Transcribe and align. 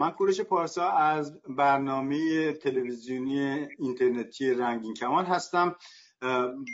من 0.00 0.10
کورش 0.10 0.40
پارسا 0.40 0.90
از 0.90 1.42
برنامه 1.48 2.52
تلویزیونی 2.52 3.68
اینترنتی 3.78 4.54
رنگین 4.54 4.94
کمان 4.94 5.24
هستم. 5.24 5.76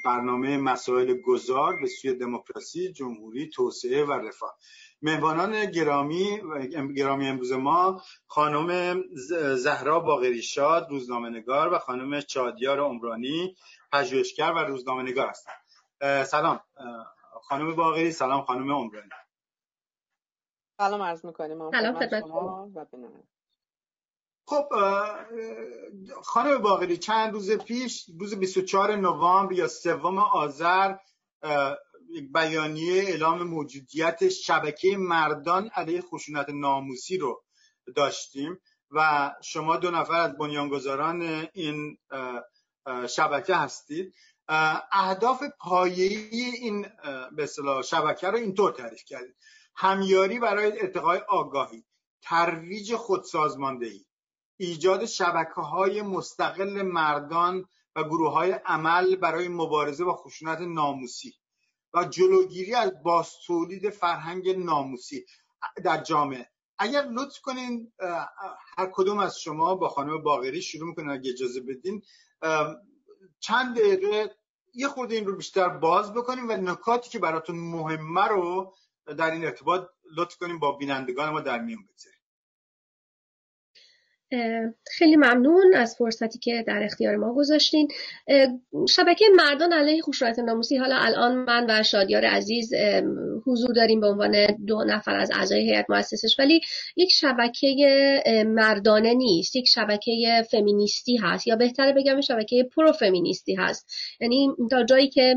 برنامه 0.04 0.56
مسائل 0.56 1.20
گذار 1.20 1.76
به 1.80 1.86
سوی 1.86 2.14
دموکراسی 2.14 2.92
جمهوری 2.92 3.48
توسعه 3.48 4.04
و 4.04 4.12
رفاه. 4.12 4.56
مهمانان 5.02 5.70
گرامی 5.70 6.40
گرامی 6.96 7.28
امروز 7.28 7.52
ما 7.52 8.02
خانم 8.26 9.02
زهرا 9.54 10.00
باقری 10.00 10.42
شاد 10.42 10.86
روزنامه‌نگار 10.90 11.72
و 11.72 11.78
خانم 11.78 12.20
چادیار 12.20 12.80
عمرانی 12.80 13.56
پژوهشگر 13.92 14.52
و 14.52 14.58
روزنامه‌نگار 14.58 15.28
هستند 15.28 16.24
سلام. 16.24 16.60
خانم 17.42 17.76
باقری 17.76 18.12
سلام 18.12 18.42
خانم 18.42 18.72
عمرانی. 18.72 19.08
سلام 20.78 21.02
عرض 21.02 21.24
می‌کنیم. 21.24 21.70
سلام 21.70 21.94
خب 24.48 24.68
خانم 26.22 26.58
باقری 26.58 26.96
چند 26.96 27.32
روز 27.32 27.50
پیش 27.50 28.06
روز 28.20 28.34
24 28.34 28.96
نوامبر 28.96 29.52
یا 29.52 29.68
سوم 29.68 30.18
آذر 30.18 30.94
یک 32.10 32.32
بیانیه 32.32 33.02
اعلام 33.02 33.42
موجودیت 33.42 34.28
شبکه 34.28 34.96
مردان 34.96 35.70
علیه 35.74 36.00
خشونت 36.00 36.46
ناموسی 36.50 37.18
رو 37.18 37.44
داشتیم 37.96 38.60
و 38.90 39.32
شما 39.44 39.76
دو 39.76 39.90
نفر 39.90 40.20
از 40.20 40.36
بنیانگذاران 40.36 41.48
این 41.52 41.98
شبکه 43.08 43.56
هستید. 43.56 44.14
اهداف 44.92 45.42
پایه‌ای 45.60 46.44
این 46.44 46.86
به 47.36 47.48
شبکه 47.84 48.30
رو 48.30 48.36
اینطور 48.36 48.72
تعریف 48.72 49.02
کردید. 49.06 49.36
همیاری 49.76 50.38
برای 50.38 50.80
ارتقای 50.80 51.18
آگاهی 51.28 51.84
ترویج 52.22 52.94
خودسازماندهی 52.94 54.06
ایجاد 54.56 55.04
شبکه 55.04 55.60
های 55.60 56.02
مستقل 56.02 56.82
مردان 56.82 57.64
و 57.96 58.04
گروه 58.04 58.32
های 58.32 58.52
عمل 58.52 59.16
برای 59.16 59.48
مبارزه 59.48 60.04
با 60.04 60.16
خشونت 60.16 60.60
ناموسی 60.60 61.34
و 61.94 62.04
جلوگیری 62.04 62.74
از 62.74 62.92
باستولید 63.02 63.90
فرهنگ 63.90 64.48
ناموسی 64.48 65.26
در 65.84 66.02
جامعه. 66.02 66.50
اگر 66.78 67.02
لطف 67.02 67.40
کنین 67.40 67.92
هر 68.78 68.90
کدوم 68.92 69.18
از 69.18 69.40
شما 69.40 69.74
با 69.74 69.88
خانم 69.88 70.22
باغری 70.22 70.62
شروع 70.62 70.88
می‌کنین 70.88 71.10
اگه 71.10 71.30
اجازه 71.30 71.60
بدین 71.60 72.02
چند 73.40 73.78
دقیقه 73.78 74.36
یه 74.74 74.88
خورده 74.88 75.14
این 75.14 75.26
رو 75.26 75.36
بیشتر 75.36 75.68
باز 75.68 76.12
بکنیم 76.12 76.48
و 76.48 76.52
نکاتی 76.52 77.10
که 77.10 77.18
براتون 77.18 77.58
مهمه 77.58 78.28
رو 78.28 78.74
در 79.14 79.30
این 79.30 79.44
ارتباط 79.44 79.82
لطف 80.16 80.36
کنیم 80.36 80.58
با 80.58 80.72
بینندگان 80.72 81.30
ما 81.30 81.40
در 81.40 81.58
میون 81.58 81.82
بگذاریم. 81.82 82.16
خیلی 84.86 85.16
ممنون 85.16 85.74
از 85.74 85.96
فرصتی 85.96 86.38
که 86.38 86.64
در 86.66 86.82
اختیار 86.82 87.16
ما 87.16 87.34
گذاشتین. 87.34 87.88
شبکه 88.88 89.24
مردان 89.36 89.72
علیه 89.72 90.02
خشونت 90.02 90.38
ناموسی 90.38 90.76
حالا 90.76 90.96
الان 90.96 91.36
من 91.36 91.66
و 91.68 91.82
شادیار 91.82 92.24
عزیز 92.24 92.74
حضور 93.46 93.74
داریم 93.74 94.00
به 94.00 94.06
عنوان 94.06 94.46
دو 94.66 94.84
نفر 94.84 95.14
از 95.16 95.30
اعضای 95.34 95.60
هیئت 95.60 95.90
مؤسسش 95.90 96.36
ولی 96.38 96.60
یک 96.96 97.12
شبکه 97.12 98.22
مردانه 98.46 99.14
نیست 99.14 99.56
یک 99.56 99.68
شبکه 99.68 100.46
فمینیستی 100.50 101.16
هست 101.16 101.46
یا 101.46 101.56
بهتره 101.56 101.92
بگم 101.92 102.20
شبکه 102.20 102.68
پرو 102.76 102.92
فمینیستی 102.92 103.54
هست. 103.54 103.92
یعنی 104.20 104.48
تا 104.70 104.84
جایی 104.84 105.08
که 105.08 105.34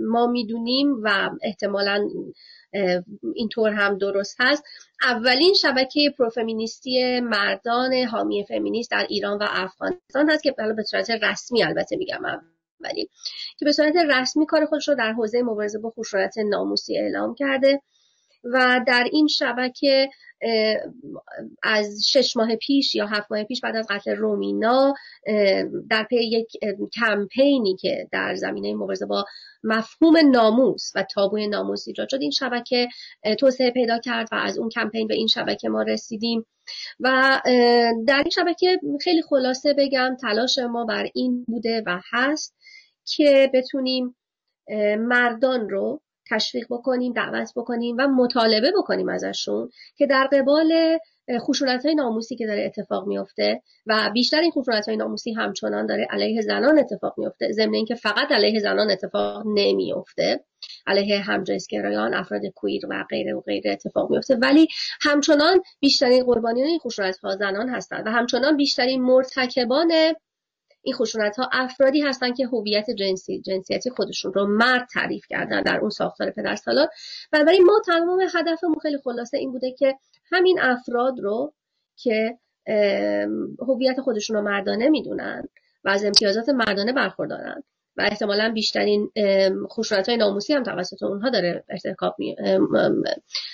ما 0.00 0.26
می‌دونیم 0.26 0.94
و 1.02 1.30
احتمالا 1.42 2.08
اینطور 3.34 3.72
هم 3.72 3.98
درست 3.98 4.36
هست. 4.38 4.64
اولین 5.02 5.54
شبکه 5.54 6.14
پروفمینیستی 6.18 7.20
مردان 7.20 7.94
حامی 7.94 8.44
فمینیست 8.48 8.90
در 8.90 9.06
ایران 9.08 9.38
و 9.38 9.46
افغانستان 9.48 10.30
هست 10.30 10.42
که 10.42 10.54
به 10.76 10.82
صورت 10.82 11.10
رسمی 11.10 11.62
البته 11.62 11.96
میگم 11.96 12.22
اولی 12.24 13.10
که 13.58 13.64
به 13.64 13.72
صورت 13.72 13.96
رسمی 13.96 14.46
کار 14.46 14.66
خودش 14.66 14.88
رو 14.88 14.94
در 14.94 15.12
حوزه 15.12 15.42
مبارزه 15.42 15.78
با 15.78 15.90
خشونت 15.90 16.38
ناموسی 16.38 16.98
اعلام 16.98 17.34
کرده. 17.34 17.82
و 18.52 18.80
در 18.86 19.08
این 19.12 19.26
شبکه 19.26 20.08
از 21.62 22.02
شش 22.06 22.36
ماه 22.36 22.56
پیش 22.56 22.94
یا 22.94 23.06
هفت 23.06 23.32
ماه 23.32 23.44
پیش 23.44 23.60
بعد 23.60 23.76
از 23.76 23.86
قتل 23.90 24.16
رومینا 24.16 24.94
در 25.90 26.04
پی 26.10 26.16
یک 26.16 26.48
کمپینی 27.00 27.76
که 27.76 28.08
در 28.12 28.34
زمینه 28.34 28.74
مبارزه 28.74 29.06
با 29.06 29.24
مفهوم 29.64 30.16
ناموس 30.30 30.92
و 30.94 31.02
تابوی 31.02 31.48
ناموس 31.48 31.88
ایجاد 31.88 32.08
شد 32.08 32.18
این 32.20 32.30
شبکه 32.30 32.88
توسعه 33.38 33.70
پیدا 33.70 33.98
کرد 33.98 34.28
و 34.32 34.34
از 34.34 34.58
اون 34.58 34.68
کمپین 34.68 35.06
به 35.06 35.14
این 35.14 35.26
شبکه 35.26 35.68
ما 35.68 35.82
رسیدیم. 35.82 36.46
و 37.00 37.40
در 38.06 38.18
این 38.18 38.30
شبکه 38.30 38.80
خیلی 39.00 39.22
خلاصه 39.22 39.74
بگم 39.78 40.16
تلاش 40.20 40.58
ما 40.58 40.84
بر 40.84 41.06
این 41.14 41.44
بوده 41.44 41.82
و 41.86 42.00
هست 42.12 42.56
که 43.04 43.50
بتونیم 43.54 44.16
مردان 44.98 45.68
رو 45.68 46.00
تشویق 46.30 46.66
بکنیم 46.70 47.12
دعوت 47.12 47.52
بکنیم 47.56 47.96
و 47.98 48.08
مطالبه 48.08 48.72
بکنیم 48.78 49.08
ازشون 49.08 49.70
که 49.96 50.06
در 50.06 50.28
قبال 50.32 50.98
خشونت 51.40 51.86
های 51.86 51.94
ناموسی 51.94 52.36
که 52.36 52.46
داره 52.46 52.64
اتفاق 52.64 53.06
میفته 53.06 53.62
و 53.86 54.10
بیشتر 54.14 54.40
این 54.40 54.50
خشونت 54.50 54.88
های 54.88 54.96
ناموسی 54.96 55.32
همچنان 55.32 55.86
داره 55.86 56.06
علیه 56.10 56.40
زنان 56.40 56.78
اتفاق 56.78 57.14
میفته 57.18 57.52
ضمن 57.52 57.74
اینکه 57.74 57.94
فقط 57.94 58.32
علیه 58.32 58.60
زنان 58.60 58.90
اتفاق 58.90 59.42
نمیفته 59.46 60.40
علیه 60.86 61.20
همجنسگرایان 61.20 62.14
افراد 62.14 62.46
کویر 62.54 62.86
و 62.90 63.04
غیره 63.10 63.34
و 63.34 63.40
غیره 63.40 63.72
اتفاق 63.72 64.10
میفته 64.10 64.36
ولی 64.36 64.68
همچنان 65.00 65.62
بیشترین 65.80 66.24
قربانیان 66.24 66.68
این 66.68 66.78
خشونت 66.78 67.18
ها 67.18 67.36
زنان 67.36 67.68
هستند 67.68 68.06
و 68.06 68.10
همچنان 68.10 68.56
بیشترین 68.56 69.02
مرتکبان 69.02 69.92
این 70.86 70.94
خشونت 70.94 71.36
ها 71.36 71.48
افرادی 71.52 72.00
هستن 72.00 72.34
که 72.34 72.46
هویت 72.46 72.90
جنسی 72.90 73.40
جنسیتی 73.40 73.90
خودشون 73.90 74.32
رو 74.32 74.46
مرد 74.46 74.88
تعریف 74.94 75.24
کردن 75.28 75.62
در 75.62 75.78
اون 75.78 75.90
ساختار 75.90 76.30
پدرسالار 76.30 76.88
بنابراین 77.32 77.64
ما 77.64 77.80
تمام 77.86 78.20
هدفمون 78.34 78.78
خیلی 78.82 78.98
خلاصه 79.04 79.38
این 79.38 79.52
بوده 79.52 79.72
که 79.72 79.94
همین 80.32 80.60
افراد 80.60 81.20
رو 81.20 81.54
که 81.96 82.38
هویت 83.68 84.00
خودشون 84.00 84.36
رو 84.36 84.42
مردانه 84.42 84.88
می‌دونن 84.88 85.44
و 85.84 85.88
از 85.88 86.04
امتیازات 86.04 86.48
مردانه 86.48 86.92
برخوردارن 86.92 87.62
و 87.96 88.02
احتمالا 88.10 88.52
بیشترین 88.54 89.12
خشونت 89.68 90.08
های 90.08 90.18
ناموسی 90.18 90.52
هم 90.52 90.62
توسط 90.62 91.02
اونها 91.02 91.30
داره 91.30 91.64
می... 92.18 92.36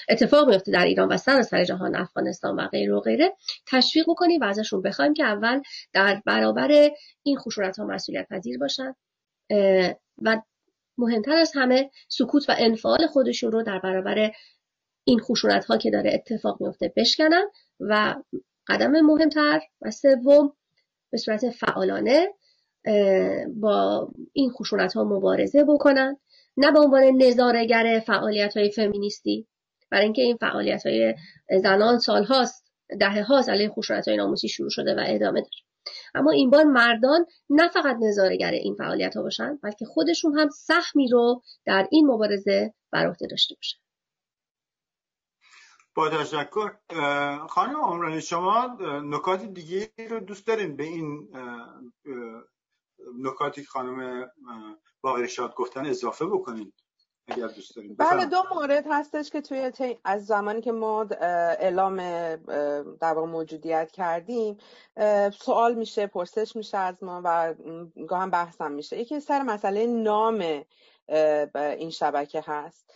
اتفاق 0.08 0.48
میفته 0.48 0.72
در 0.72 0.84
ایران 0.84 1.08
و 1.08 1.16
سر 1.16 1.42
سر 1.42 1.64
جهان 1.64 1.96
افغانستان 1.96 2.56
و 2.56 2.68
غیره 2.68 2.94
و 2.94 3.00
غیره. 3.00 3.32
تشویق 3.66 4.04
بکنیم 4.08 4.40
و 4.40 4.44
ازشون 4.44 4.82
بخوایم 4.82 5.14
که 5.14 5.24
اول 5.24 5.60
در 5.92 6.22
برابر 6.26 6.90
این 7.22 7.38
خشونت 7.38 7.78
ها 7.78 7.84
مسئولیت 7.84 8.28
پذیر 8.28 8.58
باشن 8.58 8.94
و 10.22 10.42
مهمتر 10.98 11.32
از 11.32 11.52
همه 11.54 11.90
سکوت 12.08 12.50
و 12.50 12.54
انفعال 12.58 13.06
خودشون 13.06 13.52
رو 13.52 13.62
در 13.62 13.78
برابر 13.78 14.30
این 15.04 15.20
خشونت 15.20 15.64
ها 15.64 15.76
که 15.76 15.90
داره 15.90 16.10
اتفاق 16.14 16.62
میفته 16.62 16.92
بشکنن. 16.96 17.44
و 17.80 18.14
قدم 18.68 19.00
مهمتر 19.00 19.60
و 19.82 19.90
سوم 19.90 20.52
به 21.10 21.18
صورت 21.18 21.50
فعالانه 21.50 22.28
با 23.60 24.08
این 24.32 24.50
خشونت 24.50 24.92
ها 24.92 25.04
مبارزه 25.04 25.64
بکنن 25.64 26.16
نه 26.56 26.72
به 26.72 26.80
عنوان 26.80 27.02
نظارگر 27.02 28.02
فعالیت 28.06 28.56
های 28.56 28.70
فمینیستی. 28.70 29.46
برای 29.90 30.04
اینکه 30.04 30.22
این 30.22 30.36
فعالیت 30.36 30.86
های 30.86 31.14
زنان 31.62 31.98
سال 31.98 32.24
هاست 32.24 32.72
ده 33.00 33.22
هاست 33.22 33.48
علیه 33.48 33.68
خشونت 33.68 34.08
های 34.08 34.16
ناموسی 34.16 34.48
شروع 34.48 34.70
شده 34.70 34.94
و 34.94 35.04
ادامه 35.06 35.40
داره. 35.40 35.62
اما 36.14 36.30
این 36.30 36.50
بار 36.50 36.64
مردان 36.64 37.26
نه 37.50 37.68
فقط 37.68 37.96
نظارگر 38.00 38.50
این 38.50 38.74
فعالیت 38.74 39.16
ها 39.16 39.22
باشن 39.22 39.58
بلکه 39.62 39.84
خودشون 39.84 40.38
هم 40.38 40.48
سهمی 40.48 41.08
رو 41.08 41.42
در 41.66 41.88
این 41.90 42.06
مبارزه 42.06 42.74
بر 42.92 43.14
داشته 43.30 43.54
باشن. 43.54 43.78
با 45.94 46.08
تشکر. 46.08 46.70
خانم 47.48 47.80
عمرانی 47.82 48.20
شما 48.20 48.76
نکات 49.04 49.44
دیگه 49.44 49.90
رو 50.10 50.20
دوست 50.20 50.46
دارین 50.46 50.76
به 50.76 50.84
این 50.84 51.28
نکاتی 53.18 53.62
که 53.62 53.68
خانم 53.68 54.30
باقر 55.00 55.26
شاد 55.26 55.54
گفتن 55.54 55.86
اضافه 55.86 56.26
بکنین 56.26 56.72
اگر 57.28 57.46
دوست 57.46 57.72
بله 57.98 58.24
دو 58.24 58.42
مورد 58.54 58.86
هستش 58.90 59.30
که 59.30 59.40
توی 59.40 59.72
از 60.04 60.26
زمانی 60.26 60.60
که 60.60 60.72
ما 60.72 61.06
اعلام 61.20 61.96
در 62.96 63.14
موجودیت 63.14 63.90
کردیم 63.92 64.56
سوال 65.38 65.74
میشه 65.74 66.06
پرسش 66.06 66.56
میشه 66.56 66.78
از 66.78 67.02
ما 67.02 67.20
و 67.24 67.54
گاهم 68.08 68.30
بحثم 68.30 68.72
میشه. 68.72 68.98
یکی 68.98 69.20
سر 69.20 69.42
مسئله 69.42 69.86
نام 69.86 70.64
این 71.54 71.90
شبکه 71.90 72.44
هست. 72.46 72.92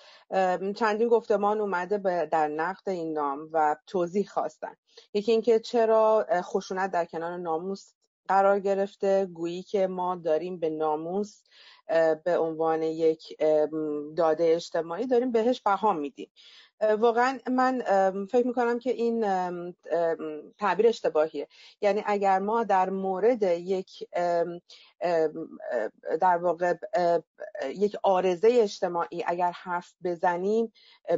چندین 0.76 1.08
گفتمان 1.08 1.60
اومده 1.60 2.26
در 2.26 2.48
نقد 2.48 2.88
این 2.88 3.12
نام 3.12 3.48
و 3.52 3.76
توضیح 3.86 4.26
خواستن. 4.26 4.76
یکی 5.14 5.32
اینکه 5.32 5.60
چرا 5.60 6.26
خشونت 6.42 6.90
در 6.90 7.04
کنار 7.04 7.36
ناموس 7.36 7.92
قرار 8.28 8.60
گرفته. 8.60 9.26
گویی 9.26 9.62
که 9.62 9.86
ما 9.86 10.16
داریم 10.16 10.60
به 10.60 10.70
ناموس 10.70 11.42
به 12.24 12.38
عنوان 12.38 12.82
یک 12.82 13.36
داده 14.16 14.44
اجتماعی 14.54 15.06
داریم 15.06 15.32
بهش 15.32 15.60
بها 15.60 15.92
میدیم. 15.92 16.30
واقعا 16.98 17.38
من 17.50 17.82
فکر 18.30 18.46
می‌کنم 18.46 18.78
که 18.78 18.90
این 18.90 19.20
تعبیر 20.58 20.86
اشتباهیه. 20.88 21.48
یعنی 21.80 22.02
اگر 22.06 22.38
ما 22.38 22.64
در 22.64 22.90
مورد 22.90 23.42
یک 23.42 24.08
در 26.20 26.36
واقع 26.40 26.74
یک 27.68 27.96
آرزه 28.02 28.48
اجتماعی 28.52 29.24
اگر 29.26 29.50
حرف 29.50 29.94
بزنیم 30.04 30.72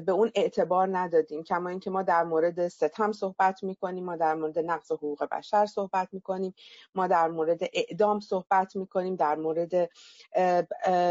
به 0.07 0.13
اون 0.13 0.31
اعتبار 0.35 0.99
ندادیم. 0.99 1.43
کما 1.43 1.69
اینکه 1.69 1.91
ما 1.91 2.03
در 2.03 2.25
مورد 2.25 2.69
ستم 2.69 3.13
صحبت 3.13 3.63
می‌کنیم 3.63 4.05
ما 4.05 4.17
در 4.17 4.35
مورد 4.35 4.59
نقض 4.59 4.93
حقوق 4.93 5.25
بشر 5.25 5.67
صحبت 5.67 6.09
می‌کنیم 6.13 6.55
ما 6.95 7.07
در 7.07 7.29
مورد 7.29 7.61
اعدام 7.73 8.21
صحبت 8.21 8.77
می‌کنیم 8.77 9.17
در 9.17 9.35
مورد 9.35 9.91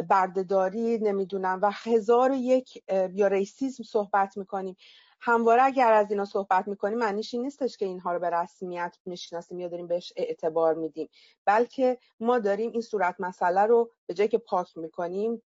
بردهداری 0.10 0.98
نمی‌دونم 0.98 1.60
و 1.62 1.72
هزار 1.74 2.32
یک 2.32 2.84
یا 3.14 3.28
ریسیزم 3.28 3.84
صحبت 3.84 4.38
می‌کنیم. 4.38 4.76
همواره 5.22 5.64
اگر 5.64 5.94
از 5.94 6.12
اینا 6.12 6.26
صحبت 6.26 6.68
می‌کنیم 6.68 6.98
معنیش 6.98 7.34
این 7.34 7.44
نیستش 7.44 7.78
که 7.78 7.86
اینها 7.86 8.14
رو 8.14 8.20
به 8.20 8.30
رسمیت 8.30 8.98
می‌شناسیم 9.06 9.60
یا 9.60 9.68
داریم 9.68 9.88
بهش 9.88 10.14
اعتبار 10.16 10.74
میدیم. 10.74 11.10
بلکه 11.46 11.98
ما 12.20 12.40
داریم 12.40 12.72
این 12.72 12.82
صورت 12.82 13.16
مسئله 13.20 13.62
رو 13.62 13.92
به 14.06 14.14
جای 14.14 14.28
که 14.28 14.38
پاک 14.38 14.78
می‌کنیم 14.78 15.44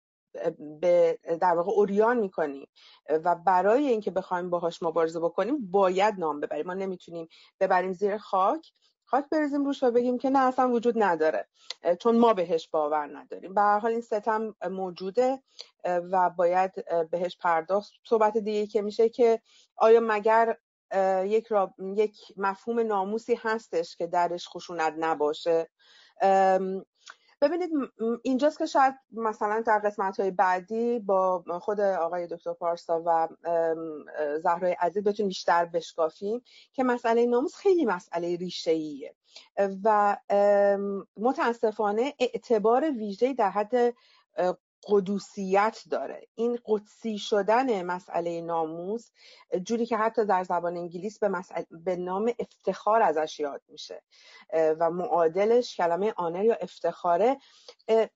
به 0.80 1.18
در 1.40 1.54
واقع 1.54 1.70
اوریان 1.70 2.18
می‌کنیم. 2.18 2.68
و 3.08 3.34
برای 3.34 3.88
اینکه 3.88 4.10
بخوایم 4.10 4.50
باهاش 4.50 4.82
مبارزه 4.82 5.20
بکنیم 5.20 5.70
باید 5.70 6.14
نام 6.18 6.40
ببریم. 6.40 6.66
ما 6.66 6.74
نمی‌تونیم 6.74 7.28
ببریم 7.60 7.92
زیر 7.92 8.16
خاک. 8.16 8.72
خاک 9.10 9.28
بریزیم 9.30 9.64
روش 9.64 9.82
و 9.82 9.90
بگیم 9.90 10.18
که 10.18 10.30
نه 10.30 10.38
اصلا 10.38 10.70
وجود 10.70 11.02
نداره. 11.02 11.48
چون 12.00 12.18
ما 12.18 12.34
بهش 12.34 12.68
باور 12.68 13.18
نداریم. 13.18 13.54
به 13.54 13.60
حال 13.60 13.90
این 13.90 14.00
ستم 14.00 14.54
موجوده 14.70 15.42
و 15.84 16.30
باید 16.30 16.72
بهش 17.10 17.36
پرداخت. 17.40 17.92
صحبت 18.04 18.38
دیگه 18.38 18.66
که 18.66 18.82
میشه 18.82 19.08
که 19.08 19.40
آیا 19.76 20.00
مگر 20.00 20.56
یک, 21.24 21.48
یک 21.96 22.16
مفهوم 22.36 22.80
ناموسی 22.80 23.34
هستش 23.34 23.96
که 23.96 24.06
درش 24.06 24.48
خشونت 24.48 24.94
نباشه؟ 24.98 25.68
ببینید 27.40 27.70
اینجاست 28.22 28.58
که 28.58 28.66
شاید 28.66 28.94
مثلا 29.12 29.62
در 29.66 29.78
قسمت 29.78 30.20
های 30.20 30.30
بعدی 30.30 30.98
با 30.98 31.44
خود 31.60 31.80
آقای 31.80 32.26
دکتر 32.26 32.52
پارسا 32.52 33.02
و 33.06 33.28
زهرای 34.42 34.72
عزیز 34.72 35.04
بتونیم 35.04 35.28
بیشتر 35.28 35.64
بشکافیم 35.64 36.42
که 36.72 36.84
مسئله 36.84 37.26
ناموس 37.26 37.54
خیلی 37.54 37.84
مسئله 37.84 38.36
ریشه 38.36 38.70
ایه 38.70 39.14
و 39.84 40.16
متاسفانه 41.16 42.14
اعتبار 42.18 42.90
ویژه 42.90 43.34
در 43.34 43.50
حد 43.50 43.94
قدوسیت 44.84 45.82
داره. 45.90 46.26
این 46.34 46.58
قدسی 46.64 47.18
شدن 47.18 47.82
مسئله 47.82 48.40
ناموس 48.40 49.10
جوری 49.62 49.86
که 49.86 49.96
حتی 49.96 50.24
در 50.24 50.44
زبان 50.44 50.76
انگلیس 50.76 51.18
به, 51.18 51.30
به 51.70 51.96
نام 51.96 52.32
افتخار 52.38 53.02
ازش 53.02 53.40
یاد 53.40 53.62
میشه. 53.68 54.02
و 54.52 54.90
معادلش 54.90 55.76
کلمه 55.76 56.14
آنر 56.16 56.44
یا 56.44 56.54
افتخاره 56.54 57.36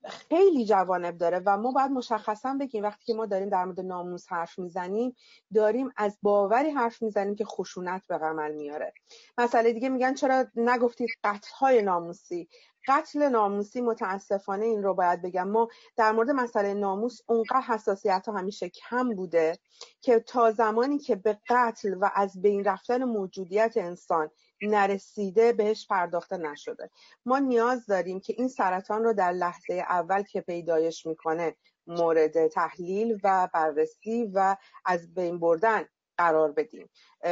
خیلی 0.05 0.65
جوانب 0.67 1.19
داره 1.19 1.43
و 1.47 1.57
ما 1.57 1.71
باید 1.71 1.91
مشخصا 1.91 2.57
بگیم 2.61 2.83
وقتی 2.83 3.05
که 3.05 3.15
ما 3.15 3.27
داریم 3.27 3.49
در 3.49 3.65
مورد 3.65 3.81
ناموس 3.81 4.33
حرف 4.33 4.59
می‌زنیم 4.59 5.17
داریم 5.55 5.93
از 5.97 6.19
باوری 6.23 6.71
حرف 6.71 7.03
می‌زنیم 7.03 7.35
که 7.35 7.45
خشونت 7.45 8.07
به 8.07 8.15
عمل 8.15 8.53
میاره. 8.53 8.93
مسئله 9.39 9.73
دیگه 9.73 9.89
میگن 9.89 10.15
چرا 10.15 10.47
نگفتید 10.57 11.09
قتل 11.25 11.51
های 11.59 11.83
ناموسی؟ 11.83 12.49
قتل 12.89 13.29
ناموسی 13.29 13.81
متاسفانه 13.81 14.65
این 14.65 14.83
رو 14.83 14.95
باید 14.95 15.23
بگم. 15.23 15.49
ما 15.49 15.69
در 15.97 16.13
مورد 16.13 16.31
مسئله 16.31 16.75
ناموس 16.75 17.21
اونقدر 17.27 17.61
حساسیت 17.61 18.29
ها 18.29 18.39
همیشه 18.39 18.69
کم 18.69 19.15
بوده 19.15 19.59
که 20.01 20.21
تا 20.21 20.51
زمانی 20.51 20.99
که 20.99 21.17
به 21.17 21.39
قتل 21.49 21.95
و 22.01 22.11
از 22.15 22.43
بین 22.43 22.65
رفتن 22.65 23.05
موجودیت 23.05 23.73
انسان 23.77 24.31
نرسیده 24.63 25.53
بهش 25.53 25.87
پرداخته 25.87 26.37
نشده. 26.37 26.91
ما 27.27 27.39
نیاز 27.39 27.87
داریم 27.87 28.21
که 28.21 28.35
این 28.39 28.49
سرطان 28.49 29.05
رو 29.05 29.13
در 29.13 29.33
لحظه 29.33 29.75
اول 29.75 30.23
که 30.23 30.41
پیدایش 30.41 31.07
می‌کنه 31.07 31.57
مورد 31.87 32.47
تحلیل 32.47 33.19
و 33.25 33.49
بررسی 33.55 34.31
و 34.35 34.57
از 34.85 35.15
بین 35.15 35.41
بردن 35.41 35.85
قرار 36.19 36.53
بدیم. 36.53 36.91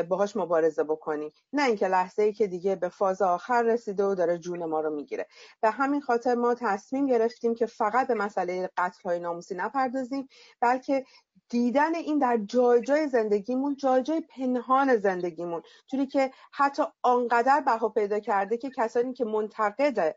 باهاش 0.09 0.37
مبارزه 0.37 0.85
بکنیم 0.85 1.33
نه 1.53 1.65
اینکه 1.65 1.89
لحظه 1.89 2.23
ای 2.23 2.33
که 2.33 2.47
دیگه 2.47 2.77
به 2.77 2.89
فاز 2.89 3.23
آخر 3.23 3.63
رسیده 3.63 4.05
و 4.05 4.15
داره 4.15 4.39
جون 4.39 4.65
ما 4.65 4.81
رو 4.81 4.91
می‌گیره. 4.91 5.27
به 5.61 5.71
همین 5.71 6.01
خاطر 6.01 6.35
ما 6.35 6.55
تصمیم 6.55 7.07
گرفتیم 7.07 7.55
که 7.55 7.67
فقط 7.67 8.09
به 8.09 8.15
مسئله 8.15 8.71
قتل 8.77 9.01
های 9.05 9.19
ناموسی 9.19 9.55
نپردازیم 9.55 10.29
بلکه 10.61 11.05
دیدن 11.49 11.95
این 11.95 12.19
در 12.19 12.39
جای 12.47 12.81
جای 12.81 13.09
زندگیمون 13.09 13.77
جای 13.77 14.03
جای 14.03 14.21
پنهان 14.21 14.97
زندگیمون. 14.97 15.63
جوری 15.91 16.07
که 16.07 16.31
حتی 16.53 16.83
آنقدر 17.03 17.61
بها 17.67 17.89
پیدا 17.89 18.19
کرده 18.21 18.57
که 18.57 18.71
کسانی 18.71 19.13
که 19.13 19.25
منتقد 19.25 20.17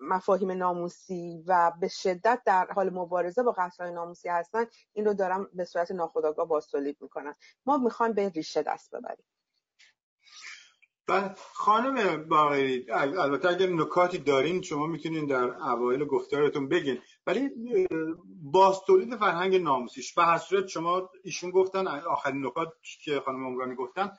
مفاهیم 0.00 0.50
ناموسی 0.50 1.44
و 1.46 1.72
به 1.80 1.88
شدت 1.88 2.40
در 2.46 2.66
حال 2.66 2.90
مبارزه 2.90 3.42
با 3.42 3.52
قتل 3.52 3.90
ناموسی 3.90 4.28
هستن 4.28 4.66
این 4.92 5.04
رو 5.04 5.14
دارم 5.14 5.48
به 5.54 5.64
صورت 5.64 5.90
ناخودآگاه 5.90 6.48
باستولید 6.48 6.96
می‌کنن. 7.00 7.34
ما 7.66 7.76
می‌خوایم 7.80 8.12
به 8.12 8.28
ریشه 8.28 8.62
دست 8.62 8.94
ببریم. 8.94 9.24
خانم 11.54 12.28
باقری 12.28 12.86
البته 12.90 13.48
اگر 13.48 13.66
نکاتی 13.66 14.18
دارین 14.18 14.62
شما 14.62 14.86
می‌تونین 14.86 15.26
در 15.26 15.44
اوایل 15.44 16.04
گفتارتون 16.04 16.68
بگین. 16.68 16.98
ولی 17.26 17.50
باز 18.42 18.80
تولید 18.86 19.16
فرهنگ 19.16 19.56
ناموسیش 19.56 20.14
به 20.14 20.24
هر 20.24 20.38
صورت 20.38 20.66
شما 20.66 21.10
ایشون 21.24 21.50
گفتن 21.50 21.86
آخرین 21.86 22.46
نکات 22.46 22.68
که 23.04 23.20
خانم 23.20 23.46
عمرانی 23.46 23.74
گفتن 23.74 24.12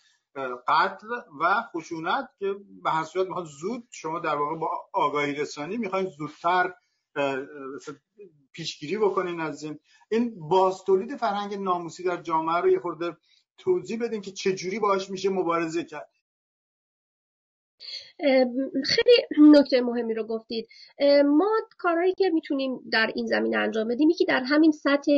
قتل 0.67 1.07
و 1.39 1.63
خشونت 1.75 2.29
که 2.39 2.55
به 2.83 2.91
هر 2.91 3.03
صورت 3.03 3.27
می‌خواد 3.27 3.45
زود 3.45 3.87
شما 3.91 4.19
در 4.19 4.35
واقع 4.35 4.55
با 4.55 4.69
آگاهی 4.93 5.33
رسانی 5.33 5.77
می‌خواین 5.77 6.07
زودتر 6.07 6.73
پیشگیری 8.51 8.97
بکنین 8.97 9.39
از 9.39 9.63
این. 9.63 9.79
این 10.11 10.49
باز 10.49 10.83
تولید 10.83 11.15
فرهنگ 11.15 11.53
ناموسی 11.53 12.03
در 12.03 12.17
جامعه 12.17 12.57
رو 12.57 12.69
یه 12.69 12.79
خورده 12.79 13.17
توضیح 13.57 13.99
بدین 14.01 14.21
که 14.21 14.31
چجوری 14.31 14.79
باش 14.79 15.09
میشه 15.09 15.29
مبارزه 15.29 15.83
کرد. 15.83 16.09
خیلی 18.85 19.27
نکته 19.39 19.81
مهمی 19.81 20.13
رو 20.13 20.23
گفتید. 20.23 20.67
ما 21.25 21.49
کارهایی 21.77 22.13
که 22.13 22.29
می‌تونیم 22.29 22.79
در 22.91 23.11
این 23.15 23.25
زمینه 23.25 23.57
انجام 23.57 23.87
بدیم 23.87 24.09
یکی 24.09 24.25
در 24.25 24.43
همین 24.43 24.71
سطح 24.71 25.11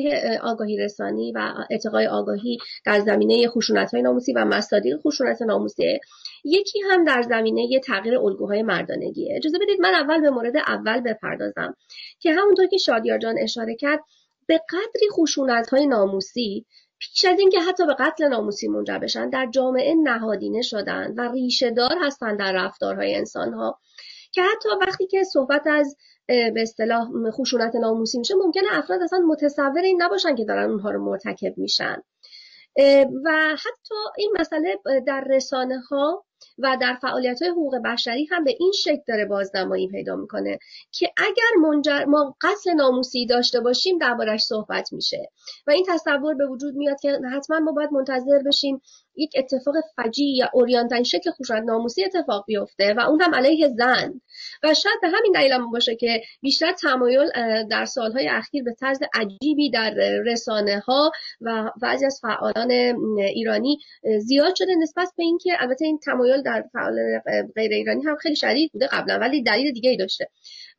آگاهی 0.43 0.77
رسانی 0.77 1.31
و 1.31 1.53
ارتقای 1.71 2.07
آگاهی 2.07 2.57
در 2.85 2.99
زمینه 2.99 3.47
خشونت 3.47 3.93
های 3.93 4.01
ناموسی 4.01 4.33
و 4.33 4.45
مصادیق 4.45 4.97
خشونت 4.97 5.41
ناموسی. 5.41 5.99
یکی 6.43 6.79
هم 6.91 7.03
در 7.03 7.21
زمینه 7.21 7.79
تغییر 7.79 8.17
الگوهای 8.17 8.63
مردانگیه. 8.63 9.35
اجازه 9.35 9.57
بدید 9.61 9.81
من 9.81 9.93
اول 9.93 10.21
به 10.21 10.29
مورد 10.29 10.57
اول 10.57 10.99
بپردازم 10.99 11.75
که 12.19 12.33
همونطور 12.33 12.67
که 12.67 12.77
شادیار 12.77 13.17
جان 13.17 13.35
اشاره 13.39 13.75
کرد 13.75 13.99
به 14.47 14.61
قدری 14.69 15.09
خشونت 15.11 15.69
های 15.69 15.87
ناموسی 15.87 16.65
پیش 17.11 17.25
از 17.25 17.39
اینکه 17.39 17.59
حتی 17.59 17.85
به 17.85 17.95
قتل 17.99 18.27
ناموسی 18.27 18.67
منجر 18.67 18.97
بشن 18.97 19.29
در 19.29 19.47
جامعه 19.51 19.93
نهادینه 19.95 20.61
شدن 20.61 21.13
و 21.17 21.31
ریشه 21.31 21.71
دار 21.71 21.95
هستن 22.01 22.35
در 22.35 22.51
رفتارهای 22.51 23.15
انسانها. 23.15 23.79
که 24.31 24.41
حتی 24.41 24.69
وقتی 24.81 25.07
که 25.07 25.23
صحبت 25.23 25.67
از 25.67 25.97
به 26.27 26.61
اصطلاح 26.61 27.07
خشونت 27.31 27.75
ناموسی 27.75 28.17
میشه 28.17 28.35
ممکنه 28.35 28.67
افراد 28.71 29.01
اصلا 29.01 29.19
متصور 29.19 29.81
این 29.81 30.01
نباشن 30.01 30.35
که 30.35 30.45
دارن 30.45 30.69
اونها 30.69 30.91
رو 30.91 31.05
مرتکب 31.05 31.57
میشن. 31.57 31.97
و 33.23 33.55
حتی 33.55 33.95
این 34.17 34.33
مسئله 34.39 34.79
در 35.07 35.23
رسانه 35.29 35.79
ها 35.79 36.25
و 36.57 36.77
در 36.81 36.97
فعالیت 37.01 37.41
های 37.41 37.51
حقوق 37.51 37.75
بشری 37.85 38.25
هم 38.25 38.43
به 38.43 38.55
این 38.59 38.71
شکل 38.71 39.01
داره 39.07 39.25
بازنمایی 39.25 39.87
پیدا 39.87 40.15
می‌کنه 40.15 40.59
که 40.91 41.13
اگر 41.17 41.69
منجر 41.69 42.05
ما 42.05 42.35
قتل 42.41 42.73
ناموسی 42.73 43.25
داشته 43.25 43.59
باشیم 43.59 43.97
دربارش 43.97 44.41
صحبت 44.41 44.93
میشه. 44.93 45.29
و 45.67 45.71
این 45.71 45.85
تصور 45.89 46.33
به 46.33 46.47
وجود 46.47 46.75
میاد 46.75 46.99
که 46.99 47.19
حتما 47.35 47.59
ما 47.59 47.71
باید 47.71 47.93
منتظر 47.93 48.39
بشیم 48.45 48.81
یک 49.15 49.31
اتفاق 49.37 49.75
فجی 49.95 50.35
یا 50.35 50.49
اوریانتن 50.53 51.03
شکل 51.03 51.31
خشونت 51.31 51.63
ناموسی 51.63 52.05
اتفاق 52.05 52.45
بیفته 52.47 52.93
و 52.93 52.99
اون 52.99 53.21
هم 53.21 53.35
علیه 53.35 53.67
زن. 53.67 54.21
و 54.63 54.73
شاید 54.73 54.95
به 55.01 55.07
همین 55.07 55.31
دلیل 55.33 55.51
هم 55.51 55.71
باشه 55.71 55.95
که 55.95 56.21
بیشتر 56.41 56.71
تمایل 56.71 57.29
در 57.69 57.85
سالهای 57.85 58.27
اخیر 58.29 58.63
به 58.63 58.73
طرز 58.79 58.99
عجیبی 59.13 59.69
در 59.69 59.93
رسانه 60.25 60.79
ها 60.79 61.11
و 61.41 61.71
بعضی 61.81 62.05
از 62.05 62.19
فعالان 62.21 62.71
ایرانی 63.17 63.77
زیاد 64.19 64.55
شده 64.55 64.75
نسبت 64.75 65.09
به 65.17 65.23
اینکه 65.23 65.51
البته 65.59 65.85
این 65.85 65.99
تمایل 65.99 66.41
در 66.41 66.63
فعالان 66.73 67.21
غیر 67.55 67.71
ایرانی 67.71 68.03
هم 68.03 68.15
خیلی 68.15 68.35
شدید 68.35 68.71
بوده 68.71 68.87
قبلا 68.87 69.19
ولی 69.19 69.43
دلیل 69.43 69.71
دیگه 69.71 69.89
ای 69.89 69.97
داشته. 69.97 70.27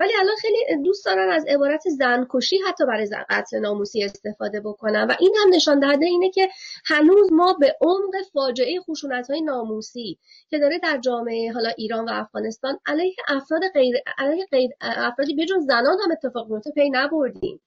ولی 0.00 0.12
الان 0.20 0.36
خیلی 0.36 0.82
دوست 0.84 1.04
دارن 1.04 1.30
از 1.30 1.44
عبارت 1.48 1.82
زنکشی 1.88 2.58
حتی 2.68 2.84
برای 2.86 3.08
قتل 3.30 3.58
ناموسی 3.58 4.04
استفاده 4.04 4.60
بکنن 4.60 5.06
و 5.10 5.14
این 5.20 5.34
هم 5.42 5.54
نشان 5.54 5.80
دهنده 5.80 6.06
اینه 6.06 6.30
که 6.30 6.48
هنوز 6.84 7.32
ما 7.32 7.52
به 7.60 7.76
عمق 7.80 8.14
فاجعه 8.32 8.80
خشونت 8.80 9.30
های 9.30 9.40
ناموسی 9.42 10.18
که 10.50 10.58
داره 10.58 10.78
در 10.78 10.98
جامعه 10.98 11.52
حالا 11.52 11.70
ایران 11.78 12.04
و 12.04 12.10
افغانستان 12.12 12.78
علیه 12.86 13.14
افراد 13.28 13.62
غیر 13.74 13.96
علیه 14.18 14.46
غیر 14.50 14.70
افرادی 14.80 15.34
بجز 15.34 15.66
زنان 15.66 15.98
هم 16.04 16.12
اتفاق 16.12 16.50
میفته 16.50 16.70
پی 16.70 16.90
نبردیم. 16.90 17.60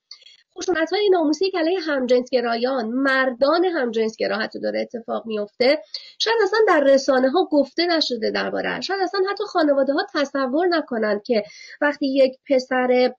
خشونت 0.57 0.93
های 0.93 1.09
ناموسی 1.09 1.51
که 1.51 1.59
علیه 1.59 1.79
همجنسگرایان 1.79 2.87
مردان 2.87 3.65
همجنسگرا 3.65 4.37
حتی 4.37 4.59
داره 4.59 4.81
اتفاق 4.81 5.25
میفته 5.25 5.81
شاید 6.19 6.37
اصلا 6.43 6.59
در 6.67 6.83
رسانه 6.83 7.29
ها 7.29 7.47
گفته 7.51 7.85
نشده 7.85 8.31
درباره 8.31 8.81
شاید 8.81 9.01
اصلا 9.01 9.21
حتی 9.29 9.43
خانواده 9.43 9.93
ها 9.93 10.07
تصور 10.15 10.67
نکنند 10.67 11.23
که 11.23 11.43
وقتی 11.81 12.07
یک 12.07 12.33
پسر 12.49 13.13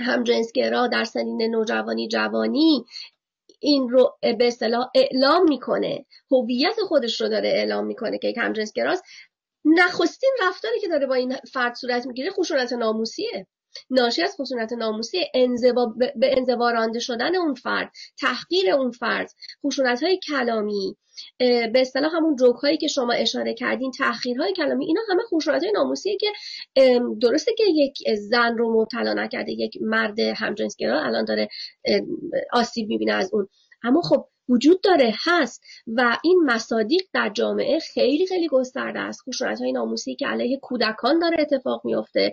همجنسگرا 0.00 0.86
در 0.86 1.04
سنین 1.04 1.42
نوجوانی 1.42 2.08
جوانی 2.08 2.84
این 3.60 3.88
رو 3.88 4.18
به 4.38 4.46
اصطلاح 4.46 4.90
اعلام 4.94 5.48
می‌کنه 5.48 6.06
هویت 6.30 6.76
خودش 6.88 7.20
رو 7.20 7.28
داره 7.28 7.48
اعلام 7.48 7.86
می‌کنه 7.86 8.18
که 8.18 8.28
یک 8.28 8.38
همجنسگراست 8.38 9.04
نخستین 9.64 10.30
رفتاری 10.42 10.80
که 10.80 10.88
داره 10.88 11.06
با 11.06 11.14
این 11.14 11.36
فرد 11.52 11.74
صورت 11.74 12.06
می‌گیره 12.06 12.30
خشونت 12.30 12.72
ناموسیه. 12.72 13.46
ناشی 13.90 14.22
از 14.22 14.36
خشونت 14.40 14.72
ناموسی 14.72 15.18
انزوا 15.34 15.94
به 16.16 16.34
انزوا 16.36 16.70
رانده 16.70 16.98
شدن 16.98 17.36
اون 17.36 17.54
فرد 17.54 17.92
تحقیر 18.20 18.70
اون 18.70 18.90
فرد 18.90 19.30
خشونت 19.66 20.02
های 20.02 20.18
کلامی 20.28 20.96
به 21.38 21.80
اصطلاح 21.80 22.16
همون 22.16 22.36
جوک 22.36 22.56
هایی 22.56 22.76
که 22.76 22.88
شما 22.88 23.12
اشاره 23.12 23.54
کردین 23.54 23.92
های 24.38 24.52
کلامی 24.52 24.86
اینا 24.86 25.00
همه 25.10 25.22
خشونت 25.22 25.62
های 25.62 25.72
ناموسیه 25.72 26.16
که 26.16 26.32
درسته 27.22 27.52
که 27.58 27.64
یک 27.66 27.98
زن 28.16 28.58
رو 28.58 28.80
مبتلا 28.80 29.14
نکرده 29.14 29.52
یک 29.52 29.78
مرد 29.80 30.20
همجنسگرا 30.20 31.02
الان 31.02 31.24
داره 31.24 31.48
آسیب 32.52 32.88
می‌بینه 32.88 33.12
از 33.12 33.30
اون. 33.32 33.48
اما 33.82 34.00
خب 34.00 34.28
وجود 34.48 34.80
داره 34.80 35.14
هست. 35.24 35.62
و 35.86 36.18
این 36.24 36.42
مصادیق 36.46 37.02
در 37.12 37.28
جامعه 37.28 37.78
خیلی 37.78 38.26
خیلی 38.26 38.48
گسترده 38.48 38.98
است. 38.98 39.22
خشونت 39.28 39.60
های 39.60 39.72
ناموسی 39.72 40.14
که 40.14 40.26
علیه 40.26 40.58
کودکان 40.62 41.18
داره 41.18 41.36
اتفاق 41.40 41.80
میفته 41.84 42.32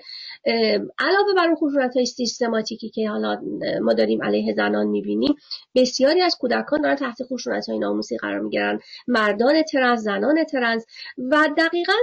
علاوه 1.00 1.34
بر 1.38 1.56
خشونت 1.56 1.96
های 1.96 2.06
سیستماتیکی 2.06 2.90
که 2.90 3.10
حالا 3.10 3.42
ما 3.82 3.94
داریم 3.94 4.24
علیه 4.24 4.54
زنان 4.54 4.88
می‌بینیم 4.88 5.36
بسیاری 5.76 6.22
از 6.22 6.38
کودکان 6.40 6.82
دارن 6.82 6.96
تحت 6.96 7.18
خشونت 7.24 7.70
های 7.70 7.80
ناموسی 7.80 8.18
قرار 8.18 8.40
می‌گیرن. 8.40 8.80
مردان 9.08 9.62
trans 9.62 10.00
زنان 10.00 10.44
trans. 10.44 10.86
و 11.18 11.50
دقیقا 11.58 11.94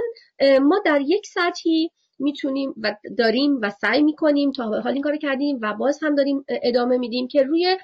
ما 0.61 0.81
در 0.85 1.01
یک 1.01 1.27
سطحی 1.27 1.89
می‌تونیم 2.19 2.73
و 2.81 2.95
داریم 3.17 3.59
و 3.61 3.69
سعی 3.69 4.03
می‌کنیم 4.03 4.51
تا 4.51 4.63
حال 4.63 4.93
این 4.93 5.01
کار 5.01 5.17
کردیم 5.17 5.59
و 5.61 5.73
باز 5.73 5.99
هم 6.01 6.15
داریم 6.15 6.45
ادامه 6.47 6.97
میدیم 6.97 7.27
که 7.27 7.43
روی 7.43 7.77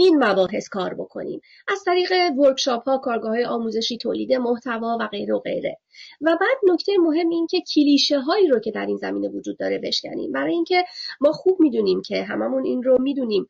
این 0.00 0.24
مباحث 0.24 0.68
کار 0.68 0.94
بکنیم. 0.94 1.40
از 1.68 1.84
طریق 1.84 2.12
workshop 2.38 2.88
ها 2.88 2.98
کارگاه 2.98 3.30
های 3.30 3.44
آموزشی 3.44 3.98
تولید 3.98 4.32
محتوا 4.32 4.98
و 5.00 5.06
غیره 5.06 5.34
و 5.34 5.38
غیره. 5.38 5.78
و 6.20 6.36
بعد 6.40 6.72
نکته 6.72 6.92
مهم 6.98 7.28
این 7.28 7.46
که 7.46 7.60
کلیشه 7.74 8.20
هایی 8.20 8.48
رو 8.48 8.60
که 8.60 8.70
در 8.70 8.86
این 8.86 8.96
زمینه 8.96 9.28
وجود 9.28 9.58
داره 9.58 9.78
بشکنیم. 9.78 10.32
برای 10.32 10.52
اینکه 10.52 10.84
ما 11.20 11.32
خوب 11.32 11.60
می‌دونیم 11.60 12.02
که 12.02 12.22
هممون 12.22 12.64
این 12.64 12.82
رو 12.82 13.02
می‌دونیم. 13.02 13.48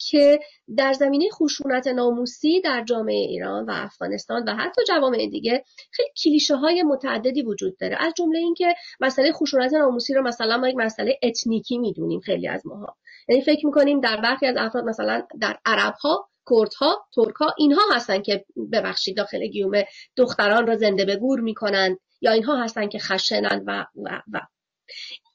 که 0.00 0.40
در 0.76 0.92
زمینه 0.92 1.28
خشونت 1.30 1.86
ناموسی 1.86 2.60
در 2.60 2.84
جامعه 2.84 3.16
ایران 3.16 3.64
و 3.64 3.70
افغانستان 3.74 4.44
و 4.48 4.54
حتی 4.54 4.82
جوامع 4.88 5.26
دیگه 5.26 5.64
خیلی 5.90 6.08
کلیشه 6.24 6.56
های 6.56 6.82
متعددی 6.82 7.42
وجود 7.42 7.76
داره. 7.78 7.96
از 8.00 8.12
جمله 8.16 8.38
اینکه 8.38 8.74
مسئله 9.00 9.32
خشونت 9.32 9.72
ناموسی 9.72 10.14
رو 10.14 10.22
مثلا 10.22 10.56
ما 10.56 10.68
یک 10.68 10.76
مسئله 10.76 11.18
اتنیکی 11.22 11.78
می‌دونیم 11.78 12.20
خیلی 12.20 12.48
از 12.48 12.66
ماها. 12.66 12.96
یعنی 13.28 13.42
فکر 13.42 13.66
می‌کنیم 13.66 14.00
در 14.00 14.20
برخی 14.20 14.46
از 14.46 14.56
افراد 14.58 14.84
مثلا 14.84 15.22
در 15.40 15.58
عرب 15.64 15.94
ها 15.94 16.28
کردها 16.50 17.06
ترکها 17.14 17.54
اینها 17.58 17.82
هستن 17.94 18.22
که 18.22 18.44
ببخشید 18.72 19.16
داخل 19.16 19.46
گیومه 19.46 19.86
دختران 20.16 20.66
را 20.66 20.76
زنده 20.76 21.04
به 21.04 21.16
گور 21.16 21.40
می‌کنند 21.40 21.98
یا 22.20 22.32
اینها 22.32 22.62
هستن 22.62 22.88
که 22.88 22.98
خشنند 22.98 23.62
و 23.66 23.86
و 24.04 24.22
و. 24.32 24.40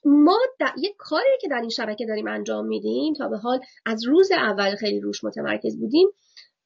ما 0.08 0.38
در 0.58 0.72
یک 0.78 0.94
کاری 0.98 1.38
که 1.40 1.48
در 1.48 1.60
این 1.60 1.70
شبکه 1.70 2.06
داریم 2.06 2.28
انجام 2.28 2.66
میدیم 2.66 3.14
تا 3.14 3.28
به 3.28 3.38
حال 3.38 3.60
از 3.86 4.04
روز 4.06 4.30
اول 4.32 4.74
خیلی 4.76 5.00
روش 5.00 5.24
متمرکز 5.24 5.80
بودیم 5.80 6.08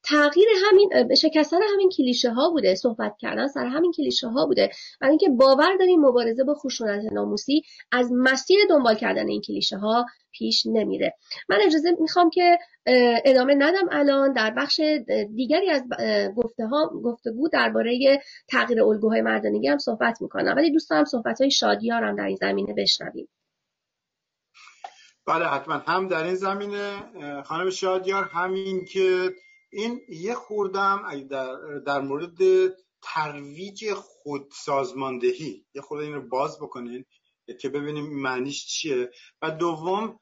تغییر 0.03 0.47
همین 0.65 1.15
شکستن 1.15 1.57
همین 1.73 1.89
کلیشه 1.97 2.29
ها 2.29 2.49
بوده 2.49 2.75
صحبت 2.75 3.15
کردن 3.19 3.47
سر 3.47 3.65
همین 3.65 3.91
کلیشه 3.91 4.27
ها 4.27 4.45
بوده. 4.45 4.69
برای 5.01 5.11
اینکه 5.11 5.29
باور 5.29 5.75
داریم 5.79 5.99
مبارزه 5.99 6.43
با 6.43 6.53
خشونت 6.53 7.11
ناموسی 7.11 7.61
از 7.91 8.09
مسیر 8.11 8.59
دنبال 8.69 8.95
کردن 8.95 9.27
این 9.27 9.41
کلیشه 9.41 9.77
ها 9.77 10.05
پیش 10.31 10.65
نمیره. 10.65 11.13
من 11.49 11.57
اجازه 11.65 11.91
می‌خوام 11.99 12.29
که 12.29 12.57
ادامه 13.25 13.55
ندم 13.55 13.87
الان 13.91 14.33
در 14.33 14.53
بخش 14.57 14.81
دیگری 15.35 15.69
از 15.69 15.83
گفته 16.35 16.65
ها 16.65 16.91
گفتگو 17.03 17.49
درباره 17.49 18.21
تغییر 18.49 18.83
الگوهای 18.83 19.21
مردانگی 19.21 19.67
هم 19.67 19.77
صحبت 19.77 20.21
می‌کنم. 20.21 20.53
ولی 20.57 20.71
دوست 20.71 20.89
دارم 20.89 21.05
صحبت 21.05 21.41
های 21.41 21.51
شادیارم 21.51 22.15
در 22.15 22.25
این 22.25 22.35
زمینه 22.35 22.73
بشنویم. 22.77 23.27
بله 25.27 25.45
حتما. 25.45 25.73
هم 25.73 26.07
در 26.07 26.23
این 26.23 26.35
زمینه 26.35 26.91
خانم 27.43 27.69
شادیار 27.69 28.23
همین 28.23 28.85
که 28.85 29.29
این 29.73 30.01
یه 30.09 30.35
خوردم 30.35 31.27
در, 31.29 31.55
در 31.85 32.01
مورد 32.01 32.37
ترویج 33.01 33.93
خودسازماندهی. 33.93 35.65
یه 35.73 35.81
خورده 35.81 36.05
این 36.05 36.13
رو 36.13 36.21
باز 36.21 36.59
بکنین 36.59 37.05
که 37.61 37.69
ببینیم 37.69 38.21
معنیش 38.21 38.65
چیه. 38.65 39.11
و 39.41 39.51
دوم 39.51 40.19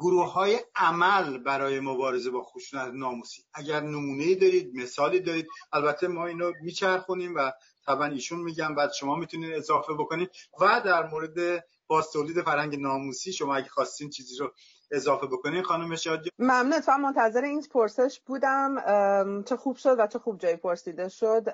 گروه 0.00 0.32
های 0.32 0.60
عمل 0.74 1.38
برای 1.38 1.80
مبارزه 1.80 2.30
با 2.30 2.42
خشونت 2.42 2.92
ناموسی. 2.94 3.42
اگر 3.54 3.80
نمونه 3.80 4.34
دارید 4.34 4.74
مثالی 4.74 5.20
دارید 5.20 5.46
البته 5.72 6.08
ما 6.08 6.26
اینو 6.26 6.52
میچرخونیم 6.62 7.34
و 7.34 7.52
طبعا 7.86 8.06
ایشون 8.06 8.40
میگم 8.40 8.74
بعد 8.74 8.92
شما 8.92 9.16
می‌تونید 9.16 9.54
اضافه 9.54 9.92
بکنید. 9.92 10.30
و 10.60 10.82
در 10.84 11.10
مورد 11.10 11.64
باز 11.86 12.10
تولید 12.12 12.42
فرهنگ 12.42 12.80
ناموسی 12.80 13.32
شما 13.32 13.54
اگه 13.54 13.68
خواستین 13.68 14.10
چیزی 14.10 14.36
رو 14.38 14.52
اضافه 14.92 15.26
بکنین 15.26 15.62
خانم 15.62 15.96
شادی؟ 15.96 16.30
ممنون 16.38 16.80
تو 16.80 16.92
منتظر 16.92 17.42
این 17.42 17.62
پرسش 17.70 18.20
بودم 18.20 19.42
چه 19.42 19.56
خوب 19.56 19.76
شد 19.76 19.96
و 19.98 20.06
چه 20.06 20.18
خوب 20.18 20.38
جای 20.38 20.56
پرسیده 20.56 21.08
شد. 21.08 21.44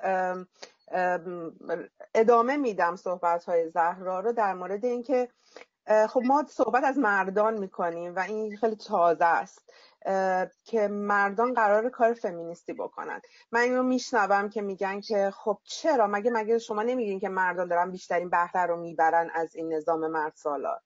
ادامه 2.15 2.57
میدم 2.57 2.95
صحبت 2.95 3.43
های 3.43 3.69
زهرا 3.69 4.19
رو 4.19 4.33
در 4.33 4.53
مورد 4.53 4.85
اینکه 4.85 5.29
خب 6.09 6.21
ما 6.25 6.45
صحبت 6.49 6.83
از 6.83 6.97
مردان 6.97 7.57
می‌کنیم 7.57 8.15
و 8.15 8.19
این 8.19 8.57
خیلی 8.57 8.75
تازه 8.75 9.25
است 9.25 9.69
که 10.63 10.87
مردان 10.87 11.53
قرار 11.53 11.89
کار 11.89 12.13
فمینیستی 12.13 12.73
بکنن. 12.73 13.21
من 13.51 13.59
اینو 13.59 13.83
میشنوم 13.83 14.49
که 14.49 14.61
میگن 14.61 15.01
که 15.01 15.31
خب 15.35 15.57
چرا؟ 15.63 16.07
مگه 16.07 16.31
مگه 16.31 16.57
شما 16.59 16.83
نمیگین 16.83 17.19
که 17.19 17.29
مردان 17.29 17.67
دارن 17.67 17.91
بیشترین 17.91 18.29
بهره 18.29 18.65
رو 18.65 18.77
می‌برن 18.81 19.29
از 19.33 19.55
این 19.55 19.73
نظام 19.73 20.07
مرد 20.07 20.33
سالار؟ 20.35 20.79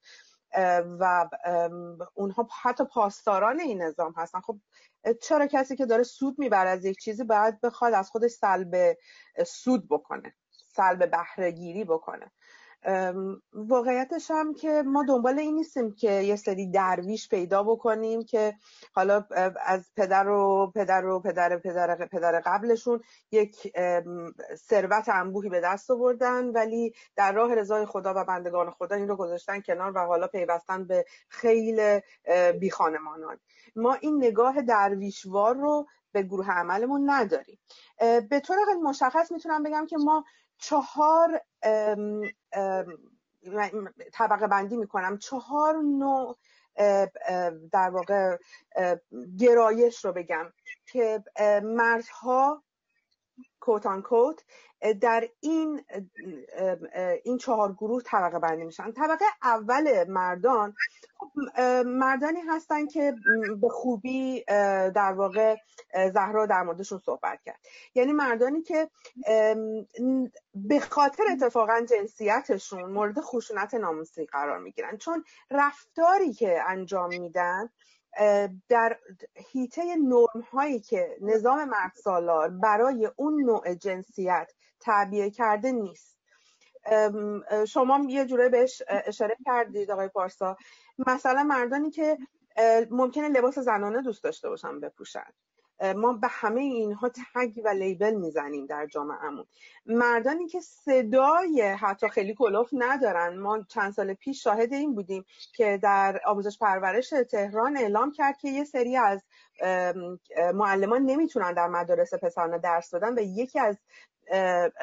و 0.99 1.29
اونها 2.13 2.47
حتی 2.61 2.85
پاسداران 2.85 3.59
این 3.59 3.81
نظام 3.81 4.13
هستن. 4.17 4.41
خب 4.41 4.59
چرا 5.21 5.47
کسی 5.47 5.75
که 5.75 5.85
داره 5.85 6.03
سود 6.03 6.39
می‌بره 6.39 6.69
از 6.69 6.85
یک 6.85 6.97
چیزی 6.97 7.23
باید 7.23 7.61
بخواد 7.61 7.93
از 7.93 8.09
خودش 8.09 8.31
سلب 8.31 8.97
سود 9.47 9.89
بکنه 9.89 10.35
سلب 10.67 11.11
بهره 11.11 11.51
گیری 11.51 11.83
بکنه؟ 11.83 12.31
واقعیتش 13.53 14.31
هم 14.31 14.53
که 14.53 14.83
ما 14.85 15.03
دنبال 15.07 15.39
این 15.39 15.55
نیستیم 15.55 15.95
که 15.95 16.11
یه 16.11 16.35
سری 16.35 16.71
درویش 16.71 17.29
پیدا 17.29 17.63
بکنیم 17.63 18.23
که 18.23 18.53
حالا 18.93 19.25
از 19.65 19.91
پدر 19.97 20.27
و 20.27 20.71
پدر 20.75 21.05
و 21.05 21.19
پدر 21.19 21.57
پدر 21.57 22.07
پدر 22.07 22.39
قبلشون 22.45 23.01
یک 23.31 23.73
ثروت 24.55 25.09
انبوهی 25.09 25.49
به 25.49 25.61
دست 25.61 25.91
آوردن 25.91 26.45
ولی 26.45 26.93
در 27.15 27.31
راه 27.31 27.55
رضای 27.55 27.85
خدا 27.85 28.13
و 28.15 28.25
بندگان 28.25 28.71
خدا 28.71 28.95
این 28.95 29.07
رو 29.07 29.15
گذاشتن 29.15 29.61
کنار 29.61 29.91
و 29.95 29.99
حالا 29.99 30.27
پیوستن 30.27 30.87
به 30.87 31.05
خیل 31.29 31.99
بی 32.59 32.69
خانمانان. 32.69 33.39
ما 33.75 33.93
این 33.93 34.17
نگاه 34.17 34.61
درویشوار 34.61 35.55
رو 35.55 35.87
به 36.11 36.23
گروه 36.23 36.51
عملمون 36.51 37.09
نداریم. 37.09 37.59
به 38.29 38.39
طور 38.39 38.57
مشخص 38.83 39.31
می‌تونم 39.31 39.63
بگم 39.63 39.85
که 39.85 39.97
ما 39.97 40.23
چهار 40.63 41.41
طبقه 44.13 44.47
بندی 44.47 44.77
می‌کنم. 44.77 45.17
چهار 45.17 45.75
نوع 45.77 46.37
در 47.71 47.89
واقع 47.89 48.37
گرایش 49.39 50.05
رو 50.05 50.13
بگم 50.13 50.53
که 50.85 51.23
مردها 51.63 52.63
کوتان 53.63 54.01
کوت 54.01 54.43
در 55.01 55.29
این 55.39 55.85
این 57.23 57.37
چهار 57.37 57.73
گروه 57.73 58.01
طبقه 58.05 58.39
بندی 58.39 58.63
میشن. 58.63 58.91
طبقه 58.91 59.25
اول 59.43 60.03
مردان 60.09 60.75
خب، 61.17 61.59
مردانی 61.85 62.39
هستن 62.39 62.87
که 62.87 63.15
به 63.61 63.69
خوبی 63.69 64.43
در 64.95 65.13
واقع 65.13 65.55
زهرا 66.13 66.45
در 66.45 66.63
موردشون 66.63 66.99
صحبت 66.99 67.39
کرد. 67.45 67.59
یعنی 67.95 68.11
مردانی 68.13 68.61
که 68.61 68.89
به 70.55 70.79
خاطر 70.79 71.23
اتفاقا 71.31 71.81
جنسیتشون 71.89 72.91
مورد 72.91 73.21
خشونت 73.21 73.73
ناموسی 73.73 74.25
قرار 74.25 74.59
می‌گیرن. 74.59 74.97
چون 74.97 75.23
رفتاری 75.51 76.33
که 76.33 76.63
انجام 76.67 77.09
میدن 77.09 77.69
در 78.69 78.97
حیطه 79.51 79.81
نرم 79.95 80.41
هایی 80.51 80.79
که 80.79 81.17
نظام 81.21 81.69
مرد 81.69 81.91
سالار 81.95 82.49
برای 82.49 83.09
اون 83.15 83.43
نوع 83.43 83.73
جنسیت 83.73 84.51
تعبیه 84.79 85.29
کرده 85.29 85.71
نیست. 85.71 86.17
شما 87.67 88.05
یه 88.09 88.25
جوره 88.25 88.49
بهش 88.49 88.81
اشاره 88.87 89.37
کردید 89.45 89.91
آقای 89.91 90.07
پارسا. 90.07 90.57
مثلا 91.07 91.43
مردانی 91.43 91.91
که 91.91 92.17
ممکنه 92.91 93.29
لباس 93.29 93.59
زنانه 93.59 94.01
دوست 94.01 94.23
داشته 94.23 94.49
باشن 94.49 94.79
بپوشن. 94.79 95.33
ما 95.95 96.13
به 96.13 96.27
همه 96.31 96.61
اینها 96.61 97.09
تگ 97.09 97.61
و 97.65 97.69
لیبل 97.69 98.13
می‌زنیم 98.13 98.65
در 98.65 98.85
جامعهمون. 98.85 99.45
مردانی 99.85 100.47
که 100.47 100.59
صدای 100.59 101.61
حتی 101.61 102.09
خیلی 102.09 102.35
کلوف 102.35 102.69
ندارن. 102.73 103.37
ما 103.39 103.63
چند 103.69 103.93
سال 103.93 104.13
پیش 104.13 104.43
شاهد 104.43 104.73
این 104.73 104.95
بودیم 104.95 105.25
که 105.55 105.79
در 105.83 106.21
آموزش 106.25 106.57
پرورش 106.59 107.09
تهران 107.31 107.77
اعلام 107.77 108.11
کرد 108.11 108.37
که 108.37 108.49
یه 108.49 108.63
سری 108.63 108.97
از 108.97 109.23
معلمان 110.53 111.01
نمی‌تونن 111.01 111.53
در 111.53 111.67
مدارس 111.67 112.13
پسرانه 112.13 112.57
درس 112.57 112.93
بدن 112.93 113.19
و 113.19 113.21
یکی 113.21 113.59
از 113.59 113.77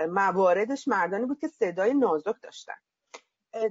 مواردش 0.08 0.88
مردانی 0.88 1.26
بود 1.26 1.38
که 1.38 1.48
صدای 1.48 1.94
نازک 1.94 2.34
داشتن. 2.42 2.74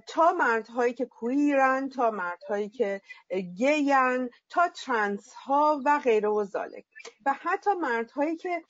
تا 0.07 0.31
مردهایی 0.31 0.93
که 0.93 1.05
کویرن 1.05 1.89
تا 1.89 2.12
مردهایی 2.12 2.69
که 2.69 3.01
گیان 3.57 4.29
تا 4.50 4.69
ترنس 4.69 5.33
ها 5.33 5.81
و 5.86 6.00
غیره 6.03 6.29
و 6.29 6.43
زالک. 6.43 6.86
و 7.25 7.33
حتی 7.41 7.69
مردهایی 7.74 8.36
که 8.38 8.63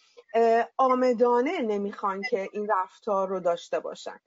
آمدانه 0.78 1.62
نمی‌خوان 1.62 2.22
که 2.22 2.50
این 2.54 2.68
رفتار 2.70 3.28
رو 3.28 3.40
داشته 3.40 3.80
باشن. 3.80 4.20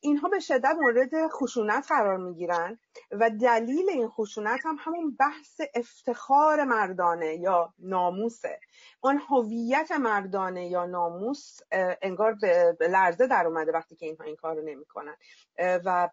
اینها 0.00 0.28
به 0.28 0.38
شدت 0.38 0.76
مورد 0.80 1.28
خشونت 1.28 1.86
قرار 1.88 2.16
می‌گیرن 2.16 2.78
و 3.10 3.30
دلیل 3.30 3.90
این 3.90 4.08
خشونت 4.08 4.60
هم 4.66 4.76
همون 4.80 5.16
بحث 5.16 5.60
افتخار 5.74 6.64
مردانه 6.64 7.34
یا 7.36 7.74
ناموسه. 7.78 8.60
آن 9.00 9.18
هویت 9.18 9.92
مردانه 9.92 10.68
یا 10.68 10.86
ناموس 10.86 11.58
انگار 12.02 12.32
به 12.32 12.76
لرزه 12.80 13.26
در 13.26 13.46
اومده 13.46 13.72
وقتی 13.72 13.96
که 13.96 14.06
اینها 14.06 14.24
این 14.24 14.36
کار 14.36 14.56
رو 14.56 14.62
نمی‌کنن 14.62 15.16
و 15.58 16.08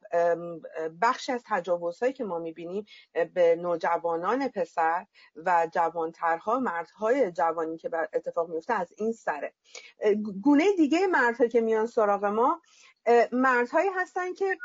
بخشی 1.02 1.32
از 1.32 1.44
تجاوزهایی 1.48 2.14
که 2.14 2.24
ما 2.24 2.40
می‌بینیم 2.40 2.86
به 3.34 3.56
نوجوانان 3.56 4.48
پسر 4.48 5.06
و 5.36 5.68
جوانترها 5.74 6.60
مردهای 6.60 7.32
جوانی 7.32 7.78
که 7.78 7.90
اتفاق 8.14 8.50
میفته 8.50 8.74
از 8.74 8.94
این 8.98 9.12
سره. 9.12 9.54
گونه 10.44 10.66
دیگه 10.78 11.08
مردهایی 11.08 11.50
که 11.50 11.62
میان 11.62 11.86
سراغ 11.86 12.26
ما 12.26 12.62
مردهایی 13.32 13.90
هستن 13.96 14.34
که 14.34 14.58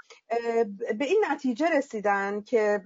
به 0.99 1.05
این 1.05 1.25
نتیجه 1.31 1.69
رسیدن 1.69 2.40
که 2.40 2.83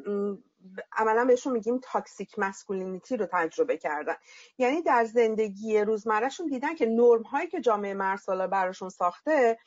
عملا 0.93 1.25
بهشون 1.25 1.53
میگیم 1.53 1.81
تاکسیک 1.83 2.39
مسکولینیتی 2.39 3.17
رو 3.17 3.27
تجربه 3.33 3.77
کردن. 3.77 4.15
یعنی 4.59 4.83
در 4.83 5.05
زندگی 5.05 5.81
روزمرهشون 5.81 6.47
دیدن 6.47 6.75
که 6.75 6.87
نرم 6.87 7.23
هایی 7.23 7.49
که 7.49 7.61
جامعه 7.61 7.95
مرسالا 7.95 8.47
براشون 8.47 8.89
ساخته 8.89 9.59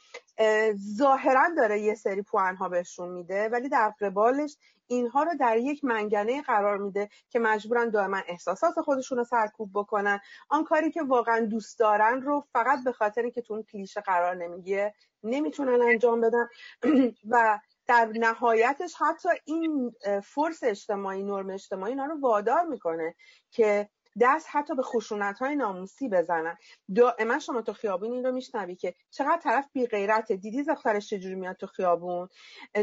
ظاهرا 0.98 1.50
داره 1.58 1.80
یه 1.80 1.96
سری 1.96 2.22
پوان 2.22 2.56
ها 2.56 2.70
بهشون 2.70 3.10
میده 3.10 3.50
ولی 3.50 3.70
در 3.70 3.94
قبالش 4.02 4.58
اینها 4.88 5.24
رو 5.24 5.32
در 5.40 5.58
یک 5.58 5.84
منگنه 5.84 6.42
قرار 6.42 6.78
میده 6.78 7.10
که 7.30 7.40
مجبورن 7.40 7.90
دائما 7.90 8.22
احساسات 8.28 8.82
خودشون 8.82 9.18
رو 9.18 9.24
سرکوب 9.24 9.70
بکنن. 9.74 10.20
آن 10.50 10.64
کاری 10.64 10.92
که 10.92 11.02
واقعا 11.04 11.40
دوست 11.46 11.80
دارن 11.80 12.22
رو 12.22 12.44
فقط 12.54 12.84
به 12.84 12.92
خاطر 12.92 13.30
که 13.30 13.42
تو 13.42 13.54
اون 13.54 13.64
کلیشه 13.64 14.02
قرار 14.02 14.36
نمی‌گیره 14.36 14.94
نمی‌تونن 15.24 15.82
انجام 15.82 16.22
بدن. 16.22 16.48
و 17.32 17.60
در 17.88 18.06
نهایتش 18.16 18.96
حتی 19.00 19.30
این 19.46 19.96
فرس 20.24 20.64
اجتماعی 20.64 21.24
نرم 21.24 21.50
اجتماعی 21.50 21.92
اینا 21.92 22.06
رو 22.06 22.20
وادار 22.20 22.64
می‌کنه 22.64 23.16
که 23.52 23.90
دست 24.22 24.48
حتی 24.50 24.76
به 24.76 24.84
خشونت 24.84 25.40
های 25.40 25.56
ناموسی 25.56 26.10
بزنن. 26.10 26.58
دائما 26.96 27.40
شما 27.40 27.62
تو 27.62 27.74
خیابون 27.74 28.12
این 28.12 28.26
رو 28.26 28.32
میشنوی 28.32 28.76
که 28.76 28.94
چقدر 29.12 29.42
طرف 29.44 29.70
بی 29.74 29.88
غیرت 29.88 30.32
دیدی 30.32 30.64
دخترش 30.64 31.10
چجوری 31.10 31.36
میاد 31.36 31.56
تو 31.56 31.68
خیابون؟ 31.68 32.30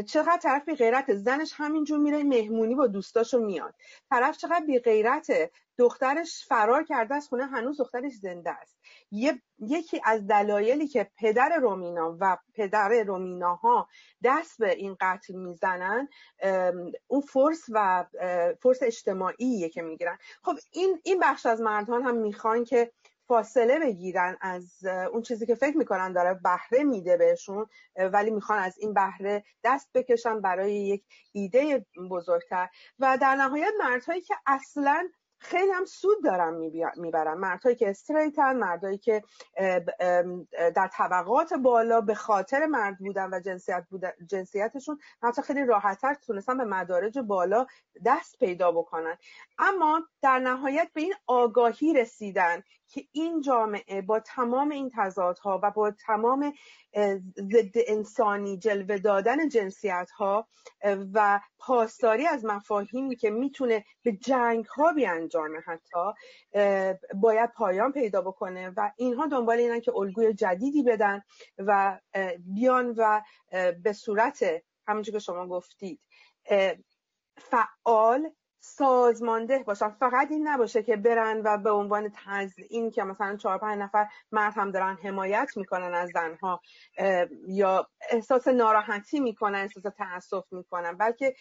چقدر 0.07 0.39
طرف 0.43 0.65
بی 0.65 0.75
غیرت 0.75 1.13
زنش 1.13 1.53
همینجور 1.55 1.99
میره 1.99 2.23
مهمونی 2.23 2.75
با 2.75 2.87
دوستاشو 2.87 3.39
میاد. 3.39 3.75
طرف 4.09 4.37
چقدر 4.37 4.65
بی 4.65 4.79
غیرته 4.79 5.51
دخترش 5.77 6.45
فرار 6.47 6.83
کرده 6.83 7.15
از 7.15 7.27
خونه 7.27 7.45
هنوز 7.45 7.77
دخترش 7.81 8.11
زنده 8.11 8.49
است. 8.49 8.77
یکی 9.59 10.01
از 10.03 10.27
دلایلی 10.27 10.87
که 10.87 11.11
پدر 11.17 11.57
رومینا 11.61 12.17
و 12.19 12.37
پدر 12.53 13.03
رومیناها 13.03 13.87
دست 14.23 14.57
به 14.59 14.71
این 14.71 14.97
قتل 15.01 15.33
می‌زنن 15.35 16.07
اون 17.07 17.21
فرس 17.21 17.63
و 17.69 18.05
فرس 18.61 18.83
اجتماعیه 18.83 19.69
که 19.69 19.81
می‌گیرن. 19.81 20.17
خب 20.43 20.55
این 20.71 20.99
این 21.03 21.19
بخش 21.19 21.45
از 21.45 21.61
مردان 21.61 22.03
هم 22.03 22.15
می‌خوان 22.15 22.63
که 22.63 22.91
فاصله 23.27 23.79
بگیرن 23.79 24.37
از 24.41 24.85
اون 24.85 25.21
چیزی 25.21 25.45
که 25.45 25.55
فکر 25.55 25.77
می‌کنن 25.77 26.13
داره 26.13 26.33
بهره 26.33 26.83
میده 26.83 27.17
بهشون 27.17 27.65
ولی 27.95 28.31
می‌خوان 28.31 28.59
از 28.59 28.77
این 28.77 28.93
بهره 28.93 29.43
دست 29.63 29.89
بکشن 29.93 30.41
برای 30.41 30.73
یک 30.73 31.03
ایده 31.31 31.85
بزرگتر. 32.09 32.69
و 32.99 33.17
در 33.21 33.35
نهایت 33.35 33.73
مردهایی 33.79 34.21
که 34.21 34.35
اصلا 34.45 35.09
خیلی 35.41 35.71
هم 35.71 35.85
سود 35.85 36.23
دارن 36.23 36.53
می‌برن. 36.97 37.37
مردهایی 37.37 37.75
که 37.75 37.89
استریتن 37.89 38.57
مردهایی 38.57 38.97
که 38.97 39.23
در 40.75 40.89
طبقات 40.93 41.53
بالا 41.53 42.01
به 42.01 42.15
خاطر 42.15 42.65
مرد 42.65 42.97
بودن 42.99 43.33
و 43.33 43.39
جنسیت 43.39 43.85
بودن 43.89 44.11
جنسیتشون 44.27 44.99
حتی 45.23 45.41
خیلی 45.41 45.65
راحتتر 45.65 46.13
تونستن 46.13 46.57
به 46.57 46.63
مدارج 46.63 47.19
بالا 47.19 47.65
دست 48.05 48.39
پیدا 48.39 48.71
بکنن. 48.71 49.17
اما 49.57 50.01
در 50.21 50.39
نهایت 50.39 50.89
به 50.93 51.01
این 51.01 51.13
آگاهی 51.27 51.93
رسیدن 51.93 52.63
که 52.91 53.05
این 53.11 53.41
جامعه 53.41 54.01
با 54.01 54.19
تمام 54.19 54.69
این 54.69 54.91
تضادها 54.95 55.59
و 55.63 55.71
با 55.71 55.91
تمام 55.91 56.53
ضد 57.37 57.73
انسانی 57.87 58.57
جلوه 58.57 58.97
دادن 58.97 59.49
جنسیت 59.49 60.11
ها 60.17 60.47
و 61.13 61.39
پاسداری 61.59 62.27
از 62.27 62.45
مفاهیمی 62.45 63.15
که 63.15 63.29
می‌تونه 63.29 63.85
به 64.03 64.11
جنگ 64.11 64.65
ها 64.65 64.93
بیانجامه 64.93 65.59
حتی 65.65 66.13
باید 67.15 67.51
پایان 67.51 67.91
پیدا 67.91 68.21
بکنه 68.21 68.73
و 68.77 68.91
اینها 68.97 69.27
دنبال 69.27 69.57
اینن 69.57 69.81
که 69.81 69.95
الگوی 69.95 70.33
جدیدی 70.33 70.83
بدن 70.83 71.21
و 71.57 71.99
بیان 72.39 72.93
و 72.97 73.21
به 73.83 73.93
صورت 73.93 74.45
همونجور 74.87 75.13
که 75.13 75.19
شما 75.19 75.47
گفتید 75.47 75.99
فعال 77.37 78.29
سازمانده 78.63 79.59
باشن. 79.59 79.89
فقط 79.89 80.31
این 80.31 80.47
نباشه 80.47 80.83
که 80.83 80.95
برن 80.95 81.41
و 81.45 81.57
به 81.57 81.71
عنوان 81.71 82.13
این 82.69 82.91
که 82.91 83.03
مثلا 83.03 83.37
چهار 83.37 83.57
پنج 83.57 83.79
نفر 83.79 84.07
مرد 84.31 84.53
هم 84.55 84.71
دارن 84.71 84.97
حمایت 85.03 85.51
می‌کنن 85.55 85.93
از 85.93 86.09
زنها 86.13 86.61
یا 87.47 87.89
احساس 88.09 88.47
ناراحتی 88.47 89.19
می‌کنن 89.19 89.59
احساس 89.59 89.83
تاسف 89.97 90.53
می‌کنن 90.53 90.97
بلکه 90.97 91.35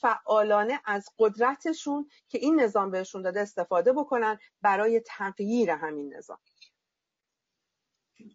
فعالانه 0.00 0.80
از 0.84 1.08
قدرتشون 1.18 2.08
که 2.28 2.38
این 2.38 2.60
نظام 2.60 2.90
بهشون 2.90 3.22
داده 3.22 3.40
استفاده 3.40 3.92
بکنن 3.92 4.38
برای 4.62 5.00
تغییر 5.06 5.70
همین 5.70 6.14
نظام. 6.14 6.38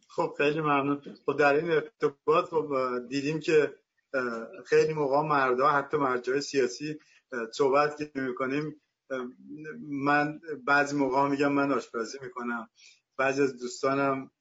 خب 0.10 0.34
خیلی 0.38 0.62
ممنون. 0.62 1.02
خب 1.26 1.38
در 1.40 1.54
این 1.54 1.72
ارتباط 1.72 2.46
خب 2.46 2.68
دیدیم 3.10 3.40
که 3.40 3.74
خیلی 4.66 4.94
موقع 4.94 5.22
مردها 5.22 5.72
حتی 5.72 5.98
مرجع 5.98 6.40
سیاسی 6.40 7.00
صحبت 7.54 7.98
که 7.98 8.12
می‌کنیم 8.16 8.82
من 9.90 10.40
بعضی 10.66 10.96
موقع 10.96 11.28
میگم 11.28 11.52
من 11.52 11.72
آشپزی 11.72 12.18
می‌کنم. 12.22 12.70
بعضی 13.18 13.42
از 13.42 13.58
دوستانم 13.58 14.32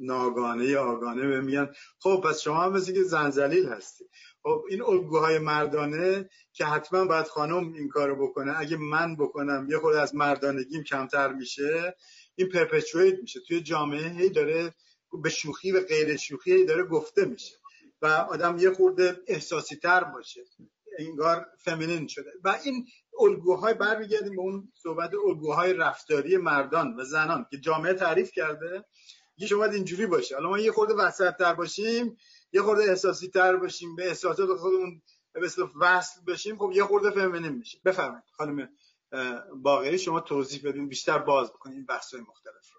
ناگانه 0.00 0.64
یا 0.64 0.84
آگانه 0.84 1.28
به 1.28 1.40
میگن 1.40 1.72
خب 1.98 2.22
پس 2.24 2.40
شما 2.40 2.62
هم 2.62 2.72
مثل 2.72 2.92
که 2.92 3.02
زنزلیل 3.02 3.68
هستی. 3.68 4.04
خب 4.42 4.64
این 4.68 4.82
الگوهای 4.82 5.38
مردانه 5.38 6.30
که 6.52 6.64
حتما 6.64 7.04
باید 7.04 7.26
خانم 7.26 7.72
این 7.72 7.88
کارو 7.88 8.28
بکنه. 8.28 8.58
اگه 8.58 8.76
من 8.76 9.16
بکنم 9.16 9.66
یه 9.70 9.78
خود 9.78 9.94
از 9.94 10.14
مردانگیم 10.14 10.82
کمتر 10.82 11.32
میشه 11.32 11.96
این 12.34 12.48
پرپچویت 12.48 13.18
میشه. 13.20 13.40
توی 13.40 13.60
جامعه 13.60 14.08
هی 14.08 14.30
داره 14.30 14.74
به 15.22 15.30
شوخی 15.30 15.72
و 15.72 15.80
غیر 15.80 16.16
شوخی 16.16 16.52
هی 16.52 16.64
داره 16.64 16.84
گفته 16.84 17.24
میشه 17.24 17.54
و 18.02 18.06
آدم 18.06 18.58
یه 18.58 18.70
خورده 18.70 19.20
احساسی 19.26 19.76
تر 19.76 20.04
باشه. 20.04 20.40
انگار 20.98 21.46
فمینین 21.58 22.06
شده. 22.06 22.30
و 22.44 22.58
این 22.64 22.86
الگوهای 23.20 23.74
برمیگردیم 23.74 24.36
به 24.36 24.42
اون 24.42 24.72
صحبت 24.82 25.10
الگوهای 25.26 25.72
رفتاری 25.72 26.36
مردان 26.36 27.00
و 27.00 27.04
زنان 27.04 27.46
که 27.50 27.58
جامعه 27.58 27.94
تعریف 27.94 28.32
کرده. 28.32 28.84
یه 29.36 29.46
شما 29.46 29.64
اینجوری 29.64 30.06
باشه. 30.06 30.34
حالا 30.34 30.48
ما 30.48 30.58
یه 30.58 30.72
خورده 30.72 30.94
وسط 30.94 31.36
تر 31.36 31.54
باشیم 31.54 32.16
یه 32.52 32.62
خورده 32.62 32.82
احساسی 32.82 33.28
تر 33.28 33.56
باشیم 33.56 33.96
به 33.96 34.08
احساسات 34.08 34.58
خودمون 34.58 35.02
به 35.32 35.48
وصل 35.80 36.20
بشیم 36.26 36.58
خب 36.58 36.70
یه 36.74 36.84
خورده 36.84 37.10
فمینین 37.10 37.52
میشه 37.52 37.78
بفرمایید 37.84 38.24
خانم 38.32 38.68
باقری 39.62 39.98
شما 39.98 40.20
توضیح 40.20 40.60
بدین 40.64 40.88
بیشتر 40.88 41.18
باز 41.18 41.50
بکنید 41.50 41.76
این 41.76 41.86
بحث 41.86 42.14
های 42.14 42.22
مختلف 42.22 42.75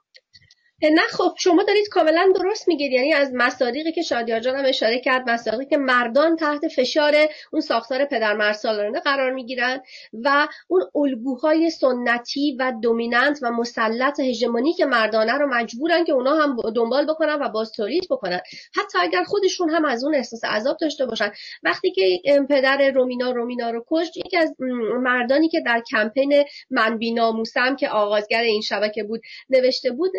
نه 0.83 1.01
خب 1.11 1.33
شما 1.37 1.63
دارید 1.63 1.87
کاملا 1.89 2.33
درست 2.35 2.67
میگید. 2.67 2.91
یعنی 2.91 3.13
از 3.13 3.31
مصادیقی 3.33 3.91
که 3.91 4.01
شادیار 4.01 4.39
جان 4.39 4.55
هم 4.55 4.65
اشاره 4.65 4.99
کرد 4.99 5.29
مصادیقی 5.29 5.65
که 5.65 5.77
مردان 5.77 6.35
تحت 6.35 6.67
فشار 6.67 7.15
اون 7.51 7.61
ساختار 7.61 8.05
پدر 8.05 8.33
مرسالانه 8.33 8.99
قرار 8.99 9.33
می‌گیرن 9.33 9.81
و 10.23 10.47
اون 10.67 10.83
الگوهای 10.95 11.69
سنتی 11.69 12.55
و 12.59 12.73
دومیننت 12.81 13.39
و 13.41 13.51
مسلط 13.51 14.19
هژمونی 14.19 14.73
که 14.73 14.85
مردانه 14.85 15.33
رو 15.33 15.47
مجبورن 15.47 16.03
که 16.03 16.11
اونا 16.11 16.35
هم 16.35 16.57
دنبال 16.75 17.05
بکنن 17.05 17.37
و 17.41 17.49
باز 17.49 17.71
تولید 17.71 18.07
بکنن. 18.09 18.39
حتی 18.75 18.97
اگر 19.01 19.23
خودشون 19.23 19.69
هم 19.69 19.85
از 19.85 20.03
اون 20.03 20.15
احساس 20.15 20.45
عذاب 20.45 20.77
داشته 20.81 21.05
باشن. 21.05 21.31
وقتی 21.63 21.91
که 21.91 22.21
پدر 22.49 22.91
رومینا 22.91 23.31
رومینا 23.31 23.69
رو 23.69 23.85
کشت 23.91 24.17
یکی 24.17 24.37
از 24.37 24.55
مردانی 25.03 25.49
که 25.49 25.59
در 25.65 25.83
کمپین 25.91 26.43
من 26.69 26.97
بیناموسم 26.97 27.75
که 27.75 27.89
آغازگر 27.89 28.41
این 28.41 28.61
شبکه 28.61 29.03
بود 29.03 29.21
نوشته 29.49 29.91
بود 29.91 30.11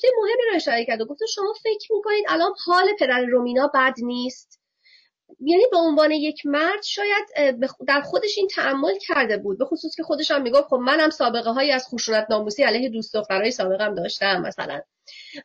نکته 0.00 0.08
مهمی 0.18 0.42
رو 0.50 0.56
اشاره 0.56 0.84
کرد 0.84 1.00
و 1.00 1.04
گفت 1.04 1.20
شما 1.34 1.52
فکر 1.62 1.92
می‌کنید 1.92 2.24
الان 2.28 2.52
حال 2.66 2.88
پدر 2.98 3.20
رومینا 3.20 3.70
بد 3.74 3.94
نیست؟ 3.98 4.60
یعنی 5.40 5.62
به 5.70 5.76
عنوان 5.76 6.10
یک 6.10 6.46
مرد 6.46 6.82
شاید 6.82 7.56
در 7.86 8.00
خودش 8.00 8.38
این 8.38 8.48
تعمل 8.48 8.98
کرده 8.98 9.36
بود 9.36 9.58
به 9.58 9.64
خصوص 9.64 9.96
که 9.96 10.02
خودش 10.02 10.30
هم 10.30 10.42
می‌گفت 10.42 10.64
خب 10.68 10.76
منم 10.76 11.10
سابقه 11.10 11.50
هایی 11.50 11.72
از 11.72 11.86
خشونت 11.88 12.26
ناموسی 12.30 12.62
علیه 12.62 12.88
دوست 12.88 13.14
دخترای 13.14 13.50
سابقم 13.50 13.94
داشتم 13.94 14.42
مثلا. 14.42 14.80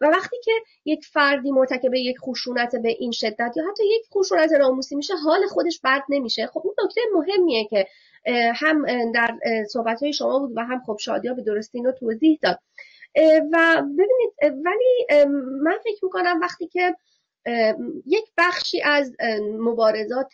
و 0.01 0.05
وقتی 0.05 0.37
که 0.43 0.51
یک 0.85 1.05
فردی 1.13 1.51
مرتکب 1.51 1.93
یک 1.93 2.17
خشونت 2.19 2.75
به 2.75 2.89
این 2.99 3.11
شدت 3.11 3.53
یا 3.55 3.63
حتی 3.71 3.83
یک 3.85 4.01
خشونت 4.13 4.51
ناموسی 4.51 4.95
میشه 4.95 5.13
حال 5.15 5.45
خودش 5.47 5.79
بد 5.83 6.01
نمیشه. 6.09 6.47
خب 6.47 6.61
این 6.63 6.73
نکته 6.85 7.01
مهمیه 7.13 7.67
که 7.67 7.87
هم 8.55 9.11
در 9.11 9.37
صحبت 9.69 10.03
های 10.03 10.13
شما 10.13 10.39
بود 10.39 10.51
و 10.55 10.59
هم 10.61 10.81
خب 10.85 10.97
شادیا 10.99 11.33
به 11.33 11.41
درستی 11.41 11.77
اینو 11.77 11.91
توضیح 11.91 12.39
داد. 12.41 12.59
و 13.51 13.81
ببینید 13.81 14.65
ولی 14.65 15.23
من 15.63 15.77
فکر 15.83 16.05
می‌کنم 16.05 16.39
وقتی 16.41 16.67
که 16.67 16.95
یک 18.05 18.25
بخشی 18.37 18.81
از 18.81 19.15
مبارزات 19.59 20.33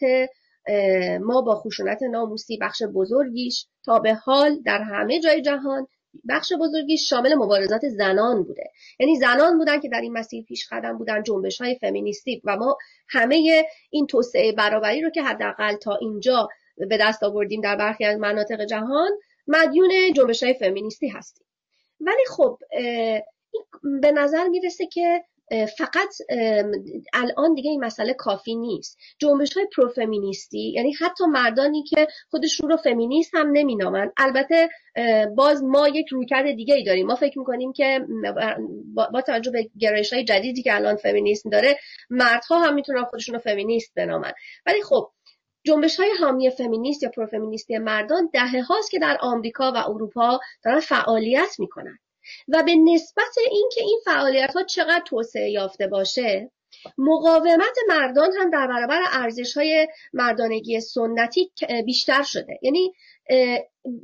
ما 1.21 1.41
با 1.41 1.55
خشونت 1.55 2.03
ناموسی 2.03 2.57
بخش 2.57 2.83
بزرگیش 2.95 3.65
تا 3.85 3.99
به 3.99 4.13
حال 4.13 4.59
در 4.65 4.81
همه 4.81 5.19
جای 5.19 5.41
جهان 5.41 5.87
بخش 6.29 6.53
بزرگیش 6.59 7.09
شامل 7.09 7.35
مبارزات 7.35 7.89
زنان 7.89 8.43
بوده. 8.43 8.63
یعنی 8.99 9.15
زنان 9.15 9.57
بودن 9.57 9.79
که 9.79 9.89
در 9.89 10.01
این 10.01 10.13
مسیر 10.13 10.43
پیش 10.43 10.67
قدم 10.71 10.97
بودن 10.97 11.23
جنبش 11.23 11.61
های 11.61 11.77
فمینیستی 11.81 12.41
و 12.45 12.57
ما 12.57 12.77
همه 13.09 13.65
این 13.89 14.07
توسعه 14.07 14.51
برابری 14.51 15.01
رو 15.01 15.09
که 15.09 15.21
حداقل 15.21 15.75
تا 15.75 15.95
اینجا 15.95 16.49
به 16.77 16.97
دست 17.01 17.23
آوردیم 17.23 17.61
در 17.61 17.75
برخی 17.75 18.05
از 18.05 18.19
مناطق 18.19 18.65
جهان 18.65 19.11
مدیون 19.47 19.89
جنبش 20.15 20.43
های 20.43 20.53
فمینیستی 20.53 21.07
هستیم. 21.07 21.45
ولی 22.01 22.25
خب 22.29 22.57
به 24.01 24.11
نظر 24.11 24.47
می‌رسه 24.47 24.85
که 24.85 25.23
فقط 25.77 26.15
الان 27.13 27.53
دیگه 27.53 27.69
این 27.69 27.85
مسئله 27.85 28.13
کافی 28.13 28.55
نیست. 28.55 28.97
جنبش 29.19 29.53
های 29.53 29.67
پروفمینیستی 29.77 30.71
یعنی 30.71 30.93
حتی 30.93 31.25
مردانی 31.25 31.83
که 31.83 32.07
خودشون 32.29 32.69
رو 32.69 32.77
فمینیست 32.77 33.35
هم 33.35 33.47
نمینامن. 33.53 34.11
البته 34.17 34.69
باز 35.35 35.63
ما 35.63 35.87
یک 35.87 36.07
رویکرد 36.07 36.55
دیگه 36.55 36.75
ای 36.75 36.83
داریم. 36.83 37.07
ما 37.07 37.15
فکر 37.15 37.39
می‌کنیم 37.39 37.73
که 37.73 37.99
با 39.11 39.21
توجه 39.27 39.51
به 39.51 39.69
گرایش 39.79 40.13
های 40.13 40.23
جدیدی 40.23 40.63
که 40.63 40.75
الان 40.75 40.95
فمینیسم 40.95 41.49
داره 41.49 41.77
مردها 42.09 42.59
هم 42.59 42.73
می‌تونن 42.73 43.03
خودشون 43.03 43.35
رو 43.35 43.41
فمینیست 43.41 43.91
بنامن. 43.95 44.31
ولی 44.65 44.81
خب 44.81 45.11
جنبش 45.63 45.99
های 45.99 46.11
حامی 46.19 46.49
فمینیست 46.49 47.03
یا 47.03 47.09
پروفمینیستی 47.09 47.77
مردان 47.77 48.29
دهه 48.33 48.61
هاست 48.61 48.91
که 48.91 48.99
در 48.99 49.17
آمریکا 49.21 49.71
و 49.71 49.77
اروپا 49.77 50.39
دارن 50.63 50.79
فعالیت 50.79 51.55
می‌کنن. 51.59 51.97
و 52.47 52.63
به 52.63 52.75
نسبت 52.75 53.37
اینکه 53.51 53.81
این 53.81 53.99
فعالیت 54.05 54.53
ها 54.55 54.63
چقدر 54.63 55.03
توسعه 55.05 55.49
یافته 55.49 55.87
باشه 55.87 56.51
مقاومت 56.97 57.77
مردان 57.89 58.29
هم 58.39 58.49
در 58.49 58.67
برابر 58.67 59.01
ارزش 59.11 59.57
های 59.57 59.87
مردانگی 60.13 60.79
سنتی 60.79 61.51
بیشتر 61.85 62.23
شده. 62.23 62.59
یعنی 62.61 62.93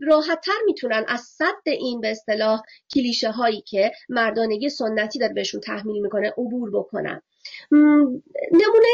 راحتتر 0.01 0.57
می‌تونن 0.65 1.05
از 1.07 1.21
صد 1.21 1.61
این 1.65 2.01
به 2.01 2.11
اصطلاح 2.11 2.61
کلیشه 2.95 3.31
هایی 3.31 3.61
که 3.61 3.91
مردانگی 4.09 4.69
سنتی 4.69 5.19
داره 5.19 5.33
بهشون 5.33 5.61
تحمیل 5.61 6.01
می‌کنه 6.01 6.33
عبور 6.37 6.71
بکنن. 6.71 7.21
نمونه 8.51 8.87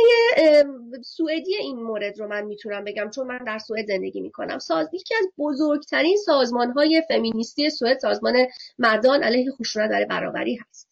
سوئدی 1.03 1.55
این 1.55 1.83
مورد 1.83 2.19
رو 2.19 2.27
من 2.27 2.43
می‌تونم 2.45 2.83
بگم 2.83 3.09
چون 3.09 3.27
من 3.27 3.37
در 3.37 3.57
سوئد 3.57 3.87
زندگی 3.87 4.21
می‌کنم. 4.21 4.59
ساز 4.59 4.93
یکی 4.93 5.15
از 5.15 5.25
بزرگترین 5.37 6.17
سازمان 6.25 6.71
های 6.71 7.03
فمینیستی 7.09 7.69
سوئد 7.69 7.99
سازمان 7.99 8.35
مردان 8.77 9.23
علیه 9.23 9.51
خشونت 9.51 9.89
در 9.89 10.05
برابری 10.05 10.55
هست. 10.55 10.89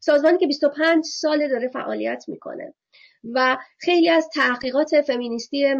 سازمانی 0.00 0.38
که 0.38 0.46
25 0.46 1.04
ساله 1.04 1.48
داره 1.48 1.68
فعالیت 1.68 2.24
می‌کنه 2.28 2.74
و 3.32 3.58
خیلی 3.78 4.10
از 4.10 4.28
تحقیقات 4.34 5.00
فمینیستی, 5.00 5.74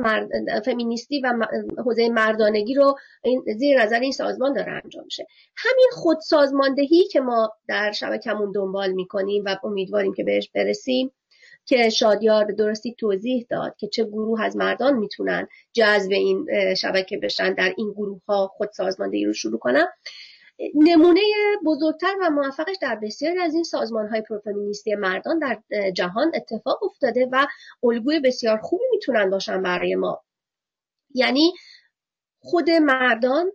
فمینیستی 0.64 1.20
و 1.20 1.32
حوزه 1.84 2.08
مردانگی 2.08 2.74
رو 2.74 2.94
زیر 3.56 3.82
نظر 3.82 4.00
این 4.00 4.12
سازمان 4.12 4.52
داره 4.52 4.72
انجام 4.84 5.04
میشه. 5.04 5.26
همین 5.56 5.88
خود 5.92 6.18
سازماندهی 6.20 7.04
که 7.04 7.20
ما 7.20 7.52
در 7.68 7.92
شبکمون 7.92 8.52
دنبال 8.52 8.92
می‌کنیم 8.92 9.42
و 9.46 9.56
امیدواریم 9.64 10.14
که 10.14 10.24
بهش 10.24 10.50
برسیم 10.54 11.12
که 11.70 11.88
شادیار 11.88 12.44
به 12.44 12.52
درستی 12.52 12.94
توضیح 12.94 13.46
داد 13.50 13.76
که 13.76 13.88
چه 13.88 14.04
گروه 14.04 14.42
از 14.42 14.56
مردان 14.56 14.96
می‌تونن 14.96 15.48
جذب 15.72 16.10
این 16.12 16.46
شبکه 16.74 17.18
بشن 17.18 17.54
در 17.54 17.74
این 17.76 17.92
گروه 17.92 18.20
ها 18.28 18.46
خود 18.46 18.70
سازماندهی 18.72 19.24
رو 19.24 19.32
شروع 19.32 19.58
کنن. 19.58 19.86
نمونه 20.74 21.20
بزرگتر 21.64 22.14
و 22.20 22.30
موفقش 22.30 22.76
در 22.82 22.94
بسیاری 23.02 23.38
از 23.38 23.54
این 23.54 23.64
سازمان 23.64 24.08
های 24.08 24.22
پروفمینیستی 24.22 24.94
مردان 24.94 25.38
در 25.38 25.58
جهان 25.90 26.32
اتفاق 26.34 26.82
افتاده 26.82 27.28
و 27.32 27.46
الگوی 27.84 28.20
بسیار 28.20 28.58
خوبی 28.58 28.84
می‌تونن 28.90 29.30
باشن 29.30 29.62
برای 29.62 29.94
ما. 29.94 30.22
یعنی 31.14 31.52
خود 32.40 32.70
مردان 32.70 33.52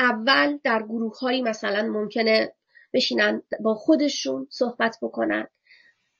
اول 0.00 0.58
در 0.64 0.82
گروه 0.82 1.18
هایی 1.18 1.42
مثلا 1.42 1.88
ممکنه 1.88 2.52
بشینن 2.94 3.42
با 3.60 3.74
خودشون 3.74 4.46
صحبت 4.50 4.96
بکنن. 5.02 5.48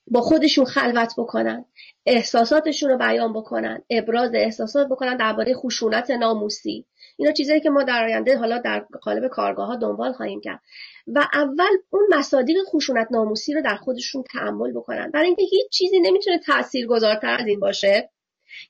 با 0.07 0.21
خودشون 0.21 0.65
خلوت 0.65 1.15
بکنن 1.19 1.65
احساساتشون 2.07 2.91
رو 2.91 2.99
بیان 2.99 3.33
بکنن 3.33 3.83
ابراز 3.91 4.31
احساسات 4.35 4.89
بکنن 4.89 5.17
درباره 5.17 5.55
خشونت 5.55 6.11
ناموسی. 6.11 6.87
اینا 7.17 7.33
چیزایی 7.33 7.61
که 7.61 7.71
ما 7.71 7.83
در 7.83 8.05
آینده 8.05 8.39
حالا 8.39 8.59
در 8.59 8.87
قالب 9.03 9.29
کارگاه 9.29 9.67
ها 9.67 9.77
دنبال 9.77 10.13
خواهیم 10.13 10.41
کرد. 10.41 10.61
و 11.07 11.29
اول 11.33 11.71
اون 11.91 12.03
مصادیق 12.11 12.57
خشونت 12.65 13.09
ناموسی 13.11 13.55
رو 13.55 13.63
در 13.63 13.77
خودشون 13.77 14.23
تحمل 14.23 14.73
بکنن. 14.73 15.11
برای 15.11 15.27
اینکه 15.27 15.43
هیچ 15.43 15.71
چیزی 15.71 16.01
نمی‌تونه 16.01 16.39
تاثیرگذارتر 16.39 17.37
از 17.41 17.47
این 17.47 17.61
باشه 17.61 18.11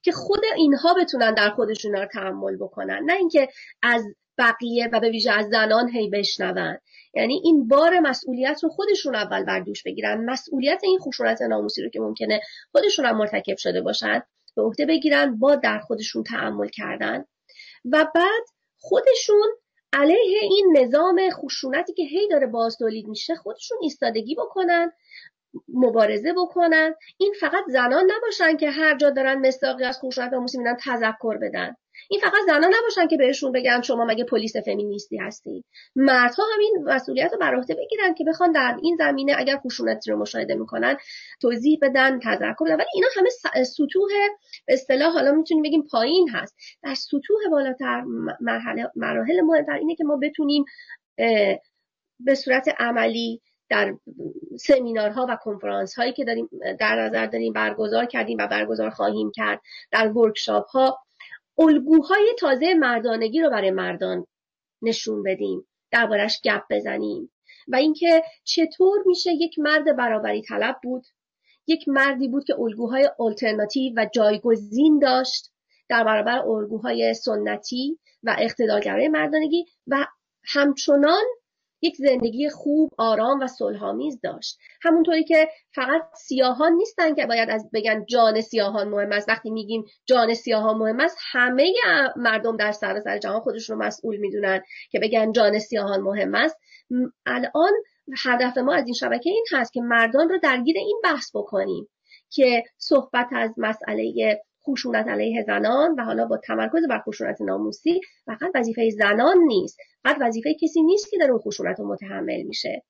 که 0.02 0.12
خود 0.12 0.40
اینها 0.56 0.94
بتونن 0.94 1.34
در 1.34 1.50
خودشون 1.50 1.92
رو 1.92 2.06
تحمل 2.06 2.56
بکنن. 2.56 3.02
نه 3.06 3.12
اینکه 3.12 3.48
از 3.82 4.04
بقیه 4.38 4.88
و 4.92 5.00
به 5.00 5.10
ویژه 5.10 5.32
از 5.32 5.48
زنان 5.48 5.90
هی 5.90 6.08
بشنون. 6.08 6.78
یعنی 7.14 7.40
این 7.44 7.68
بار 7.68 8.00
مسئولیت 8.00 8.60
رو 8.62 8.68
خودشون 8.68 9.14
اول 9.14 9.44
بر 9.44 9.60
دوش 9.60 9.82
بگیرن. 9.82 10.24
مسئولیت 10.24 10.80
این 10.84 10.98
خشونت 10.98 11.42
ناموسی 11.42 11.82
رو 11.82 11.88
که 11.88 12.00
ممکنه 12.00 12.40
خودشون 12.72 13.04
هم 13.04 13.16
مرتکب 13.16 13.56
شده 13.56 13.80
باشن 13.80 14.22
به 14.56 14.62
عهده 14.62 14.86
بگیرن 14.86 15.38
با 15.38 15.54
در 15.54 15.78
خودشون 15.78 16.22
تحمل 16.22 16.68
کردن. 16.68 17.24
و 17.84 18.06
بعد 18.14 18.44
خودشون 18.78 19.50
علیه 19.92 20.38
این 20.42 20.76
نظام 20.78 21.30
خشونتی 21.30 21.92
که 21.92 22.02
هی 22.02 22.28
داره 22.28 22.46
باز 22.46 22.76
تولید 22.78 23.08
میشه 23.08 23.34
خودشون 23.34 23.78
ایستادگی 23.82 24.34
بکنن 24.34 24.92
مبارزه 25.68 26.32
بکنن. 26.32 26.94
این 27.18 27.34
فقط 27.40 27.64
زنان 27.68 28.10
نباشن 28.16 28.56
که 28.56 28.70
هر 28.70 28.96
جا 28.96 29.10
دارن 29.10 29.46
مستاقی 29.46 29.84
از 29.84 29.98
خشونت 29.98 30.32
ناموسی 30.32 30.58
میدن 30.58 30.76
تذکر 30.84 31.38
بدن. 31.38 31.74
این 32.10 32.20
فقط 32.20 32.42
زنان 32.46 32.74
نباشن 32.78 33.06
که 33.06 33.16
بهشون 33.16 33.52
بگن 33.52 33.80
شما 33.80 34.04
مگه 34.04 34.24
پلیس 34.24 34.56
فمینیستی 34.56 35.16
هستی. 35.18 35.64
مردها 35.96 36.44
همین 36.54 36.84
مسئولیت 36.84 37.32
رو 37.32 37.38
بر 37.38 37.54
عهده 37.54 37.74
بگیرن 37.74 38.14
که 38.14 38.24
بخوان 38.24 38.52
در 38.52 38.78
این 38.82 38.96
زمینه 38.96 39.34
اگر 39.38 39.56
خشونتی 39.56 40.10
رو 40.10 40.18
مشاهده 40.18 40.54
می‌کنن 40.54 40.96
توضیح 41.40 41.78
بدن 41.82 42.18
تذکر 42.18 42.64
بدن. 42.64 42.74
ولی 42.74 42.86
اینا 42.94 43.08
همه 43.16 43.30
سطوح 43.64 44.10
به 44.66 44.74
اصطلاح 44.74 45.12
حالا 45.12 45.32
می‌تونیم 45.32 45.62
بگیم 45.62 45.86
پایین 45.90 46.28
هست. 46.28 46.56
در 46.82 46.94
سطوح 46.94 47.48
بالاتر 47.50 48.02
مرحله 48.40 48.90
مراحل 48.96 49.40
مهمتر 49.40 49.72
اینه 49.72 49.94
که 49.94 50.04
ما 50.04 50.18
بتونیم 50.22 50.64
به 52.20 52.34
صورت 52.34 52.68
عملی 52.78 53.40
در 53.72 53.94
سمینارها 54.58 55.26
و 55.28 55.36
کنفرانس 55.36 55.94
هایی 55.94 56.12
که 56.12 56.24
داریم 56.24 56.48
در 56.80 57.00
نظر 57.00 57.26
داریم 57.26 57.52
برگزار 57.52 58.06
کردیم 58.06 58.38
و 58.40 58.46
برگزار 58.46 58.90
خواهیم 58.90 59.30
کرد 59.30 59.60
در 59.90 60.08
ورکشاپ 60.08 60.66
ها 60.66 60.98
الگوهای 61.58 62.34
تازه 62.38 62.74
مردانگی 62.74 63.40
رو 63.40 63.50
برای 63.50 63.70
مردان 63.70 64.26
نشون 64.82 65.22
بدیم 65.22 65.66
دربارش 65.90 66.40
گپ 66.44 66.62
بزنیم 66.70 67.30
و 67.68 67.76
اینکه 67.76 68.22
چطور 68.44 68.98
میشه 69.06 69.32
یک 69.32 69.58
مرد 69.58 69.96
برابری 69.96 70.42
طلب 70.42 70.76
بود 70.82 71.04
یک 71.66 71.88
مردی 71.88 72.28
بود 72.28 72.44
که 72.44 72.60
الگوهای 72.60 73.10
آلترناتیو 73.18 73.92
و 73.96 74.06
جایگزین 74.14 74.98
داشت 74.98 75.52
در 75.88 76.04
برابر 76.04 76.38
الگوهای 76.38 77.14
سنتی 77.14 77.98
و 78.22 78.36
اقتدارگرای 78.38 79.08
مردانگی 79.08 79.64
و 79.86 80.06
همچنان 80.44 81.24
یک 81.82 81.96
زندگی 81.96 82.48
خوب 82.48 82.90
آرام 82.98 83.40
و 83.40 83.46
صلحآمیز 83.46 84.20
داشت. 84.22 84.58
همونطوری 84.82 85.24
که 85.24 85.48
فقط 85.74 86.02
سیاهان 86.14 86.72
نیستن 86.72 87.14
که 87.14 87.26
باید 87.26 87.50
از 87.50 87.70
بگن 87.74 88.04
جان 88.08 88.40
سیاهان 88.40 88.88
مهم 88.88 89.12
است. 89.12 89.28
وقتی 89.28 89.50
میگیم 89.50 89.84
جان 90.06 90.34
سیاهان 90.34 90.78
مهم 90.78 91.00
است 91.00 91.18
همه 91.32 91.72
مردم 92.16 92.56
در 92.56 92.72
سراسر 92.72 93.18
جهان 93.18 93.40
خودشون 93.40 93.78
رو 93.78 93.84
مسئول 93.84 94.16
می‌دونن 94.16 94.62
که 94.90 94.98
بگن 94.98 95.32
جان 95.32 95.58
سیاهان 95.58 96.00
مهم 96.00 96.34
است. 96.34 96.56
الان 97.26 97.72
هدف 98.24 98.58
ما 98.58 98.74
از 98.74 98.84
این 98.84 98.94
شبکه 98.94 99.30
این 99.30 99.44
هست 99.52 99.72
که 99.72 99.80
مردان 99.80 100.28
رو 100.28 100.38
درگیر 100.38 100.76
این 100.78 101.00
بحث 101.04 101.36
بکنیم 101.36 101.88
که 102.30 102.64
صحبت 102.78 103.28
از 103.32 103.54
مسئله 103.56 104.40
خشونت 104.68 105.08
علیه 105.08 105.42
زنان 105.46 105.94
و 105.98 106.04
حالا 106.04 106.24
با 106.24 106.36
تمرکز 106.36 106.88
بر 106.88 106.98
خشونت 106.98 107.40
ناموسی 107.40 108.00
فقط 108.26 108.50
وظیفه 108.54 108.90
زنان 108.90 109.38
نیست. 109.46 109.78
فقط 110.02 110.16
وظیفه 110.20 110.54
کسی 110.54 110.82
نیست 110.82 111.10
که 111.10 111.18
در 111.18 111.30
اون 111.30 111.40
خشونت 111.40 111.80
رو 111.80 111.88
متحمل 111.88 112.42
میشه. 112.42 112.82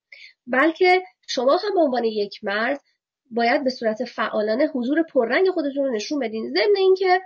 بلکه 0.47 1.03
شما 1.29 1.57
هم 1.57 1.75
به 1.75 1.81
عنوان 1.81 2.05
یک 2.05 2.45
مرد 2.45 2.81
باید 3.31 3.65
به 3.65 3.71
صورت 3.71 4.05
فعالانه 4.05 4.67
حضور 4.67 5.03
پررنگ 5.03 5.51
خودتون 5.51 5.85
رو 5.85 5.93
نشون 5.93 6.19
بدین. 6.19 6.49
ضمن 6.49 6.77
اینکه 6.77 7.21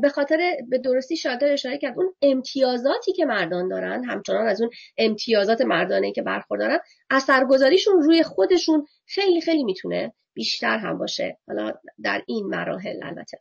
به 0.00 0.08
خاطر 0.14 0.56
به 0.68 0.78
درستی 0.78 1.16
شادر 1.16 1.52
اشاره 1.52 1.78
کرد 1.78 1.98
اون 1.98 2.14
امتیازاتی 2.22 3.12
که 3.12 3.24
مردان 3.24 3.68
دارن 3.68 4.04
همچنان 4.04 4.46
از 4.46 4.60
اون 4.60 4.70
امتیازات 4.98 5.60
مردانه 5.60 6.12
که 6.12 6.22
برخوردارن 6.22 6.78
اثرگذاریشون 7.10 8.02
روی 8.02 8.22
خودشون 8.22 8.86
خیلی 9.06 9.40
خیلی 9.40 9.64
می‌تونه 9.64 10.14
بیشتر 10.34 10.78
هم 10.78 10.98
باشه. 10.98 11.38
حالا 11.48 11.72
در 12.02 12.22
این 12.26 12.46
مراحل 12.46 13.02
البته. 13.02 13.40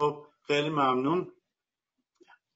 خب 0.00 0.26
خیلی 0.46 0.68
ممنون. 0.68 1.32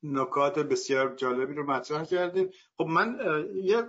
نکات 0.02 0.58
بسیار 0.58 1.16
جالبی 1.16 1.54
رو 1.54 1.70
مطرح 1.70 2.04
کردیم 2.04 2.50
خب 2.76 2.84
من 2.84 3.18
یه 3.54 3.82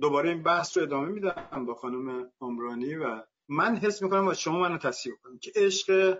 دوباره 0.00 0.30
این 0.30 0.42
بحث 0.42 0.76
رو 0.76 0.82
ادامه 0.82 1.08
میدم 1.08 1.66
با 1.66 1.74
خانم 1.74 2.30
عمرانی 2.40 2.94
و 2.94 3.22
من 3.48 3.76
حس 3.76 4.02
می‌کنم 4.02 4.24
با 4.24 4.34
شما 4.34 4.58
منو 4.58 4.78
تصحیح 4.78 5.14
کنم 5.22 5.38
که 5.38 5.52
عشق 5.56 6.18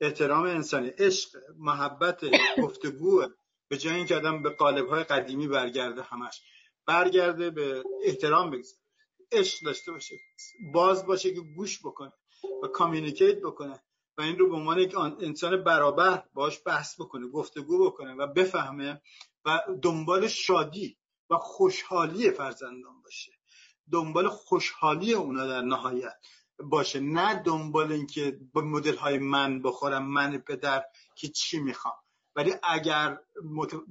احترام 0.00 0.44
انسانی 0.46 0.88
عشق 0.88 1.38
محبت 1.58 2.20
گفتگو 2.62 3.26
به 3.68 3.76
جای 3.76 3.94
اینکه 3.94 4.16
آدم 4.16 4.42
به 4.42 4.50
قالب 4.50 4.88
های 4.88 5.04
قدیمی 5.04 5.48
برگرده 5.48 6.02
همش. 6.02 6.42
برگرده 6.86 7.50
به 7.50 7.84
احترام 8.04 8.50
بگذاره. 8.50 8.82
عشق 9.32 9.64
داشته 9.64 9.92
باشه. 9.92 10.16
باز 10.72 11.06
باشه 11.06 11.34
که 11.34 11.40
گوش 11.40 11.80
بکنه 11.80 12.12
و 12.62 12.66
کامیونیکیت 12.66 13.38
بکنه 13.40 13.82
و 14.18 14.22
این 14.22 14.38
رو 14.38 14.48
به 14.48 14.56
عنوان 14.56 14.78
یک 14.78 14.98
انسان 14.98 15.64
برابر 15.64 16.24
باش 16.34 16.60
بحث 16.66 17.00
بکنه 17.00 17.28
گفتگو 17.28 17.86
بکنه 17.86 18.14
و 18.14 18.26
بفهمه 18.26 19.02
و 19.44 19.60
دنبال 19.82 20.28
شادی 20.28 20.98
و 21.30 21.36
خوشحالی 21.36 22.30
فرزندان 22.30 23.02
باشه. 23.02 23.32
دنبال 23.92 24.28
خوشحالی 24.28 25.12
اونا 25.12 25.46
در 25.46 25.60
نهایت. 25.60 26.16
باشه. 26.58 27.00
نه 27.00 27.42
دنبال 27.42 27.92
اینکه 27.92 28.40
با 28.52 28.60
مدل 28.60 28.96
های 28.96 29.18
من 29.18 29.62
بخورم 29.62 30.06
من 30.06 30.38
پدر 30.38 30.84
که 31.14 31.28
چی 31.28 31.58
می‌خوام. 31.58 31.94
ولی 32.36 32.54
اگر 32.62 33.18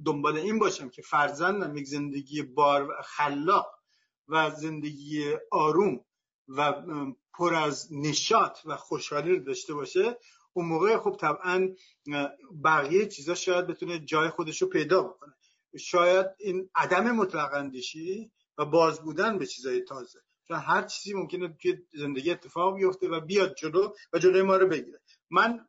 دنبال 0.06 0.36
این 0.36 0.58
باشم 0.58 0.88
که 0.88 1.02
فرزندم 1.02 1.76
یک 1.76 1.86
زندگی 1.86 2.42
بار 2.42 3.02
خلاق 3.02 3.74
و 4.28 4.50
زندگی 4.50 5.32
آروم 5.50 6.04
و 6.48 6.72
پر 7.34 7.54
از 7.54 7.88
نشاط 7.92 8.58
و 8.64 8.76
خوشحالی 8.76 9.36
رو 9.36 9.44
داشته 9.44 9.74
باشه 9.74 10.18
اون 10.52 10.66
موقع 10.66 10.98
خب 10.98 11.16
طبعا 11.20 11.68
بقیه 12.64 13.06
چیزا 13.06 13.34
شاید 13.34 13.66
بتونه 13.66 13.98
جای 13.98 14.28
خودش 14.28 14.62
رو 14.62 14.68
پیدا 14.68 15.02
بکنه. 15.02 15.34
شاید 15.78 16.26
این 16.38 16.70
عدم 16.74 17.10
مطلق 17.10 17.54
اندیشی 17.54 18.32
و 18.58 18.64
باز 18.64 19.00
بودن 19.00 19.38
به 19.38 19.46
چیزای 19.46 19.80
تازه. 19.80 20.20
چون 20.48 20.56
هر 20.56 20.82
چیزی 20.82 21.14
ممکنه 21.14 21.56
توی 21.62 21.78
زندگی 21.94 22.30
اتفاق 22.30 22.76
بیفته 22.76 23.08
و 23.08 23.20
بیاد 23.20 23.54
جلو 23.54 23.92
و 24.12 24.18
جلوی 24.18 24.42
ما 24.42 24.56
رو 24.56 24.68
بگیره. 24.68 25.00
من 25.30 25.68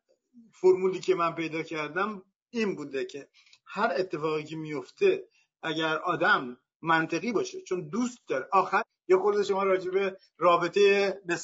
فرمولی 0.53 0.99
که 0.99 1.15
من 1.15 1.35
پیدا 1.35 1.63
کردم 1.63 2.21
این 2.49 2.75
بوده 2.75 3.05
که 3.05 3.27
هر 3.65 3.93
اتفاقی 3.97 4.43
که 4.43 4.55
میفته 4.55 5.27
اگر 5.63 5.97
آدم 5.97 6.57
منطقی 6.81 7.31
باشه 7.31 7.61
چون 7.61 7.89
دوست 7.89 8.19
داره. 8.27 8.47
آخر 8.51 8.83
یه 9.07 9.17
خورده 9.17 9.43
شما 9.43 9.63
راجع 9.63 9.91
به 9.91 10.17
رابطه 10.37 11.21
به 11.25 11.39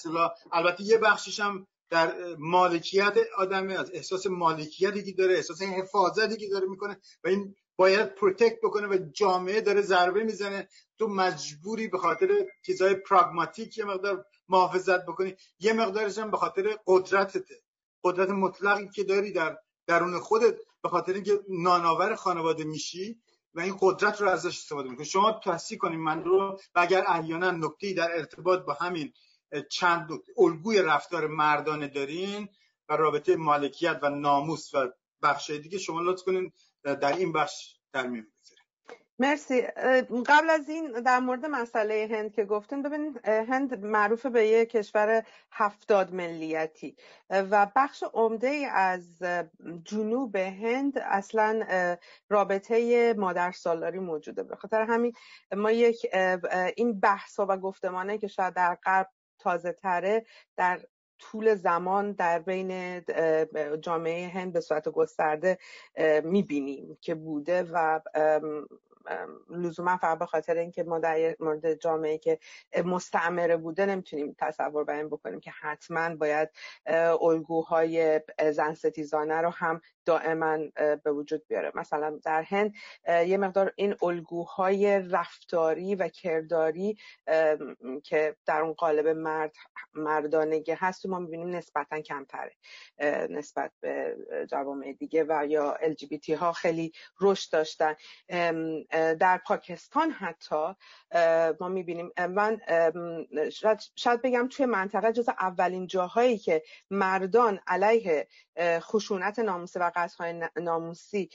البته 0.52 0.84
یه 0.84 0.98
بخشش 0.98 1.40
هم 1.40 1.68
در 1.90 2.36
مالکیت 2.40 3.18
آدمه 3.38 3.74
از 3.74 3.92
احساس 3.94 4.28
مالکیتی 4.28 5.04
که 5.04 5.12
داره 5.12 5.36
احساس 5.36 5.62
حفاظتی 5.62 6.38
که 6.38 6.48
داره 6.48 6.68
می‌کنه 6.68 6.98
و 7.24 7.28
این 7.28 7.56
باید 7.82 8.16
protect 8.16 8.60
بکنه 8.64 8.88
و 8.88 8.98
جامعه 9.14 9.62
داره 9.62 9.82
ضربه 9.82 10.24
می‌زنه. 10.24 10.68
تو 11.00 11.08
مجبوری 11.08 11.88
به 11.88 11.98
خاطر 11.98 12.30
چیزهای 12.66 12.96
پراگماتیک 12.96 13.78
یه 13.78 13.86
مقدار 13.86 14.26
محافظت 14.50 15.06
بکنی. 15.06 15.36
یه 15.60 15.74
مقدارش 15.74 16.18
هم 16.18 16.32
به 16.32 16.38
خاطر 16.38 16.78
قدرتته. 16.88 17.62
قدرت 18.04 18.30
مطلقی 18.30 18.90
که 18.90 19.04
داری 19.04 19.32
در 19.32 19.58
درون 19.88 20.20
خودت 20.20 20.56
به 20.84 20.90
خاطر 20.90 21.14
اینکه 21.14 21.40
نانآور 21.50 22.16
خانواده 22.16 22.64
میشی 22.64 23.22
و 23.54 23.60
این 23.60 23.78
قدرت 23.82 24.22
رو 24.22 24.30
ازش 24.30 24.58
استفاده 24.58 24.90
می‌کنه 24.90 25.06
شما 25.06 25.40
تصحیح 25.44 25.80
کنید 25.80 26.00
من 26.00 26.24
رو 26.24 26.60
و 26.76 26.80
اگر 26.80 27.04
احیانا 27.08 27.52
نکته 27.52 27.94
در 27.94 28.12
ارتباط 28.12 28.60
با 28.60 28.74
همین 28.74 29.14
چند 29.72 30.10
الگوی 30.38 30.82
رفتار 30.82 31.28
مردانه 31.28 31.88
دارین 31.88 32.50
و 32.90 32.98
رابطه 32.98 33.36
مالکیت 33.36 34.00
و 34.02 34.10
ناموس 34.10 34.74
و 34.74 34.88
بخش 35.24 35.50
دیگه 35.50 35.78
شما 35.78 36.02
لطف 36.02 36.24
کنین. 36.24 36.52
در 36.84 37.18
این 37.18 37.34
بخش 37.34 37.76
در 37.94 38.08
میون 38.08 38.28
مرسی. 39.22 39.62
قبل 40.28 40.50
از 40.50 40.70
این 40.70 40.92
در 40.92 41.20
مورد 41.20 41.46
مسئله 41.46 42.08
هند 42.12 42.34
که 42.34 42.46
گفتین 42.46 42.82
ببینید 42.82 43.28
هند 43.28 43.86
معروف 43.86 44.26
به 44.26 44.48
یک 44.48 44.70
کشور 44.70 45.26
هفتاد 45.52 46.14
ملیتی. 46.14 46.96
و 47.30 47.68
بخش 47.76 48.04
عمده 48.14 48.50
از 48.74 49.24
جنوب 49.84 50.36
هند 50.36 50.98
اصلا 50.98 51.66
رابطه 52.30 53.14
مادر 53.14 53.52
سالاری 53.52 54.00
موجوده. 54.00 54.44
به 54.44 54.56
خاطر 54.56 54.82
همین 54.82 55.14
ما 55.56 55.72
یک 55.72 56.08
این 56.78 57.00
بحث 57.00 57.40
و 57.40 57.58
گفتمانه 57.58 58.18
که 58.18 58.28
شاید 58.28 58.54
در 58.54 58.76
غرب 58.76 59.10
تازه 59.40 59.72
تره 59.72 60.26
در 60.58 60.80
طول 61.22 61.56
زمان 61.56 62.12
در 62.12 62.40
بین 62.40 63.02
جامعه 63.82 64.28
هند 64.28 64.54
به 64.54 64.60
صورت 64.60 64.90
گسترده 64.90 65.58
می‌بینیم 66.24 66.98
که 67.02 67.16
بوده 67.16 67.64
و 67.64 68.00
لزوما 69.50 69.98
فقط 69.98 70.20
به 70.20 70.26
خاطر 70.26 70.58
اینکه 70.58 70.84
ما 70.84 71.00
در 71.00 71.36
مورد 71.40 71.74
جامعه 71.74 72.18
که 72.18 72.40
مستعمره 72.86 73.58
بوده 73.58 73.86
نمی‌تونیم 73.86 74.36
تصور 74.40 74.84
بر 74.84 74.96
این 74.96 75.08
بکنیم 75.08 75.40
که 75.40 75.52
حتما 75.52 76.16
باید 76.16 76.50
الگوهای 77.22 78.22
زن 78.52 78.74
ستیزانه 78.74 79.42
رو 79.42 79.50
هم 79.50 79.82
دائما 80.06 80.58
به 81.04 81.12
وجود 81.12 81.48
بیاره. 81.48 81.72
مثلا 81.76 82.20
در 82.24 82.42
هند 82.42 82.74
یه 83.08 83.38
مقدار 83.38 83.74
این 83.76 83.96
الگوهای 84.02 85.00
رفتاری 85.00 85.96
و 85.96 86.08
کرداری 86.08 86.98
که 88.04 88.36
در 88.46 88.62
اون 88.62 88.74
قالب 88.74 89.08
مرد 89.08 89.56
مردانگی 89.94 90.72
هست 90.72 91.06
ما 91.06 91.20
می‌بینیم 91.20 91.56
نسبتا 91.56 92.02
کمتره. 92.02 92.56
نسبت 93.30 93.72
به 93.82 94.18
جوامع 94.50 94.94
دیگه 94.94 95.26
و 95.30 95.46
یا 95.48 95.78
LGBT 95.82 96.30
ها 96.30 96.52
خیلی 96.52 96.92
رشد 97.22 97.52
داشتن. 97.52 97.96
در 99.20 99.42
پاکستان 99.46 100.12
حتی 100.12 100.76
ما 101.60 101.68
می‌بینیم 101.68 102.12
من 102.30 102.62
شاید 103.96 104.22
بگم 104.22 104.48
توی 104.52 104.66
منطقه 104.66 105.12
جز 105.12 105.30
اولین 105.30 105.88
جاهایی 105.88 106.38
که 106.38 106.64
مردان 106.90 107.60
علیه 107.68 108.28
خشونت 108.60 109.40
ناموسی 109.40 109.80
و 109.80 109.91
قصدهای 109.96 110.50
ناموسی 110.56 111.30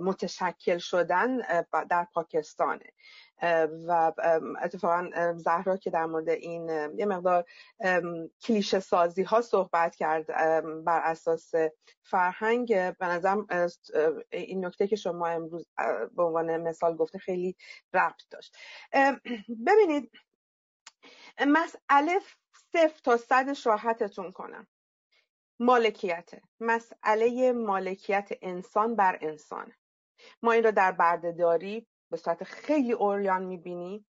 متشکل 0.00 0.78
شدن 0.78 1.38
در 1.90 2.06
پاکستانه. 2.14 2.92
و 3.88 4.12
اتفاقا 4.62 5.10
زهرا 5.36 5.76
که 5.76 5.90
در 5.90 6.06
مورد 6.06 6.28
این 6.28 6.68
یه 6.98 7.06
مقدار 7.06 7.44
کلیشه 8.42 8.80
سازی 8.80 9.22
ها 9.22 9.40
صحبت 9.40 9.96
کرد 9.96 10.26
بر 10.84 11.00
اساس 11.04 11.52
فرهنگ 12.02 12.68
به 12.98 13.06
نظرم 13.06 13.46
این 14.30 14.66
نکته 14.66 14.86
که 14.88 14.96
شما 14.96 15.26
امروز 15.26 15.66
به 16.16 16.22
عنوان 16.22 16.56
مثال 16.56 16.96
گفته 16.96 17.18
خیلی 17.18 17.56
ربط 17.94 18.22
داشت. 18.30 18.56
ببینید 19.66 20.10
مسئله 21.46 22.20
صفر 22.72 23.00
تا 23.04 23.16
صدش 23.16 23.66
راحتتون 23.66 24.32
کنم. 24.32 24.66
مالکیت 25.62 26.30
مسئله 26.60 27.52
مالکیت 27.52 28.28
انسان 28.42 28.96
بر 28.96 29.18
انسان. 29.20 29.72
ما 30.42 30.52
این 30.52 30.64
را 30.64 30.70
در 30.70 30.92
بردهداری 30.92 31.86
به 32.10 32.16
صورت 32.16 32.44
خیلی 32.44 32.92
اوریان 32.92 33.42
می‌بینیم 33.44 34.06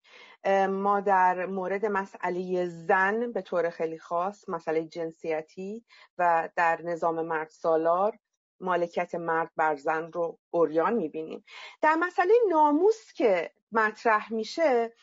ما 0.69 0.99
در 0.99 1.45
مورد 1.45 1.85
مسئله 1.85 2.65
زن 2.65 3.31
به 3.31 3.41
طور 3.41 3.69
خیلی 3.69 3.99
خاص 3.99 4.49
مسئله 4.49 4.85
جنسیتی 4.85 5.85
و 6.17 6.49
در 6.55 6.81
نظام 6.81 7.21
مرد 7.21 7.49
سالار 7.49 8.19
مالکیت 8.59 9.15
مرد 9.15 9.51
بر 9.55 9.75
زن 9.75 10.11
رو 10.11 10.39
اوریان 10.49 10.93
می‌بینیم. 10.93 11.43
در 11.81 11.95
مسئله 11.95 12.33
ناموس 12.49 13.13
که 13.13 13.51
مطرح 13.71 14.33
میشه 14.33 14.93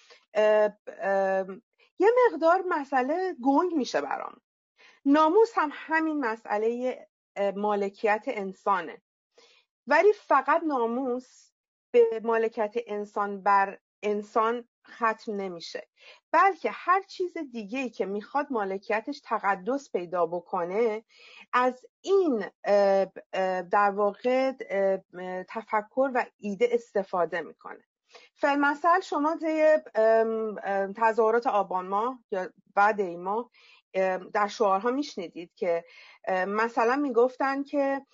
یه 1.99 2.11
مقدار 2.27 2.65
مسئله 2.69 3.37
گنگ 3.45 3.73
میشه 3.75 4.01
برام. 4.01 4.41
ناموس 5.05 5.51
هم 5.55 5.71
همین 5.73 6.21
مسئله 6.21 6.99
مالکیت 7.57 8.25
انسانه. 8.27 9.03
ولی 9.87 10.13
فقط 10.13 10.63
ناموس 10.63 11.51
به 11.93 12.21
مالکیت 12.25 12.75
انسان 12.87 13.43
بر 13.43 13.79
انسان 14.03 14.69
ختم 14.87 15.35
نمیشه. 15.37 15.89
بلکه 16.33 16.71
هر 16.73 17.03
چیز 17.03 17.39
دیگه 17.39 17.89
که 17.89 18.07
می‌خواد 18.07 18.47
مالکیتش 18.51 19.21
تقدس 19.25 19.91
پیدا 19.93 20.27
بکنه 20.27 21.05
از 21.53 21.87
این 22.01 22.45
در 23.71 23.91
واقع 23.91 24.53
تفکر 25.49 26.11
و 26.15 26.27
ایده 26.39 26.69
استفاده 26.73 27.41
می‌کنه. 27.41 27.85
فلمثل 28.35 29.01
شما 29.01 29.37
طی 29.37 29.77
تظاهرات 30.97 31.47
آبان 31.47 31.87
ماه 31.87 32.19
یا 32.31 32.51
بعد 32.75 33.01
این 33.01 33.21
در 34.33 34.49
شعارها 34.49 34.91
میشنیدید 34.91 35.55
که 35.55 35.85
مثلا 36.29 36.97
می‌گفتن 36.97 37.63
که 37.63 38.07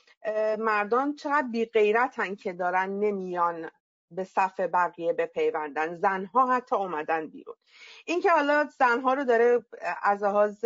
مردان 0.58 1.14
چقدر 1.14 1.48
بی 1.52 1.64
غیرتن 1.64 2.34
که 2.34 2.52
دارن 2.52 2.90
نمیان 2.90 3.70
به 4.10 4.24
صف 4.24 4.60
بقیه 4.60 5.12
بپیوندن 5.12 5.94
زنها 5.94 6.52
حتی 6.52 6.76
اومدن 6.76 7.26
بیرون. 7.26 7.56
اینکه 8.04 8.30
حالا 8.30 8.68
زنها 8.78 9.14
رو 9.14 9.24
داره 9.24 9.64
از 10.02 10.24
لحاظ 10.24 10.64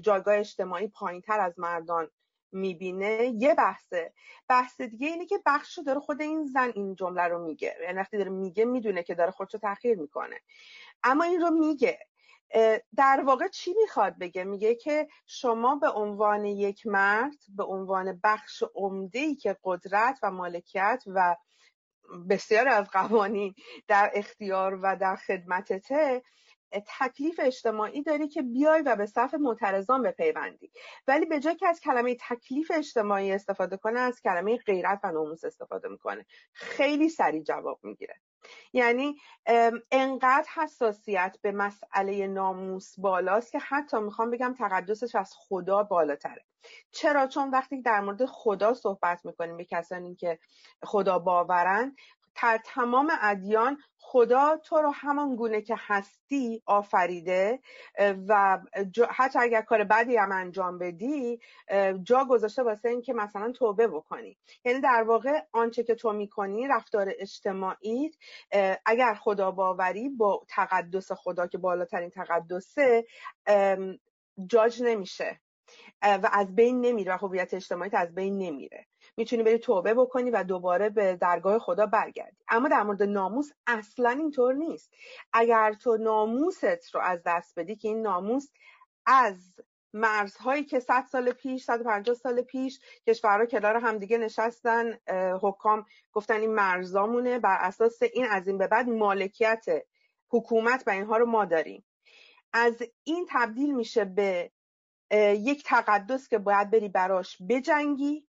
جایگاه 0.00 0.34
اجتماعی 0.36 0.88
پایین 0.88 1.20
تر 1.20 1.40
از 1.40 1.58
مردان 1.58 2.10
می‌بینه 2.52 3.34
یه 3.38 3.54
بحثه. 3.54 4.12
بحث 4.48 4.80
دیگه 4.80 5.06
اینه 5.06 5.26
که 5.26 5.40
بخش 5.46 5.78
داره 5.86 6.00
خود 6.00 6.22
این 6.22 6.46
زن 6.46 6.72
این 6.74 6.94
جمله 6.94 7.22
رو 7.22 7.44
میگه. 7.44 7.76
یعنی 7.82 7.98
وقتی 7.98 8.18
داره 8.18 8.30
میگه 8.30 8.64
می‌دونه 8.64 9.02
که 9.02 9.14
داره 9.14 9.30
خودشو 9.30 9.58
تاخیر 9.58 9.98
می‌کنه. 9.98 10.40
اما 11.02 11.24
این 11.24 11.40
رو 11.40 11.50
میگه. 11.50 11.98
در 12.96 13.22
واقع 13.26 13.48
چی 13.48 13.74
می‌خواد 13.80 14.18
بگه؟ 14.18 14.44
میگه 14.44 14.74
که 14.74 15.08
شما 15.26 15.76
به 15.76 15.88
عنوان 15.88 16.44
یک 16.44 16.86
مرد 16.86 17.36
به 17.48 17.64
عنوان 17.64 18.20
بخش 18.24 18.62
عمده 18.74 19.18
ای 19.18 19.34
که 19.34 19.56
قدرت 19.64 20.18
و 20.22 20.30
مالکیت 20.30 21.04
و 21.06 21.36
بسیار 22.28 22.68
از 22.68 22.90
قوانین 22.90 23.54
در 23.88 24.10
اختیار 24.14 24.78
و 24.82 24.96
در 24.96 25.16
خدمتته 25.16 26.22
تکلیف 26.98 27.40
اجتماعی 27.42 28.02
داری 28.02 28.28
که 28.28 28.42
بیای 28.42 28.82
و 28.82 28.96
به 28.96 29.06
صف 29.06 29.34
معترضان 29.34 30.02
بپیوندی. 30.02 30.70
ولی 31.06 31.26
به 31.26 31.40
جای 31.40 31.54
که 31.56 31.68
از 31.68 31.80
کلمه 31.80 32.16
تکلیف 32.20 32.70
اجتماعی 32.74 33.32
استفاده 33.32 33.76
کنه 33.76 34.00
از 34.00 34.20
کلمه 34.22 34.56
غیرت 34.56 35.00
و 35.02 35.12
ناموس 35.12 35.44
استفاده 35.44 35.88
می‌کنه. 35.88 36.26
خیلی 36.52 37.08
سریع 37.08 37.42
جواب 37.42 37.80
می‌گیره. 37.82 38.14
یعنی 38.72 39.16
انقدر 39.90 40.46
حساسیت 40.54 41.36
به 41.42 41.52
مسئله 41.52 42.26
ناموس 42.26 42.94
بالاست 42.98 43.52
که 43.52 43.58
حتی 43.58 44.00
می‌خوام 44.00 44.30
بگم 44.30 44.54
تقدسش 44.58 45.14
از 45.14 45.34
خدا 45.36 45.82
بالاتره. 45.82 46.44
چرا؟ 46.90 47.26
چون 47.26 47.50
وقتی 47.50 47.82
در 47.82 48.00
مورد 48.00 48.26
خدا 48.26 48.74
صحبت 48.74 49.24
می‌کنیم 49.24 49.56
به 49.56 49.64
کسانی 49.64 50.14
که 50.14 50.38
خدا 50.82 51.18
باورن 51.18 51.96
در 52.42 52.60
تمام 52.64 53.12
ادیان 53.22 53.78
خدا 53.98 54.56
تو 54.56 54.76
رو 54.76 54.90
همان 54.90 55.36
گونه 55.36 55.62
که 55.62 55.74
هستی 55.78 56.62
آفریده 56.66 57.60
و 58.28 58.60
حتی 59.10 59.38
اگر 59.38 59.62
کار 59.62 59.84
بدی 59.84 60.16
هم 60.16 60.32
انجام 60.32 60.78
بدی 60.78 61.40
جا 62.02 62.24
گذاشته 62.24 62.62
واسه 62.62 62.88
اینکه 62.88 63.12
مثلا 63.12 63.52
توبه 63.52 63.88
بکنی. 63.88 64.38
یعنی 64.64 64.80
در 64.80 65.02
واقع 65.02 65.40
آنچه 65.52 65.82
که 65.82 65.94
تو 65.94 66.12
می‌کنی 66.12 66.68
رفتار 66.68 67.12
اجتماعی 67.18 68.10
اگر 68.86 69.14
خدا 69.14 69.50
باوری 69.50 70.08
با 70.08 70.44
تقدس 70.48 71.12
خدا 71.12 71.46
که 71.46 71.58
بالاترین 71.58 72.10
تقدسه 72.10 73.06
جاج 74.46 74.82
نمیشه. 74.82 75.40
و 76.02 76.30
از 76.32 76.54
بین 76.54 76.80
نمیره 76.80 77.14
و 77.14 77.18
هویت 77.18 77.54
اجتماعیت 77.54 77.94
از 77.94 78.14
بین 78.14 78.38
نمیره. 78.38 78.86
می‌تونی 79.20 79.42
بری 79.42 79.58
توبه 79.58 79.94
بکنی 79.94 80.30
و 80.30 80.44
دوباره 80.44 80.88
به 80.88 81.16
درگاه 81.16 81.58
خدا 81.58 81.86
برگردی. 81.86 82.36
اما 82.48 82.68
در 82.68 82.82
مورد 82.82 83.02
ناموس 83.02 83.50
اصلا 83.66 84.10
اینطور 84.10 84.54
نیست. 84.54 84.90
اگر 85.32 85.72
تو 85.72 85.96
ناموست 85.96 86.94
رو 86.94 87.00
از 87.00 87.22
دست 87.26 87.58
بدی 87.58 87.76
که 87.76 87.88
این 87.88 88.02
ناموس 88.02 88.48
از 89.06 89.36
مرزهایی 89.92 90.64
که 90.64 90.80
100 90.80 91.04
سال 91.12 91.32
پیش 91.32 91.64
150 91.64 92.14
سال 92.14 92.42
پیش 92.42 92.80
کشورها 93.06 93.46
کنار 93.46 93.76
همدیگه 93.76 94.18
نشستن 94.18 94.98
حکام 95.42 95.86
گفتن 96.12 96.40
این 96.40 96.54
مرزامونه 96.54 97.38
بر 97.38 97.58
اساس 97.60 98.02
این 98.02 98.26
از 98.30 98.48
این 98.48 98.58
به 98.58 98.66
بعد 98.66 98.88
مالکیت 98.88 99.64
حکومت 100.28 100.82
و 100.86 100.90
اینها 100.90 101.16
رو 101.16 101.26
ما 101.26 101.44
داریم. 101.44 101.84
از 102.52 102.82
این 103.04 103.26
تبدیل 103.30 103.74
میشه 103.74 104.04
به 104.04 104.50
یک 105.34 105.64
تقدس 105.66 106.28
که 106.28 106.38
باید 106.38 106.70
بری 106.70 106.88
براش 106.88 107.36
بجنگی. 107.48 108.26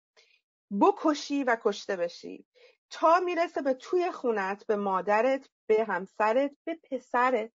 بکشی 0.81 1.45
و 1.45 1.57
کشته 1.63 1.97
بشی. 1.97 2.47
تا 2.91 3.21
می‌رسه 3.21 3.63
به 3.63 3.75
توی 3.75 4.13
خونت 4.13 4.67
به 4.67 4.77
مادرت 4.77 5.49
به 5.67 5.85
همسرت 5.85 6.51
به 6.65 6.79
پسرت. 6.91 7.51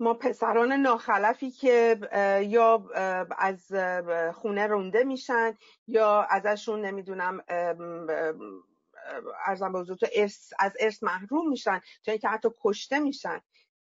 ما 0.00 0.14
پسران 0.14 0.72
ناخلفی 0.72 1.50
که 1.50 1.98
یا 2.48 2.88
از 3.38 3.72
خونه 4.34 4.66
رونده 4.66 5.04
میشن 5.04 5.56
یا 5.86 6.22
ازشون 6.22 6.80
نمی‌دونم 6.84 7.44
ارزم 9.46 9.72
به 9.72 9.86
از 10.58 10.76
ارث 10.80 11.02
محروم 11.02 11.48
میشن 11.48 11.80
چون 12.04 12.16
که 12.16 12.28
حتی 12.28 12.48
کشته 12.62 12.98
میشن. 12.98 13.40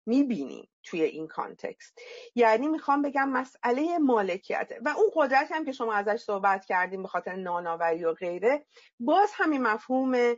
می‌بینیم. 0.05 0.69
توی 0.83 1.01
این 1.01 1.27
کانتکست. 1.27 1.99
یعنی 2.35 2.67
می‌خوام 2.67 3.01
بگم 3.01 3.29
مسئله 3.29 3.97
مالکیت 3.97 4.71
و 4.85 4.89
اون 4.89 5.11
قدرتی 5.15 5.53
هم 5.53 5.65
که 5.65 5.71
شما 5.71 5.93
ازش 5.93 6.21
صحبت 6.21 6.65
کردیم 6.65 7.01
به 7.01 7.07
خاطر 7.07 7.35
ناناوری 7.35 8.05
و 8.05 8.13
غیره 8.13 8.65
باز 8.99 9.31
همین 9.33 9.61
مفهوم 9.61 10.35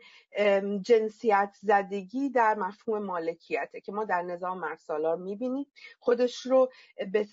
جنسیت 0.81 1.55
زدگی 1.61 2.29
در 2.29 2.55
مفهوم 2.55 3.03
مالکیته 3.03 3.81
که 3.81 3.91
ما 3.91 4.05
در 4.05 4.21
نظام 4.21 4.59
مرسالار 4.59 5.17
می‌بینیم. 5.17 5.65
خودش 5.99 6.45
رو 6.45 6.71
به 7.11 7.27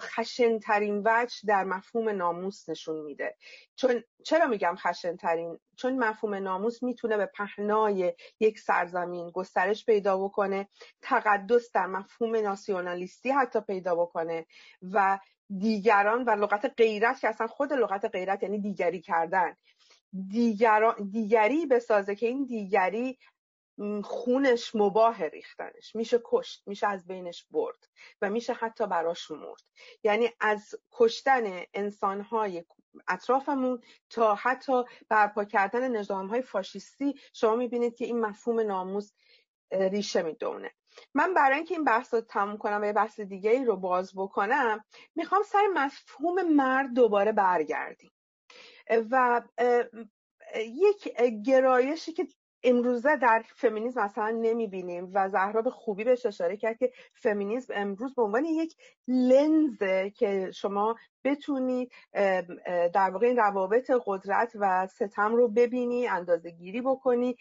خشنترین 0.00 1.02
وجه 1.04 1.36
در 1.46 1.64
مفهوم 1.64 2.08
ناموس 2.08 2.68
نشون 2.68 3.00
میده. 3.00 3.36
چون 3.76 4.04
چرا 4.24 4.46
میگم 4.46 4.74
خشنترین؟ 4.78 5.58
چون 5.76 5.98
مفهوم 5.98 6.34
ناموس 6.34 6.82
می‌تونه 6.82 7.16
به 7.16 7.26
پهنای 7.26 8.14
یک 8.40 8.58
سرزمین 8.58 9.30
گسترش 9.30 9.84
پیدا 9.84 10.18
بکنه 10.18 10.68
تقدس 11.02 11.72
در 11.72 11.86
مفهوم 11.86 12.36
ناسیونالیستی 12.44 13.30
حتی 13.30 13.60
پیدا 13.60 13.94
بکنه 13.94 14.46
و 14.92 15.18
دیگران 15.58 16.24
و 16.24 16.30
لغت 16.30 16.74
غیرت 16.76 17.20
که 17.20 17.28
اصلا 17.28 17.46
خود 17.46 17.72
لغت 17.72 18.04
غیرت 18.04 18.42
یعنی 18.42 18.60
دیگری 18.60 19.00
کردن 19.00 19.56
دیگران 20.28 21.10
دیگری 21.10 21.66
بسازه 21.66 22.16
که 22.16 22.26
این 22.26 22.44
دیگری 22.44 23.18
خونش 24.04 24.74
مباه 24.74 25.24
ریختنش. 25.26 25.94
میشه 25.94 26.20
کشت 26.24 26.62
میشه 26.66 26.86
از 26.86 27.06
بینش 27.06 27.46
برد 27.50 27.88
و 28.22 28.30
میشه 28.30 28.52
حتی 28.52 28.86
براش 28.86 29.30
مرد. 29.30 29.62
یعنی 30.02 30.30
از 30.40 30.74
کشتن 30.92 31.62
انسانهای 31.74 32.64
اطرافمون 33.08 33.80
تا 34.10 34.34
حتی 34.34 34.84
برپا 35.08 35.44
کردن 35.44 35.96
نظامهای 35.96 36.42
فاشیستی 36.42 37.14
شما 37.32 37.56
می‌بینید 37.56 37.96
که 37.96 38.04
این 38.04 38.20
مفهوم 38.20 38.60
ناموز 38.60 39.14
ریشه 39.72 40.22
می‌دونه. 40.22 40.70
من 41.14 41.34
برای 41.34 41.56
اینکه 41.56 41.74
این 41.74 41.84
بحث 41.84 42.14
رو 42.14 42.20
تموم 42.20 42.56
کنم 42.56 42.82
و 42.82 42.84
یه 42.84 42.92
بحث 42.92 43.20
دیگه 43.20 43.50
ای 43.50 43.64
رو 43.64 43.76
باز 43.76 44.12
بکنم 44.16 44.84
می‌خوام 45.14 45.42
سر 45.42 45.66
مفهوم 45.74 46.42
مرد 46.42 46.94
دوباره 46.94 47.32
برگردیم. 47.32 48.10
و 49.10 49.42
یک 50.56 51.08
گرایشی 51.44 52.12
که 52.12 52.26
امروزه 52.66 53.16
در 53.16 53.44
فمینیسم 53.56 54.00
اصلا 54.00 54.30
نمی‌بینیم 54.30 55.10
و 55.14 55.28
زهرا 55.28 55.62
به 55.62 55.70
خوبی 55.70 56.04
بهش 56.04 56.26
اشاره 56.26 56.56
کرد 56.56 56.78
که 56.78 56.92
فمینیسم 57.14 57.74
امروز 57.76 58.14
به 58.14 58.22
عنوان 58.22 58.44
یک 58.44 58.76
لنزه 59.08 60.10
که 60.10 60.50
شما 60.54 60.96
بتونید 61.24 61.92
در 62.94 63.10
واقع 63.12 63.26
این 63.26 63.36
روابط 63.36 63.90
قدرت 64.06 64.52
و 64.54 64.86
ستم 64.86 65.34
رو 65.34 65.48
ببینی 65.48 66.06
اندازه 66.06 66.50
گیری 66.50 66.80
بکنی 66.80 67.36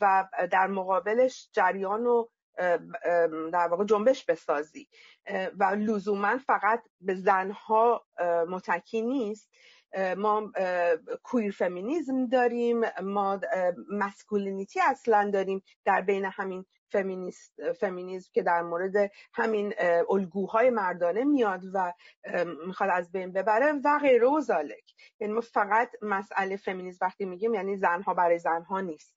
و 0.00 0.28
در 0.50 0.66
مقابلش 0.66 1.48
جریان 1.52 2.06
و 2.06 2.26
در 3.52 3.68
واقع 3.70 3.84
جنبش 3.84 4.24
بسازی. 4.24 4.88
و 5.58 5.64
لزوما 5.64 6.38
فقط 6.38 6.82
به 7.00 7.14
زنها 7.14 8.06
متکی 8.48 9.02
نیست. 9.02 9.50
ما 10.16 10.52
کویر 11.22 11.52
فمینیزم 11.52 12.26
داریم 12.26 12.80
ما 13.02 13.40
مسکولینیتی 13.90 14.80
اصلا 14.80 15.30
داریم 15.30 15.62
در 15.84 16.00
بین 16.00 16.24
همین 16.24 16.66
فمینیست 16.92 17.72
فمینیزم 17.72 18.30
که 18.32 18.42
در 18.42 18.62
مورد 18.62 19.10
همین 19.32 19.74
الگوهای 20.10 20.70
مردانه 20.70 21.24
میاد 21.24 21.62
و 21.74 21.92
می‌خواد 22.66 22.90
از 22.92 23.12
بین 23.12 23.32
ببره 23.32 23.72
و 23.84 23.98
غیره 23.98 24.26
و 24.26 24.40
زالک 24.40 24.94
یعنی 25.20 25.32
ما 25.32 25.40
فقط 25.40 25.90
مسئله 26.02 26.56
فمینیزم 26.56 26.98
وقتی 27.06 27.24
میگیم 27.24 27.54
یعنی 27.54 27.76
زنها 27.76 28.14
برای 28.14 28.38
زنها 28.38 28.80
نیست. 28.80 29.14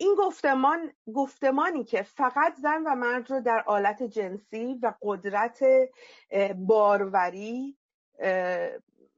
این 0.00 0.14
گفتمان 0.18 0.92
گفتمانی 1.14 1.84
که 1.84 2.02
فقط 2.02 2.54
زن 2.54 2.82
و 2.86 2.94
مرد 2.94 3.30
رو 3.30 3.40
در 3.40 3.62
آلت 3.66 4.02
جنسی 4.02 4.78
و 4.82 4.94
قدرت 5.02 5.60
باروری 6.56 7.76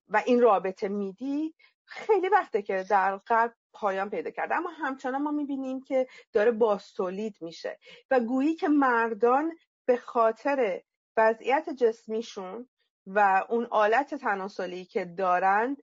و 0.08 0.22
این 0.26 0.40
رابطه 0.40 0.88
میدی 0.88 1.54
خیلی 1.84 2.28
وقته 2.28 2.62
که 2.62 2.84
در 2.90 3.16
غرب 3.16 3.54
پایان 3.72 4.10
پیدا 4.10 4.30
کرده. 4.30 4.54
اما 4.54 4.70
همچنان 4.70 5.22
ما 5.22 5.30
می‌بینیم 5.30 5.80
که 5.80 6.06
داره 6.32 6.50
باستولید 6.50 7.36
میشه. 7.40 7.78
و 8.10 8.20
گویی 8.20 8.54
که 8.54 8.68
مردان 8.68 9.52
به 9.86 9.96
خاطر 9.96 10.82
وضعیت 11.16 11.70
جسمیشون 11.70 12.68
و 13.06 13.44
اون 13.48 13.66
آلت 13.70 14.14
تناسلی 14.14 14.84
که 14.84 15.04
دارند 15.04 15.82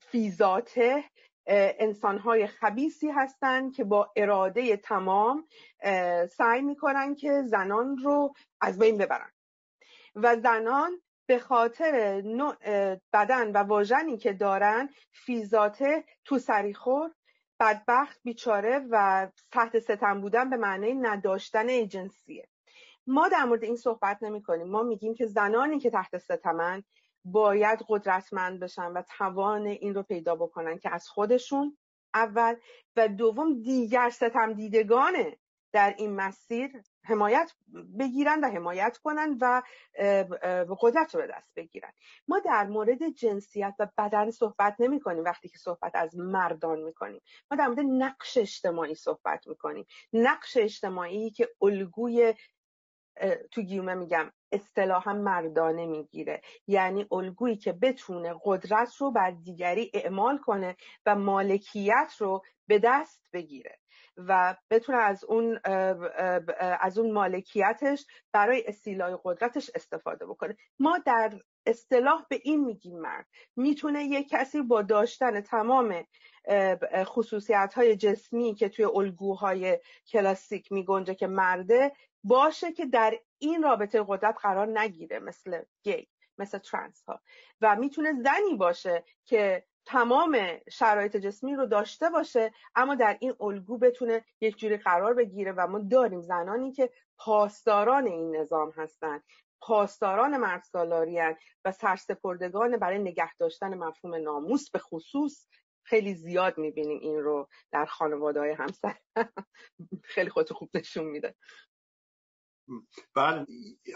فیزاته 0.00 1.04
انسانهای 1.48 2.46
خبیسی 2.46 3.10
هستند 3.10 3.74
که 3.74 3.84
با 3.84 4.12
اراده 4.16 4.76
تمام 4.76 5.44
سعی 6.30 6.62
می‌کنن 6.62 7.14
که 7.14 7.42
زنان 7.42 7.96
رو 7.96 8.34
از 8.60 8.78
بین 8.78 8.98
ببرن. 8.98 9.30
و 10.14 10.36
زنان 10.36 11.00
به 11.26 11.38
خاطر 11.38 12.22
بدن 13.12 13.52
و 13.52 13.58
واژنی 13.58 14.16
که 14.16 14.32
دارن 14.32 14.88
فیزاته 15.12 16.04
تو 16.24 16.38
سریخور 16.38 17.10
بدبخت 17.60 18.20
بیچاره 18.24 18.86
و 18.90 19.28
تحت 19.50 19.78
ستم 19.78 20.20
بودن 20.20 20.50
به 20.50 20.56
معنی 20.56 20.94
نداشتن 20.94 21.68
ایجنسیه. 21.68 22.48
ما 23.06 23.28
در 23.28 23.44
مورد 23.44 23.64
این 23.64 23.76
صحبت 23.76 24.22
نمی 24.22 24.42
کنیم 24.42 24.66
ما 24.66 24.82
میگیم 24.82 25.14
که 25.14 25.26
زنانی 25.26 25.78
که 25.78 25.90
تحت 25.90 26.18
ستمن 26.18 26.82
باید 27.32 27.84
قدرتمند 27.88 28.60
بشن 28.60 28.92
و 28.92 29.02
توان 29.18 29.66
این 29.66 29.94
رو 29.94 30.02
پیدا 30.02 30.36
بکنن 30.36 30.78
که 30.78 30.94
از 30.94 31.08
خودشون 31.08 31.76
اول 32.14 32.56
و 32.96 33.08
دوم 33.08 33.62
دیگر 33.62 34.10
ستم 34.10 34.52
دیدگانه 34.52 35.38
در 35.72 35.94
این 35.98 36.16
مسیر 36.16 36.82
حمایت 37.04 37.52
بگیرن 37.98 38.44
و 38.44 38.48
حمایت 38.48 38.98
کنن 38.98 39.38
و 39.40 39.62
قدرت 40.80 41.14
رو 41.14 41.26
دست 41.26 41.54
بگیرن. 41.56 41.92
ما 42.28 42.38
در 42.38 42.66
مورد 42.66 43.08
جنسیت 43.08 43.74
و 43.78 43.88
بدن 43.98 44.30
صحبت 44.30 44.76
نمی 44.78 45.00
کنیم 45.00 45.24
وقتی 45.24 45.48
که 45.48 45.58
صحبت 45.58 45.92
از 45.94 46.16
مردان 46.16 46.78
می 46.82 46.92
کنیم. 46.92 47.20
ما 47.50 47.56
در 47.56 47.66
مورد 47.66 47.80
نقش 47.80 48.36
اجتماعی 48.36 48.94
صحبت 48.94 49.46
می 49.46 49.56
کنیم. 49.56 49.86
نقش 50.12 50.56
اجتماعی 50.56 51.30
که 51.30 51.48
الگوی 51.62 52.34
تو 53.50 53.62
گیومه 53.62 53.94
میگم 53.94 54.32
اصطلاحا 54.52 55.12
مردانه 55.12 55.86
می‌گیره. 55.86 56.40
یعنی 56.66 57.06
الگویی 57.12 57.56
که 57.56 57.72
بتونه 57.72 58.34
قدرت 58.44 58.96
رو 58.96 59.10
بر 59.10 59.30
دیگری 59.30 59.90
اعمال 59.94 60.38
کنه 60.38 60.76
و 61.06 61.16
مالکیت 61.16 62.12
رو 62.18 62.42
به 62.66 62.78
دست 62.78 63.28
بگیره 63.32 63.78
و 64.16 64.56
بتونه 64.70 64.98
از 64.98 65.24
اون 65.24 65.58
از 66.58 66.98
اون 66.98 67.12
مالکیتش 67.12 68.06
برای 68.32 68.64
استیلای 68.66 69.18
قدرتش 69.24 69.70
استفاده 69.74 70.26
بکنه. 70.26 70.56
ما 70.78 70.98
در 70.98 71.32
اصطلاح 71.66 72.24
به 72.28 72.40
این 72.44 72.64
میگیم 72.64 72.98
مرد. 72.98 73.26
می‌تونه 73.56 74.04
یک 74.04 74.28
کسی 74.28 74.62
با 74.62 74.82
داشتن 74.82 75.40
تمام 75.40 76.04
خصوصیت 77.04 77.74
های 77.76 77.96
جسمی 77.96 78.54
که 78.54 78.68
توی 78.68 78.84
الگوهای 78.84 79.78
کلاسیک 80.06 80.72
میگنجه 80.72 81.14
که 81.14 81.26
مرده 81.26 81.92
باشه 82.24 82.72
که 82.72 82.86
در 82.86 83.18
این 83.38 83.62
رابطه 83.62 84.04
قدرت 84.08 84.36
قرار 84.42 84.78
نگیره 84.78 85.18
مثل 85.18 85.62
گی 85.82 86.08
مثل 86.38 86.58
ترنس 86.58 87.04
ها. 87.08 87.20
و 87.60 87.76
می‌تونه 87.76 88.12
زنی 88.12 88.56
باشه 88.58 89.04
که 89.24 89.64
تمام 89.86 90.38
شرایط 90.70 91.16
جسمی 91.16 91.54
رو 91.54 91.66
داشته 91.66 92.10
باشه 92.10 92.52
اما 92.74 92.94
در 92.94 93.16
این 93.20 93.34
الگو 93.40 93.78
بتونه 93.78 94.24
یک 94.40 94.56
جوری 94.56 94.76
قرار 94.76 95.14
بگیره 95.14 95.52
و 95.52 95.66
ما 95.66 95.78
داریم 95.78 96.22
زنانی 96.22 96.72
که 96.72 96.90
پاسداران 97.18 98.06
این 98.06 98.36
نظام 98.36 98.70
هستند 98.76 99.24
پاسداران 99.60 100.36
مرد 100.36 100.64
و 101.64 101.72
سرسپردگان 101.72 102.76
برای 102.76 102.98
نگه 102.98 103.36
داشتن 103.36 103.74
مفهوم 103.74 104.14
ناموس 104.14 104.70
به 104.70 104.78
خصوص 104.78 105.46
خیلی 105.82 106.14
زیاد 106.14 106.58
می‌بینیم 106.58 106.98
این 107.00 107.18
رو 107.18 107.48
در 107.72 107.84
خانواده 107.84 108.40
های 108.40 108.50
همسر. 108.50 108.96
خیلی 110.14 110.30
خودتو 110.30 110.54
خوب 110.54 110.70
نشون 110.74 111.04
میده. 111.04 111.34
بله. 113.14 113.46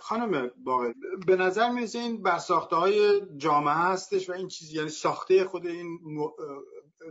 خانم 0.00 0.50
باقر 0.56 0.92
به 1.26 1.36
نظر 1.36 1.70
می‌رسه 1.70 1.98
این 1.98 2.22
برساخته 2.22 2.76
های 2.76 3.20
جامعه 3.36 3.74
هستش 3.74 4.30
و 4.30 4.32
این 4.32 4.48
چیزی 4.48 4.76
یعنی 4.76 4.88
ساخته 4.88 5.44
خود 5.44 5.66
این 5.66 5.98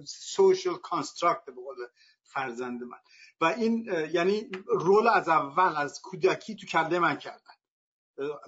social 0.05 0.73
construct 0.73 1.45
به 1.45 1.51
قول 1.51 1.75
فرزند 2.23 2.83
من. 2.83 2.97
و 3.41 3.45
این 3.45 3.89
یعنی 4.13 4.51
role 4.67 5.07
از 5.07 5.29
اول 5.29 5.73
از 5.77 6.01
کودکی 6.01 6.55
تو 6.55 6.65
کله 6.67 6.99
من 6.99 7.15
کردن. 7.15 7.53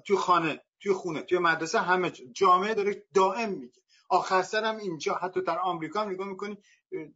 تو 0.07 0.17
خانه 0.17 0.61
توی 0.79 0.93
خونه 0.93 1.21
توی 1.21 1.37
مدرسه 1.37 1.79
همه 1.79 2.11
جامعه 2.11 2.73
داره 2.73 3.05
دائم 3.13 3.49
میگه. 3.49 3.81
آخر 4.09 4.41
سرم 4.41 4.77
اینجا. 4.77 5.13
حتی 5.13 5.41
در 5.41 5.59
آمریکا 5.59 6.05
نگاه 6.05 6.27
می‌کنی 6.27 6.57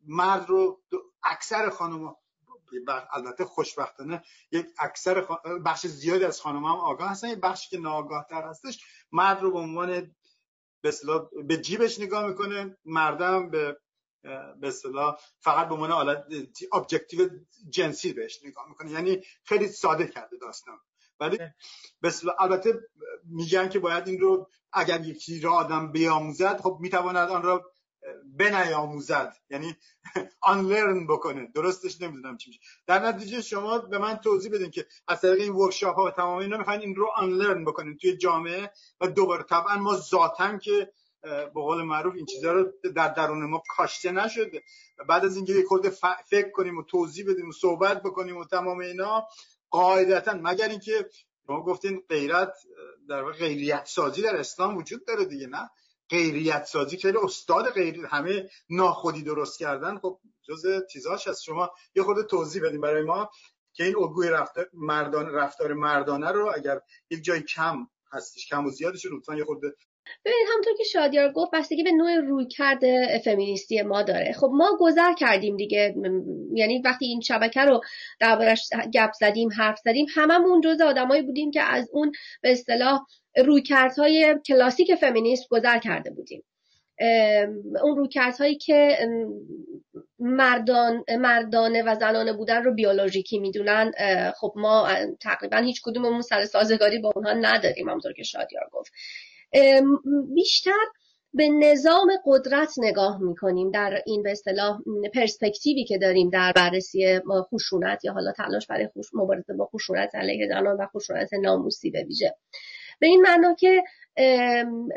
مرد 0.07 0.49
رو 0.49 0.81
اکثر 1.23 1.69
خانم 1.69 2.15
البته 3.13 3.45
خوشبختانه 3.45 4.23
یک 4.51 4.65
اکثر 4.79 5.27
بخش 5.65 5.87
زیادی 5.87 6.23
از 6.23 6.41
خانم 6.41 6.65
هم 6.65 6.75
آگاه 6.75 7.09
هستن. 7.09 7.29
یک 7.29 7.39
بخشی 7.39 7.69
که 7.69 7.77
ناآگاه 7.77 8.25
تر 8.29 8.43
هستش 8.43 8.79
مرد 9.11 9.41
رو 9.41 9.51
به 9.51 9.59
عنوان 9.59 10.15
به 11.47 11.57
جیبش 11.57 11.99
نگاه 11.99 12.27
می‌کنه 12.27 12.77
مردم 12.85 13.49
به 13.49 13.77
به 14.61 14.67
اصطلاح 14.67 15.17
فقط 15.39 15.67
به 15.67 15.73
عنوان 15.73 15.91
حالت 15.91 16.25
ابجکتیو 16.73 17.29
جنسی 17.69 18.13
بهش 18.13 18.39
نگاه 18.43 18.69
می‌کنه. 18.69 18.91
یعنی 18.91 19.21
خیلی 19.43 19.67
ساده 19.67 20.07
کرده 20.07 20.37
داستان. 20.41 20.79
ولی 21.19 21.37
به 22.01 22.13
البته 22.39 22.79
میگن 23.25 23.69
که 23.69 23.79
باید 23.79 24.07
این 24.07 24.19
رو 24.19 24.49
اگر 24.73 25.05
یکی 25.05 25.39
را 25.39 25.53
آدم 25.53 25.91
بیاموزد 25.91 26.61
خب 26.61 26.77
می‌تواند 26.81 27.29
آن 27.29 27.43
را 27.43 27.71
بنیاموزد. 28.37 29.35
یعنی 29.49 29.75
آنلرن 30.41 31.07
بکنه. 31.07 31.51
درستش 31.55 32.01
نمی‌دونم 32.01 32.37
چی 32.37 32.49
میشه. 32.49 32.59
در 32.87 32.99
نتیجه 32.99 33.41
شما 33.41 33.77
به 33.77 33.97
من 33.97 34.15
توضیح 34.15 34.51
بدین 34.51 34.71
که 34.71 34.85
از 35.07 35.21
طریق 35.21 35.41
این 35.41 35.53
ورکشاپ 35.53 35.95
ها 35.95 36.11
تمام 36.11 36.37
اینا 36.37 36.57
می‌خواین 36.57 36.81
این 36.81 36.95
رو 36.95 37.09
آنلرن 37.15 37.65
بکنین 37.65 37.97
توی 37.97 38.17
جامعه 38.17 38.71
و 39.01 39.07
دوباره. 39.07 39.43
طبعا 39.43 39.77
ما 39.77 39.97
ذاتن 39.97 40.57
که 40.57 40.91
به 41.21 41.49
قول 41.53 41.83
معروف 41.83 42.15
این 42.15 42.25
چیزها 42.25 42.51
رو 42.51 42.73
در 42.95 43.07
درون 43.07 43.45
ما 43.45 43.63
کاشته 43.69 44.11
نشده. 44.11 44.63
بعد 45.07 45.25
از 45.25 45.35
اینکه 45.35 45.53
یک 45.53 45.65
خورده 45.65 45.89
فکر 46.29 46.49
کنیم 46.49 46.77
و 46.77 46.83
توضیح 46.83 47.31
بدیم 47.31 47.49
و 47.49 47.51
صحبت 47.51 48.03
بکنیم 48.03 48.37
و 48.37 48.45
تمام 48.45 48.79
اینا 48.79 49.27
قاعدتا 49.69 50.33
مگر 50.33 50.69
اینکه 50.69 51.09
شما 51.47 51.63
گفتین 51.63 52.03
غیرت 52.09 52.53
در 53.09 53.21
واقع 53.21 53.33
غیریت 53.33 53.85
سازی 53.85 54.21
در 54.21 54.35
اسلام 54.35 54.77
وجود 54.77 55.05
داره 55.05 55.25
دیگه 55.25 55.47
نه؟ 55.47 55.69
غیریت 56.09 56.63
سازی 56.63 56.97
خیلی 56.97 57.17
استاد 57.17 57.69
غیر 57.69 58.05
همه 58.05 58.49
ناخودی 58.69 59.23
درست 59.23 59.59
کردن. 59.59 59.97
خب 59.97 60.19
جز 60.47 60.65
چیزاش 60.91 61.27
از 61.27 61.43
شما 61.43 61.71
یه 61.95 62.03
خورده 62.03 62.23
توضیح 62.23 62.63
بدیم 62.63 62.81
برای 62.81 63.03
ما 63.03 63.29
که 63.73 63.83
این 63.83 63.95
الگوی 63.97 64.29
رفتار 64.29 64.69
مردان 64.73 65.33
رفتار 65.33 65.73
مردانه 65.73 66.31
رو 66.31 66.51
اگر 66.55 66.81
یک 67.09 67.23
جای 67.23 67.41
کم 67.41 67.87
هستش 68.11 68.47
کم 68.47 68.65
و 68.65 68.69
زیادش 68.69 69.05
لطفا 69.05 69.35
یه 69.35 69.45
خورده 69.45 69.75
ببینید 70.25 70.47
همونطور 70.51 70.73
که 70.77 70.83
شادیار 70.83 71.31
گفت 71.31 71.51
بستگی 71.53 71.83
به 71.83 71.91
نوع 71.91 72.15
رویکرد 72.15 72.81
فمینیستی 73.17 73.81
ما 73.81 74.03
داره. 74.03 74.31
خب 74.31 74.49
ما 74.53 74.77
گذر 74.79 75.13
کردیم 75.13 75.57
دیگه. 75.57 75.95
یعنی 76.53 76.81
وقتی 76.85 77.05
این 77.05 77.21
شبکه 77.21 77.61
رو 77.61 77.81
دربارش 78.19 78.69
گپ 78.93 79.11
زدیم 79.19 79.49
حرف 79.57 79.79
زدیم 79.85 80.05
هممون 80.15 80.61
جز 80.61 80.81
آدمایی 80.81 81.21
بودیم 81.21 81.51
که 81.51 81.61
از 81.61 81.89
اون 81.93 82.11
به 82.41 82.51
اصطلاح 82.51 82.99
رویکردهای 83.45 84.35
کلاسیک 84.47 84.95
فمینیست 84.95 85.47
گذر 85.49 85.79
کرده 85.79 86.09
بودیم. 86.11 86.43
اون 87.83 87.97
رویکردهایی 87.97 88.55
که 88.55 88.97
مردان 90.19 91.03
مردانه 91.09 91.83
و 91.83 91.95
زنانه 91.95 92.33
بودن 92.33 92.63
رو 92.63 92.73
بیولوژیکی 92.73 93.39
می‌دونن 93.39 93.91
خب 94.35 94.53
ما 94.55 94.87
تقریبا 95.21 95.57
هیچ 95.57 95.81
کدوممون 95.83 96.21
سر 96.21 96.45
سازگاری 96.45 96.99
با 96.99 97.11
اونها 97.15 97.33
نداریم 97.33 97.89
همونطور 97.89 98.13
که 98.13 98.23
شادیار 98.23 98.69
گفت. 98.71 98.91
بیشتر 100.35 100.85
به 101.33 101.49
نظام 101.49 102.11
قدرت 102.25 102.73
نگاه 102.77 103.21
می‌کنیم 103.21 103.71
در 103.71 104.01
این 104.05 104.23
به 104.23 104.31
اصطلاح 104.31 104.79
پرسپکتیوی 105.13 105.83
که 105.83 105.97
داریم 105.97 106.29
در 106.29 106.51
بررسی 106.55 107.19
خشونت 107.53 108.05
یا 108.05 108.13
حالا 108.13 108.31
تلاش 108.31 108.67
برای 108.67 108.89
مبارزه 109.13 109.53
با 109.53 109.65
خشونت 109.65 110.15
علیه 110.15 110.47
زنان 110.47 110.77
و 110.77 110.85
خشونت 110.95 111.33
ناموسی 111.33 111.91
به 111.91 112.03
ویژه. 112.03 112.35
به 112.99 113.07
این 113.07 113.21
معنا 113.21 113.53
که 113.53 113.83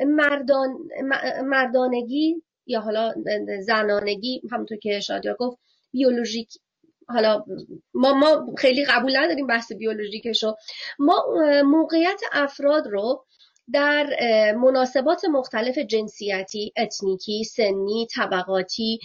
مردان 0.06 0.78
مردانگی 1.44 2.42
یا 2.66 2.80
حالا 2.80 3.14
زنانگی 3.66 4.42
همونطور 4.52 4.78
که 4.78 5.00
شادیا 5.00 5.36
گفت 5.38 5.58
بیولوژیک 5.92 6.48
حالا 7.08 7.44
ما 7.94 8.14
ما 8.14 8.54
خیلی 8.58 8.84
قبول 8.84 9.16
نداریم 9.16 9.46
بحث 9.46 9.72
بیولوژیکشو. 9.72 10.54
ما 10.98 11.24
موقعیت 11.64 12.20
افراد 12.32 12.86
رو 12.86 13.24
در 13.72 14.06
مناسبات 14.52 15.24
مختلف 15.24 15.78
جنسیتی، 15.78 16.72
اتنیکی، 16.76 17.44
سنی، 17.44 18.06
طبقاتی، 18.14 18.98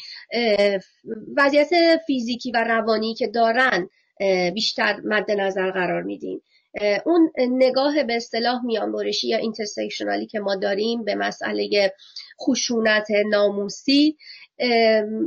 وضعیت 1.37 1.69
فیزیکی 2.07 2.51
و 2.51 2.63
روانی 2.63 3.13
که 3.13 3.27
دارن 3.27 3.89
بیشتر 4.53 5.01
مد 5.03 5.31
نظر 5.31 5.71
قرار 5.71 6.03
میدیم. 6.03 6.41
اون 7.05 7.31
نگاه 7.37 8.03
به 8.03 8.15
اصطلاح 8.15 8.65
میانبرشی 8.65 9.27
یا 9.27 9.37
intersectional 9.37 10.19
ی 10.19 10.25
که 10.25 10.39
ما 10.39 10.55
داریم 10.55 11.03
به 11.03 11.15
مسئله 11.15 11.93
خشونت 12.41 13.07
ناموسی 13.29 14.17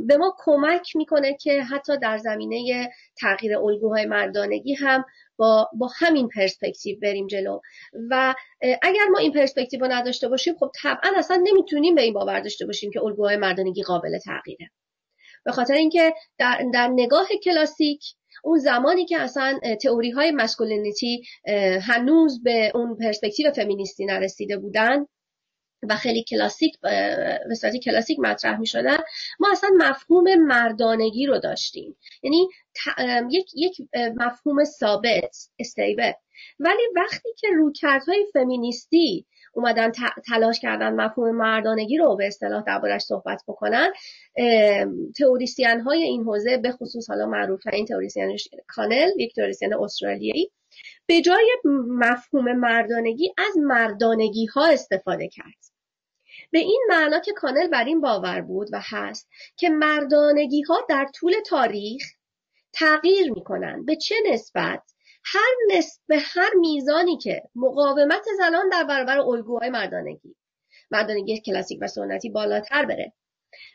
به 0.07 0.17
ما 0.19 0.35
کمک 0.37 0.95
می‌کنه 0.95 1.33
که 1.33 1.61
حتی 1.61 1.97
در 1.97 2.17
زمینه 2.17 2.89
تغییر 3.21 3.57
الگوهای 3.57 4.05
مردانگی 4.05 4.73
هم 4.73 5.05
با, 5.39 5.69
با 5.73 5.89
همین 5.95 6.27
پرسپکتیو 6.27 6.99
بریم 7.01 7.27
جلو. 7.27 7.59
و 8.09 8.35
اگر 8.81 9.05
ما 9.11 9.19
این 9.19 9.33
پرسپکتیو 9.33 9.79
رو 9.79 9.91
نداشته 9.91 10.27
باشیم 10.27 10.55
خب 10.59 10.71
طبعا 10.81 11.11
اصلا 11.15 11.43
نمی‌تونیم 11.43 11.95
به 11.95 12.01
این 12.01 12.13
باور 12.13 12.39
داشته 12.39 12.65
باشیم 12.65 12.91
که 12.91 13.03
الگوهای 13.03 13.37
مردانگی 13.37 13.83
قابل 13.83 14.17
تغییره. 14.17 14.71
به 15.45 15.51
خاطر 15.51 15.73
اینکه 15.73 16.13
در, 16.37 16.65
در 16.73 16.87
نگاه 16.87 17.27
کلاسیک 17.43 18.03
اون 18.43 18.57
زمانی 18.57 19.05
که 19.05 19.21
اصلا 19.21 19.59
تئوری 19.81 20.11
های 20.11 20.31
masculinity 20.31 21.23
هنوز 21.81 22.43
به 22.43 22.71
اون 22.75 22.97
پرسپکتیو 22.97 23.51
فمینیستی 23.51 24.05
نرسیده 24.05 24.57
بودن 24.57 25.05
و 25.89 25.95
خیلی 25.95 26.23
کلاسیک 26.23 26.79
به 26.81 27.55
صورت 27.61 27.75
کلاسیک 27.75 28.19
مطرح 28.19 28.59
می 28.59 28.67
شدن 28.67 28.97
ما 29.39 29.51
اصلا 29.51 29.69
مفهوم 29.77 30.35
مردانگی 30.35 31.25
رو 31.25 31.39
داشتیم. 31.39 31.97
یعنی 32.23 32.47
یک, 33.31 33.51
یک 33.55 33.77
مفهوم 34.15 34.63
ثابت 34.63 35.49
استیبل. 35.59 36.11
ولی 36.59 36.81
وقتی 36.95 37.29
که 37.37 37.47
رویکردهای 37.55 38.25
فمینیستی 38.33 39.25
اومدن 39.53 39.91
تلاش 40.27 40.59
کردن 40.59 40.93
مفهوم 40.93 41.35
مردانگی 41.35 41.97
رو 41.97 42.15
به 42.15 42.27
اصطلاح 42.27 42.63
دربارش 42.63 43.01
صحبت 43.01 43.43
بکنن. 43.47 43.93
تئوریسین 45.17 45.79
های 45.79 46.03
این 46.03 46.23
حوزه 46.23 46.57
به 46.57 46.71
خصوص 46.71 47.09
حالا 47.09 47.25
معروف 47.25 47.61
این 47.73 47.85
تئوریسین 47.85 48.37
کانل 48.67 49.09
یک 49.17 49.35
تئوریسین 49.35 49.73
استرالیایی 49.73 50.51
به 51.05 51.21
جای 51.21 51.57
مفهوم 51.87 52.51
مردانگی 52.53 53.33
از 53.37 53.57
مردانگی 53.57 54.45
ها 54.45 54.67
استفاده 54.67 55.27
کرد. 55.27 55.69
به 56.51 56.59
این 56.59 56.81
معنا 56.89 57.19
که 57.19 57.31
کانل 57.31 57.67
بر 57.67 57.83
این 57.83 58.01
باور 58.01 58.41
بود 58.41 58.67
و 58.73 58.79
هست 58.83 59.29
که 59.57 59.69
مردانگی 59.69 60.61
ها 60.61 60.85
در 60.89 61.07
طول 61.15 61.33
تاریخ 61.45 62.03
تغییر 62.73 63.31
می‌کنن. 63.33 63.85
به 63.85 63.95
چه 63.95 64.15
نسبت؟ 64.31 64.81
هر 65.23 65.55
نسب 65.77 66.01
به 66.07 66.17
هر 66.19 66.49
میزانی 66.59 67.17
که 67.17 67.41
مقاومت 67.55 68.25
زنان 68.37 68.69
در 68.69 68.83
برابر 68.83 69.19
الگوهای 69.19 69.69
مردانگی 69.69 70.35
مردانگی 70.91 71.41
کلاسیک 71.41 71.79
و 71.81 71.87
سنتی 71.87 72.29
بالاتر 72.29 72.85
بره 72.85 73.13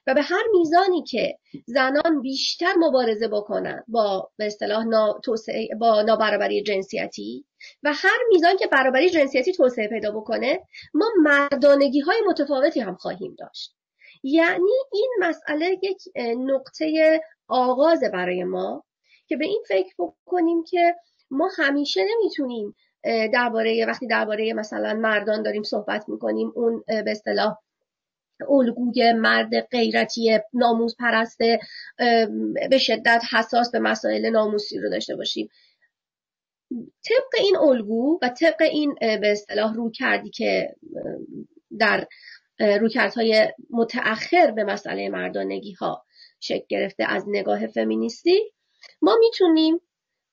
و 0.07 0.15
به 0.15 0.23
هر 0.23 0.43
میزانی 0.53 1.03
که 1.03 1.39
زنان 1.67 2.21
بیشتر 2.23 2.75
مبارزه 2.79 3.29
بکنن 3.29 3.85
با 3.89 4.31
به 4.37 4.47
اصطلاح 4.47 4.85
با 5.81 6.03
نابرابری 6.03 6.63
جنسیتی 6.63 7.45
و 7.83 7.93
هر 7.95 8.19
میزان 8.29 8.57
که 8.57 8.67
برابری 8.67 9.11
جنسیتی 9.11 9.53
توسعه 9.53 9.89
پیدا 9.89 10.11
بکنه 10.11 10.61
ما 10.95 11.07
مردانگی 11.23 12.01
های 12.01 12.23
متفاوتی 12.27 12.81
هم 12.81 12.95
خواهیم 12.95 13.37
داشت. 13.39 13.75
یعنی 14.23 14.73
این 14.93 15.11
مسئله 15.21 15.79
یک 15.83 16.03
نقطه 16.37 17.21
آغاز 17.49 18.01
برای 18.13 18.45
ما 18.45 18.85
که 19.27 19.37
به 19.37 19.45
این 19.45 19.63
فکر 19.69 19.95
بکنیم 19.99 20.65
که 20.65 20.95
ما 21.35 21.51
همیشه 21.59 22.01
نمی‌تونیم 22.05 22.75
درباره 23.33 23.87
وقتی 23.87 24.07
درباره 24.07 24.53
مثلا 24.53 24.95
مردان 24.95 25.43
داریم 25.43 25.63
صحبت 25.63 26.09
می‌کنیم 26.09 26.53
اون 26.55 26.85
به 26.87 27.11
اصطلاح 27.11 27.57
الگوی 28.49 29.13
مرد 29.13 29.61
غیرتی 29.61 30.39
ناموز 30.53 30.97
پرسته 30.99 31.59
به 32.71 32.79
شدت 32.79 33.23
حساس 33.33 33.71
به 33.71 33.79
مسائل 33.79 34.31
ناموسی 34.31 34.79
رو 34.79 34.91
داشته 34.91 35.17
باشیم. 35.17 35.49
طبق 37.09 37.35
این 37.39 37.57
الگو 37.57 38.19
و 38.23 38.29
طبق 38.29 38.63
این 38.63 38.95
به 39.01 39.33
اصطلاح 39.33 39.75
رو 39.75 39.91
کردی 39.91 40.31
که 40.31 40.75
در 41.79 42.07
رویکردهای 42.59 43.53
متأخر 43.71 44.51
به 44.51 44.65
مسئله 44.65 45.09
مردانگی 45.09 45.73
ها 45.73 46.05
شکل 46.41 46.65
گرفته 46.69 47.05
از 47.05 47.25
نگاه 47.29 47.67
فمینیستی 47.67 48.53
ما 49.03 49.17
می‌تونیم 49.21 49.81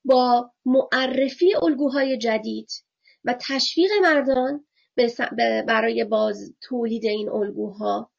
با 0.06 0.52
معرفی 0.66 1.56
الگوهای 1.56 2.18
جدید 2.18 2.70
و 3.24 3.36
تشویق 3.42 3.92
مردان 4.02 4.66
برای 5.68 6.04
باز 6.04 6.54
تولید 6.62 7.06
این 7.06 7.30
الگوها 7.30 8.12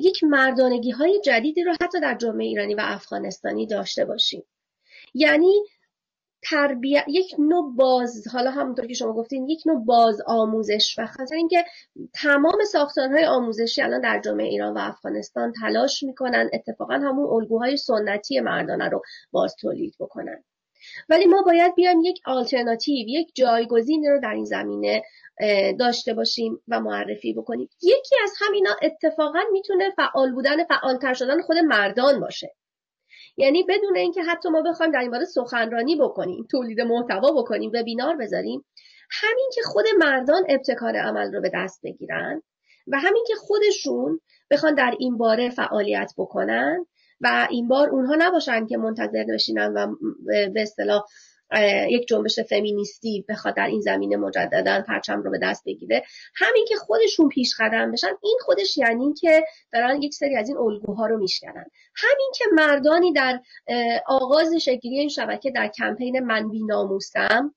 یک 0.00 0.24
مردانگی 0.24 0.90
های 0.90 1.20
جدیدی 1.24 1.64
رو 1.64 1.72
حتی 1.80 2.00
در 2.00 2.14
جامعه 2.14 2.46
ایرانی 2.46 2.74
و 2.74 2.80
افغانستانی 2.84 3.66
داشته 3.66 4.04
باشیم. 4.04 4.42
یعنی 5.14 5.52
تربیت 6.42 7.04
یک 7.08 7.34
نوع 7.38 7.76
باز 7.76 8.28
حالا 8.32 8.50
همونطور 8.50 8.86
که 8.86 8.94
شما 8.94 9.12
گفتین 9.12 9.48
یک 9.48 9.62
نوع 9.66 9.84
باز 9.84 10.20
آموزش 10.26 10.98
و 10.98 11.06
خاطر 11.06 11.34
اینکه 11.34 11.64
تمام 12.14 12.64
ساختارهای 12.72 13.24
آموزشی 13.24 13.82
الان 13.82 14.00
در 14.00 14.20
جامعه 14.20 14.46
ایران 14.46 14.74
و 14.74 14.78
افغانستان 14.78 15.52
تلاش 15.60 16.02
می‌کنن 16.02 16.50
اتفاقا 16.52 16.94
همون 16.94 17.42
الگوهای 17.42 17.76
سنتی 17.76 18.40
مردانه 18.40 18.88
رو 18.88 19.02
باز 19.30 19.54
تولید 19.60 19.94
بکنن. 20.00 20.44
ولی 21.08 21.26
ما 21.26 21.42
باید 21.42 21.74
بیایم 21.74 22.00
یک 22.04 22.20
آلترناتیو 22.24 23.08
یک 23.08 23.30
جایگزینی 23.34 24.08
رو 24.08 24.20
در 24.20 24.34
این 24.34 24.44
زمینه 24.44 25.02
داشته 25.78 26.14
باشیم 26.14 26.60
و 26.68 26.80
معرفی 26.80 27.32
بکنیم. 27.32 27.68
یکی 27.82 28.16
از 28.22 28.32
همینا 28.40 28.70
اتفاقا 28.82 29.40
می‌تونه 29.52 29.90
فعال 29.90 30.32
بودن 30.32 30.64
فعالتر 30.64 31.14
شدن 31.14 31.40
خود 31.42 31.56
مردان 31.56 32.20
باشه. 32.20 32.54
یعنی 33.36 33.62
بدون 33.62 33.96
اینکه 33.96 34.22
حتی 34.22 34.48
ما 34.48 34.62
بخوایم 34.62 34.92
در 34.92 34.98
این 34.98 35.10
باره 35.10 35.24
سخنرانی 35.24 35.96
بکنیم 35.96 36.46
تولید 36.50 36.80
محتوا 36.80 37.32
بکنیم 37.32 37.70
وبینار 37.74 38.16
بذاریم 38.16 38.64
همین 39.10 39.50
که 39.54 39.62
خود 39.62 39.84
مردان 39.98 40.42
ابتکار 40.48 40.96
عمل 40.96 41.32
رو 41.34 41.40
به 41.40 41.50
دست 41.54 41.80
بگیرن 41.82 42.42
و 42.86 42.98
همین 42.98 43.24
که 43.28 43.34
خودشون 43.34 44.20
بخوان 44.50 44.74
در 44.74 44.94
این 44.98 45.18
باره 45.18 45.50
فعالیت 45.50 46.12
بکنن 46.18 46.86
و 47.20 47.46
این 47.50 47.68
بار 47.68 47.88
اونها 47.88 48.14
نباشن 48.18 48.66
که 48.66 48.76
منتظر 48.76 49.24
بشینن 49.24 49.72
و 49.72 49.94
به 50.54 50.62
اصطلاح 50.62 51.04
یک 51.90 52.08
جنبش 52.08 52.40
فمینیستی 52.40 53.24
بخواد 53.28 53.56
در 53.56 53.66
این 53.66 53.80
زمینه 53.80 54.16
مجددا 54.16 54.82
پرچم 54.88 55.22
رو 55.22 55.30
به 55.30 55.38
دست 55.42 55.64
بگیره. 55.66 56.02
همین 56.34 56.64
که 56.68 56.76
خودشون 56.76 57.28
پیش 57.28 57.54
قدم 57.58 57.92
بشن 57.92 58.10
این 58.22 58.38
خودش 58.40 58.78
یعنی 58.78 59.14
که 59.14 59.44
دارن 59.72 60.02
یک 60.02 60.14
سری 60.14 60.36
از 60.36 60.48
این 60.48 60.58
الگوها 60.58 61.06
رو 61.06 61.18
میشکنن. 61.18 61.64
همین 61.94 62.30
که 62.34 62.44
مردانی 62.52 63.12
در 63.12 63.40
آغاز 64.06 64.54
شکلی 64.54 64.98
این 64.98 65.08
شبکه 65.08 65.50
در 65.50 65.68
کمپین 65.68 66.20
من 66.20 66.50
بی 66.50 66.64
ناموسم 66.64 67.54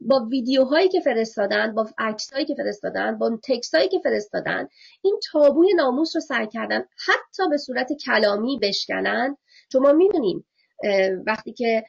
با 0.00 0.26
ویدیوهایی 0.30 0.88
که 0.88 1.00
فرستادن 1.00 1.74
با 1.74 1.86
عکسهایی 1.98 2.44
که 2.44 2.54
فرستادن 2.54 3.18
با 3.18 3.38
تکستهایی 3.44 3.88
که 3.88 3.98
فرستادن 3.98 4.68
این 5.02 5.20
تابوی 5.32 5.74
ناموس 5.74 6.16
رو 6.16 6.20
سعی 6.20 6.46
کردن 6.46 6.84
حتی 7.06 7.48
به 7.50 7.56
صورت 7.56 7.92
کلامی 8.06 8.58
بشکنن. 8.62 9.36
چون 9.72 9.82
ما 9.82 9.92
می‌دونیم 9.92 10.46
وقتی 11.26 11.52
که 11.52 11.84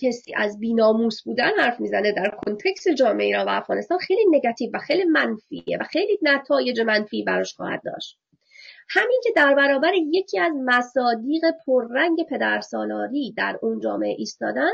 کسی 0.00 0.34
از 0.36 0.60
بیناموس 0.60 1.22
بودن 1.22 1.50
حرف 1.58 1.80
می‌زنه 1.80 2.12
در 2.12 2.36
کنتکس 2.46 2.88
جامعه 2.88 3.26
ایران 3.26 3.46
و 3.46 3.50
افغانستان 3.50 3.98
خیلی 3.98 4.24
نگاتیو 4.30 4.70
و 4.74 4.78
خیلی 4.78 5.04
منفیه 5.04 5.78
و 5.80 5.84
خیلی 5.84 6.18
نتایج 6.22 6.80
منفی 6.80 7.22
براش 7.22 7.54
خواهد 7.54 7.82
داشت. 7.84 8.18
همین 8.88 9.20
که 9.24 9.32
در 9.36 9.54
برابر 9.54 9.92
یکی 10.12 10.38
از 10.38 10.52
مصادیق 10.64 11.42
پررنگ 11.66 12.26
پدرسالاری 12.30 13.34
در 13.36 13.58
اون 13.62 13.80
جامعه 13.80 14.14
ایستادن 14.18 14.70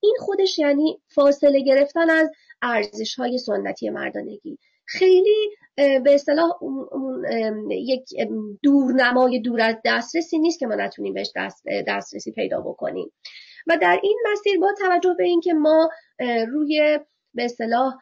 این 0.00 0.16
خودش 0.18 0.58
یعنی 0.58 1.00
فاصله 1.08 1.60
گرفتن 1.60 2.10
از 2.10 2.30
ارزش 2.62 3.14
های 3.14 3.38
سنتی 3.38 3.90
مردانگی. 3.90 4.58
خیلی 4.84 5.50
به 5.76 6.14
اصطلاح 6.14 6.50
یک 7.70 8.04
دورنمای 8.62 9.40
دور 9.40 9.60
از 9.60 9.76
دسترسی 9.84 10.38
نیست 10.38 10.58
که 10.58 10.66
ما 10.66 10.74
نتونیم 10.74 11.14
بهش 11.14 11.30
دسترسی 11.88 12.32
پیدا 12.32 12.60
بکنیم. 12.60 13.12
و 13.66 13.76
در 13.82 14.00
این 14.02 14.18
مسیر 14.32 14.60
با 14.60 14.74
توجه 14.78 15.14
به 15.18 15.24
اینکه 15.24 15.52
ما 15.52 15.90
روی 16.48 16.98
به 17.34 17.44
اصطلاح 17.44 17.94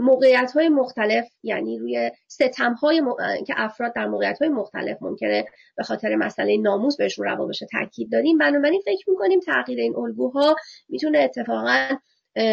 موقعیت 0.00 0.52
های 0.54 0.68
مختلف 0.68 1.28
یعنی 1.42 1.78
روی 1.78 2.10
ستم 2.28 2.72
های 2.72 3.02
که 3.46 3.54
افراد 3.56 3.92
در 3.94 4.06
موقعیت 4.06 4.38
های 4.38 4.48
مختلف 4.48 5.02
ممکنه 5.02 5.44
به 5.76 5.82
خاطر 5.82 6.16
مسئله 6.16 6.56
ناموس 6.56 6.96
بهشون 6.96 7.26
روا 7.26 7.46
بشه 7.46 7.66
تاکید 7.72 8.12
داریم 8.12 8.38
بنابراین 8.38 8.82
فکر 8.84 9.10
می‌کنیم 9.10 9.40
تغییر 9.40 9.80
این 9.80 9.96
الگوها 9.96 10.56
می‌تونه 10.88 11.18
اتفاقا 11.18 11.88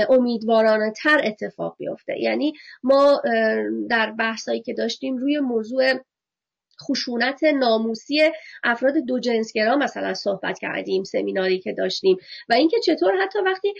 امیدوارانه 0.09 0.91
تر 0.91 1.21
اتفاق 1.23 1.75
بیفته. 1.77 2.19
یعنی 2.19 2.53
ما 2.83 3.21
در 3.89 4.11
بحثایی 4.11 4.61
که 4.61 4.73
داشتیم 4.73 5.17
روی 5.17 5.39
موضوع 5.39 5.93
خشونت 6.83 7.43
ناموسی 7.43 8.31
افراد 8.63 8.97
دو 8.97 9.19
جنسگرا 9.19 9.75
مثلا 9.75 10.13
صحبت 10.13 10.59
کردیم 10.59 11.03
سمیناری 11.03 11.59
که 11.59 11.73
داشتیم. 11.73 12.17
و 12.49 12.53
اینکه 12.53 12.77
چطور 12.79 13.13
حتی 13.23 13.39
وقتی 13.39 13.73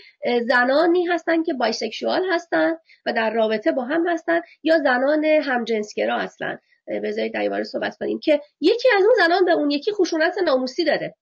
زنانی 0.48 1.06
هستن 1.06 1.42
که 1.42 1.52
بایسکشوال 1.52 2.22
هستن 2.30 2.72
و 3.06 3.12
در 3.12 3.30
رابطه 3.30 3.72
با 3.72 3.84
هم 3.84 4.08
هستن 4.08 4.40
یا 4.62 4.78
زنان 4.78 5.24
همجنسگرا 5.24 6.18
هستن 6.18 6.58
بذارید 7.02 7.34
در 7.34 7.40
این 7.40 7.64
صحبت 7.64 7.96
کنیم 7.96 8.18
که 8.18 8.40
یکی 8.60 8.88
از 8.96 9.02
اون 9.04 9.14
زنان 9.18 9.44
به 9.44 9.52
اون 9.52 9.70
یکی 9.70 9.92
خشونت 9.92 10.38
ناموسی 10.44 10.84
داره 10.84 11.14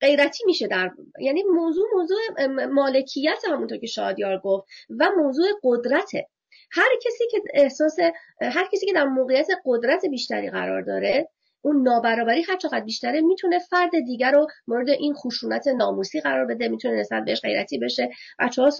غیرتی 0.00 0.44
میشه 0.46 0.66
در 0.66 0.90
یعنی 1.20 1.42
موضوع 1.42 1.86
موضوع 1.92 2.46
مالکیت 2.66 3.42
همونطور 3.48 3.78
که 3.78 3.86
شادیار 3.86 4.38
گفت 4.38 4.68
و 4.98 5.10
موضوع 5.16 5.46
قدرته. 5.62 6.28
هر 6.70 6.88
کسی 7.04 7.24
که 7.30 7.42
احساس 7.54 7.96
هر 8.42 8.68
کسی 8.72 8.86
که 8.86 8.92
در 8.92 9.04
موقعیت 9.04 9.48
قدرت 9.64 10.06
بیشتری 10.06 10.50
قرار 10.50 10.82
داره 10.82 11.28
اون 11.62 11.82
نابرابری 11.82 12.42
هر 12.42 12.56
چقدر 12.56 12.80
بیشتره 12.80 13.20
می‌تونه 13.20 13.58
فرد 13.58 13.90
دیگر 14.06 14.32
رو 14.32 14.46
مورد 14.68 14.88
این 14.88 15.14
خشونت 15.14 15.68
ناموسی 15.68 16.20
قرار 16.20 16.44
بده 16.44 16.68
می‌تونه 16.68 17.00
نسبت 17.00 17.24
بهش 17.24 17.40
غیرتی 17.40 17.78
بشه. 17.78 18.10
بچه 18.38 18.62
ها 18.62 18.70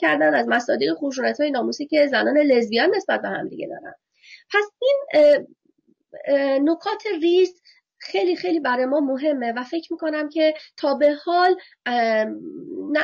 کردن 0.00 0.34
از 0.34 0.48
مصادیق 0.48 0.94
خشونت 0.94 1.40
های 1.40 1.50
ناموسی 1.50 1.86
که 1.86 2.06
زنان 2.06 2.38
لزبیان 2.38 2.90
نسبت 2.96 3.22
به 3.22 3.28
هم 3.28 3.48
دیگه 3.48 3.66
دارن. 3.66 3.94
پس 4.54 4.64
این 4.82 4.96
نکات 6.70 7.02
ریز 7.22 7.62
خیلی 8.04 8.36
خیلی 8.36 8.60
برای 8.60 8.86
ما 8.86 9.00
مهمه 9.00 9.52
و 9.56 9.64
فکر 9.64 9.92
می‌کنم 9.92 10.28
که 10.28 10.54
تا 10.76 10.94
به 10.94 11.14
حال 11.24 11.56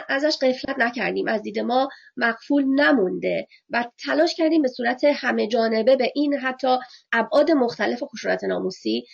ازش 0.09 0.37
قفلت 0.43 0.79
نکردیم. 0.79 1.29
از 1.29 1.43
دید 1.43 1.59
ما 1.59 1.89
مقفول 2.17 2.65
نمونده 2.65 3.47
و 3.71 3.85
تلاش 4.05 4.35
کردیم 4.35 4.63
به 4.63 4.69
صورت 4.69 5.05
همه 5.05 5.49
جانبه 5.49 5.97
به 5.97 6.13
این 6.15 6.35
حتی 6.35 6.77
ابعاد 7.13 7.51
مختلف 7.51 8.03
خشونت 8.03 8.45
ناموسی 8.45 9.05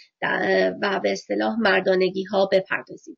و 0.83 1.01
به 1.03 1.13
اصطلاح 1.13 1.57
مردانگی 1.59 2.25
ها 2.25 2.49
بپردازیم 2.53 3.17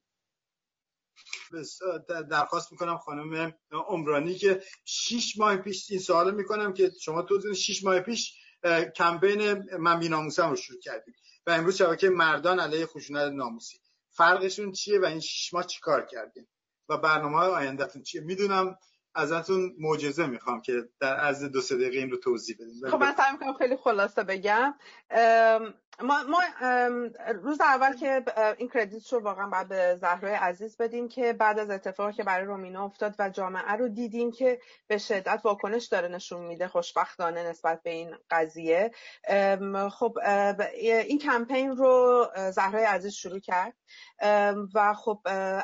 درخواست 2.30 2.72
می‌کنم 2.72 2.96
خانم 2.96 3.52
عمرانی 3.88 4.34
که 4.34 4.62
شیش 4.84 5.38
ماه 5.38 5.56
پیش 5.56 5.90
این 5.90 6.00
سوال 6.00 6.34
می‌کنم 6.34 6.72
که 6.72 6.90
شما 7.00 7.22
تو 7.22 7.54
شیش 7.54 7.84
ماه 7.84 8.00
پیش 8.00 8.34
کمپین 8.96 9.62
من 9.78 10.00
بیناموسم 10.00 10.50
رو 10.50 10.56
شروع 10.56 10.80
کردیم 10.80 11.14
و 11.48 11.50
امروز 11.50 11.76
شبکه 11.76 12.08
مردان 12.08 12.60
علیه 12.60 12.86
خشونت 12.86 13.32
ناموسی. 13.32 13.78
فرقشون 14.10 14.72
چیه 14.72 15.00
و 15.00 15.04
این 15.04 15.20
شش 15.20 15.54
ماه 15.54 15.64
چیکار 15.66 16.06
کردیم؟ 16.06 16.48
و 16.88 16.96
برنامه 16.96 17.38
های 17.38 17.50
آیندهتون 17.50 18.02
چیه؟ 18.02 18.20
می‌دونم 18.20 18.78
ازتون 19.14 19.74
معجزه 19.78 20.26
می‌خوام 20.26 20.60
که 20.62 20.72
در 21.00 21.16
عرض 21.16 21.44
دو 21.44 21.60
سه 21.60 21.76
دقیقه 21.76 21.98
این 21.98 22.10
رو 22.10 22.16
توضیح 22.16 22.56
بدیم 22.56 22.90
خب 22.90 22.96
من 22.96 23.14
سعی 23.16 23.32
می‌کنم 23.32 23.52
خیلی 23.52 23.76
خلاصه 23.76 24.24
بگم. 24.24 24.74
ما, 26.02 26.22
ما 26.22 26.42
روز 27.42 27.60
اول 27.60 27.96
که 27.96 28.24
این 28.58 28.68
کردیت 28.68 29.12
رو 29.12 29.20
واقعا 29.20 29.46
بعد 29.46 29.68
به 29.68 29.96
زهرای 30.00 30.34
عزیز 30.34 30.76
بدیم 30.76 31.08
که 31.08 31.32
بعد 31.32 31.58
از 31.58 31.70
اتفاقی 31.70 32.12
که 32.12 32.22
برای 32.22 32.46
رومینا 32.46 32.84
افتاد 32.84 33.14
و 33.18 33.30
جامعه 33.30 33.72
رو 33.72 33.88
دیدیم 33.88 34.32
که 34.32 34.60
به 34.86 34.98
شدت 34.98 35.40
واکنش 35.44 35.86
داره 35.86 36.08
نشون 36.08 36.40
میده 36.40 36.68
خوشبختانه 36.68 37.48
نسبت 37.48 37.82
به 37.82 37.90
این 37.90 38.16
قضیه. 38.30 38.90
خب 39.90 40.18
این 41.06 41.18
کمپین 41.18 41.76
رو 41.76 42.26
زهرای 42.50 42.84
عزیز 42.84 43.12
شروع 43.12 43.38
کرد. 43.38 43.74
و 44.74 44.94
خب 44.94 45.20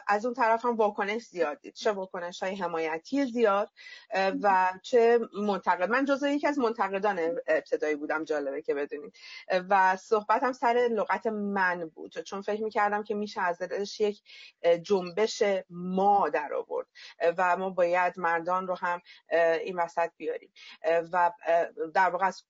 از 0.07 0.25
اون 0.25 0.35
طرف 0.35 0.65
هم 0.65 0.77
واکنش 0.77 1.23
زیاد 1.23 1.61
دید. 1.61 1.75
چه 1.75 1.93
واکنش 1.93 2.43
های 2.43 2.57
حمایتی 2.57 3.25
زیاد 3.25 3.71
و 4.43 4.73
چه 4.83 5.19
منتقد 5.33 5.91
من 5.91 6.05
جزو 6.05 6.29
یکی 6.29 6.47
از 6.47 6.59
منتقدان 6.59 7.19
ابتدایی 7.47 7.95
بودم 7.97 8.25
جالبه 8.25 8.63
که 8.63 8.75
بدونید. 8.75 9.17
و 9.69 9.97
صحبتم 10.29 10.53
سر 10.53 10.89
لغت 10.91 11.27
من 11.27 11.89
بود. 11.95 12.19
چون 12.19 12.43
فکر 12.43 12.63
می‌کردم 12.65 13.03
که 13.03 13.15
میشه 13.15 13.41
از 13.41 13.59
دلش 13.59 14.01
یک 14.01 14.23
جنبش 14.83 15.43
ما 15.71 16.29
در 16.29 16.55
آورد. 16.55 16.87
و 17.39 17.57
ما 17.57 17.71
باید 17.71 18.19
مردان 18.19 18.67
رو 18.67 18.75
هم 18.75 19.03
این 19.65 19.77
وسط 19.77 20.11
بیاریم. 20.17 20.53
و 21.13 21.33
در 21.95 22.11
واقع 22.11 22.27
از 22.27 22.45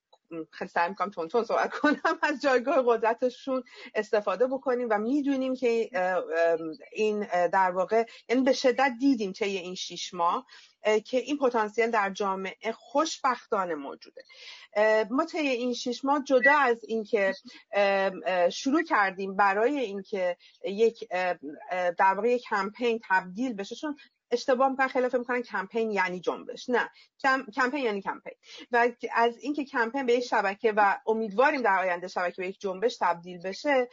خیلی 0.51 0.69
سعی 0.69 0.89
می‌کنم 0.89 1.09
تون 1.09 1.27
تون 1.27 1.43
صحبت 1.43 1.73
کنم. 1.73 2.19
از 2.21 2.41
جایگاه 2.41 2.83
قدرتشون 2.87 3.63
استفاده 3.95 4.47
بکنیم 4.47 4.87
و 4.91 4.97
می‌دونیم 4.97 5.55
که 5.55 5.89
این 6.91 7.27
در 7.47 7.71
واقع 7.71 8.05
یعنی 8.29 8.41
به 8.41 8.53
شدت 8.53 8.91
دیدیم 8.99 9.31
طی 9.31 9.57
این 9.57 9.75
شیش 9.75 10.13
ماه. 10.13 10.45
که 11.05 11.17
این 11.17 11.37
پتانسیل 11.37 11.91
در 11.91 12.09
جامعه 12.09 12.71
خوشبختانه 12.71 13.75
موجوده. 13.75 14.21
ما 15.09 15.25
طی 15.25 15.37
این 15.37 15.73
شش 15.73 16.05
ماه 16.05 16.23
جدا 16.23 16.57
از 16.57 16.83
اینکه 16.87 17.33
شروع 18.51 18.83
کردیم 18.83 19.35
برای 19.35 19.79
اینکه 19.79 20.37
یک 20.65 21.09
در 21.71 22.13
واقع 22.13 22.29
یک 22.29 22.43
کمپین 22.49 22.99
تبدیل 23.09 23.53
بشه 23.53 23.75
چون 23.75 23.97
اشتباه 24.31 24.69
می‌کنن 24.69 24.87
فکر 24.87 25.17
می‌کنن 25.17 25.41
کمپین 25.41 25.91
یعنی 25.91 26.19
جنبش. 26.19 26.69
نه 26.69 26.89
کمپین 27.55 27.83
یعنی 27.83 28.01
کمپین. 28.01 28.33
و 28.71 28.89
از 29.13 29.37
اینکه 29.37 29.65
کمپین 29.65 30.05
به 30.05 30.13
یک 30.13 30.23
شبکه 30.23 30.73
و 30.77 30.97
امیدواریم 31.07 31.61
در 31.61 31.79
آینده 31.79 32.07
شبکه 32.07 32.41
به 32.41 32.47
یک 32.47 32.59
جنبش 32.59 32.97
تبدیل 32.97 33.41
بشه 33.41 33.89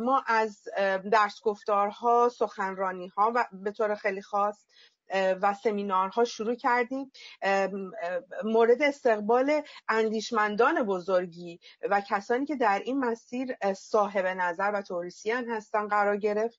ما 0.00 0.24
از 0.26 0.62
درس 1.10 1.40
گفتارها 1.42 2.28
سخنرانی 2.28 3.08
ها 3.08 3.32
و 3.34 3.44
به 3.52 3.72
طور 3.72 3.94
خیلی 3.94 4.22
خاص 4.22 4.64
و 5.14 5.54
سمینارها 5.54 6.24
شروع 6.24 6.54
کردیم. 6.54 7.12
مورد 8.44 8.82
استقبال 8.82 9.62
اندیشمندان 9.88 10.82
بزرگی 10.82 11.60
و 11.90 12.02
کسانی 12.08 12.46
که 12.46 12.56
در 12.56 12.82
این 12.84 12.98
مسیر 12.98 13.56
صاحب 13.74 14.26
نظر 14.26 14.70
و 14.74 14.82
تئوریسین 14.82 15.48
هستن 15.50 15.88
قرار 15.88 16.16
گرفت. 16.16 16.58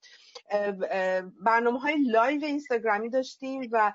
برنامه 1.46 1.80
های 1.80 1.96
live 2.12 2.46
اینستاگرامی 2.46 3.10
داشتیم 3.10 3.70
و 3.72 3.94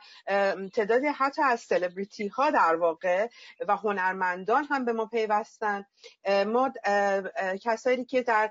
تعدادی 0.75 1.07
حتی 1.07 1.43
از 1.43 1.61
سلبریتی 1.61 2.29
ها 2.29 2.51
در 2.51 2.77
واقع 2.77 3.29
و 3.69 3.77
هنرمندان 3.77 4.65
هم 4.65 4.85
به 4.85 4.93
ما 4.93 5.07
پیوستن. 5.07 5.85
ما 6.47 6.73
کسایی 7.63 8.05
که 8.05 8.23
در 8.23 8.51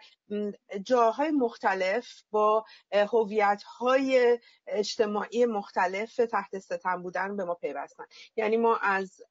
جاهای 0.83 1.31
مختلف 1.31 2.07
با 2.31 2.65
هویت 2.91 3.63
های 3.63 4.39
اجتماعی 4.67 5.45
مختلف 5.45 5.92
تحت 6.31 6.59
ستم 6.59 7.01
بودن 7.03 7.37
به 7.37 7.43
ما 7.45 7.53
پیوستن 7.53 8.03
یعنی 8.35 8.57
ما 8.57 8.77
از 8.77 9.21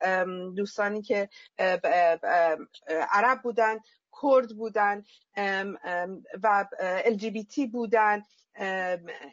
دوستانی 0.56 1.02
که 1.02 1.28
عرب 3.12 3.42
بودن 3.42 3.78
کرد 4.22 4.56
بودن 4.56 5.04
و 6.42 6.66
LGBT 7.04 7.70
بودن 7.72 8.22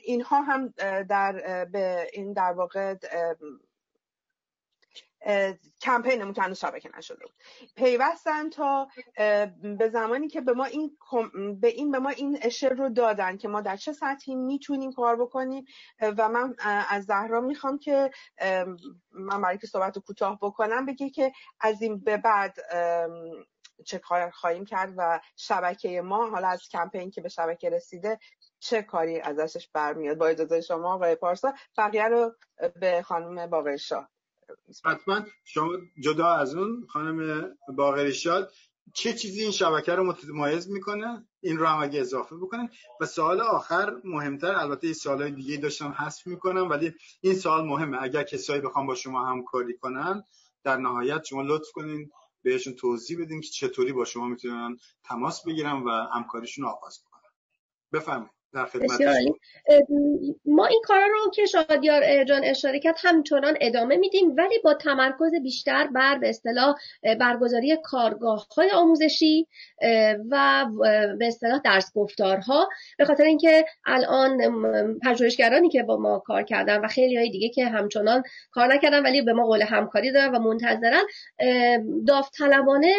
اینها 0.04 0.42
هم 0.42 0.74
در 1.10 1.66
به 1.66 2.08
این 2.14 2.34
در 2.34 2.52
واقع 2.52 2.96
کمپینمون 5.82 6.34
که 6.34 6.42
هنوز 6.42 6.60
شبکه 6.60 6.90
نشده 6.98 7.26
بود. 7.26 7.34
پیوستن 7.76 8.50
تا 8.50 8.88
به 9.78 9.90
زمانی 9.94 10.28
که 10.28 10.42
به 10.42 10.54
ما 10.54 10.66
این 10.66 10.98
به 11.62 11.68
این 11.68 11.92
به 11.92 12.00
ما 12.00 12.10
این 12.10 12.40
اشر 12.42 12.70
رو 12.70 12.90
دادن 12.90 13.38
که 13.38 13.48
ما 13.48 13.62
در 13.62 13.76
چه 13.76 13.94
سطحی 13.94 14.36
می‌تونیم 14.36 14.92
کار 14.92 15.16
بکنیم. 15.16 15.66
و 16.18 16.30
من 16.30 16.56
از 16.90 17.06
زهرا 17.06 17.42
می‌خوام 17.42 17.80
که 17.80 18.12
من 19.12 19.42
برای 19.42 19.58
که 19.58 19.68
صحبت 19.68 19.96
رو 19.96 20.02
کوتاه 20.02 20.40
بکنم 20.42 20.86
بگی 20.86 21.10
که 21.10 21.32
از 21.60 21.82
این 21.82 22.00
به 22.00 22.18
بعد 22.18 22.58
چه 23.86 24.00
کار 24.00 24.30
خواهیم 24.30 24.66
کرد 24.66 24.94
و 24.98 25.20
شبکه 25.36 26.02
ما 26.02 26.30
حالا 26.30 26.48
از 26.48 26.70
کمپین 26.72 27.12
که 27.12 27.22
به 27.22 27.30
شبکه 27.30 27.70
رسیده 27.70 28.20
چه 28.60 28.82
کاری 28.82 29.20
ازش 29.20 29.70
برمیاد. 29.74 30.18
با 30.18 30.28
اجازه 30.28 30.62
شما 30.62 30.94
آقای 30.94 31.16
پارسا 31.16 31.54
بقیه 31.78 32.08
رو 32.08 32.36
به 32.80 33.02
خانم 33.02 33.48
باقری 33.48 33.78
شاه. 33.78 34.10
حتما 34.86 35.26
شما 35.46 35.70
جدا 36.04 36.34
از 36.34 36.56
اون 36.56 36.86
خانم 36.90 37.50
باقری 37.76 38.14
شاد 38.14 38.52
چه 38.94 39.14
چیزی 39.14 39.42
این 39.42 39.52
شبکه 39.52 39.96
رو 39.96 40.04
متمایز 40.04 40.70
می‌کنه؟ 40.70 41.28
این 41.42 41.58
رو 41.58 41.66
هم 41.66 41.84
اگه 41.84 42.00
اضافه 42.00 42.36
بکنه 42.36 42.70
و 43.02 43.06
سوال 43.06 43.42
آخر 43.42 44.02
مهمتر 44.04 44.56
البته 44.56 44.88
این 44.88 44.94
سوال 44.94 45.30
دیگه 45.30 45.58
داشتم 45.58 45.92
حذف 45.92 46.28
می‌کنم 46.28 46.70
ولی 46.70 46.94
این 47.22 47.36
سوال 47.36 47.66
مهمه. 47.66 47.98
اگر 48.02 48.24
کسایی 48.24 48.62
بخوام 48.62 48.88
با 48.88 48.96
شما 48.96 49.26
همکاری 49.26 49.78
کنن 49.78 50.24
در 50.64 50.78
نهایت 50.78 51.24
شما 51.24 51.42
لطف 51.42 51.72
کنین 51.74 52.12
بهشون 52.44 52.74
توضیح 52.74 53.22
بدین 53.22 53.42
که 53.42 53.50
چطوری 53.50 53.94
با 53.94 54.06
شما 54.06 54.28
می‌تونن 54.28 54.78
تماس 55.04 55.44
بگیرن 55.46 55.84
و 55.84 55.90
همکاریشون 55.90 56.66
آغاز 56.66 57.00
بکنن 57.06 57.32
بفرمایید. 57.94 58.39
در 58.54 58.66
خدمت 58.66 59.02
ما 60.46 60.66
این 60.66 60.82
کارا 60.86 61.06
رو 61.08 61.32
که 61.34 61.46
شادیار 61.46 62.24
جان 62.24 62.44
اشاره 62.44 62.80
کرد 62.80 62.96
همچنان 63.04 63.58
ادامه 63.62 63.98
میدیم 63.98 64.36
ولی 64.38 64.60
با 64.64 64.74
تمرکز 64.74 65.32
بیشتر 65.44 65.88
بر 65.88 66.18
به 66.18 66.30
اصطلاح 66.30 66.76
برگزاری 67.20 67.78
کارگاه 67.84 68.48
های 68.58 68.70
آموزشی 68.72 69.48
و 70.32 70.66
به 71.20 71.28
اصطلاح 71.28 71.62
درس 71.64 71.92
گفتارها. 71.96 72.70
به 72.98 73.06
خاطر 73.06 73.24
اینکه 73.24 73.66
الان 73.86 74.38
پژوهشگرانی 75.04 75.70
که 75.70 75.84
با 75.84 75.98
ما 75.98 76.20
کار 76.20 76.44
کردن 76.44 76.86
و 76.86 76.88
خیلی 76.88 77.18
های 77.18 77.30
دیگه 77.30 77.50
که 77.50 77.66
همچنان 77.66 78.24
کار 78.52 78.74
نکردن 78.74 79.04
ولی 79.04 79.22
به 79.22 79.34
ما 79.34 79.46
قول 79.46 79.62
همکاری 79.62 80.12
دارن 80.12 80.36
و 80.36 80.40
منتظرن 80.40 81.04
داوطلبانه 82.08 82.94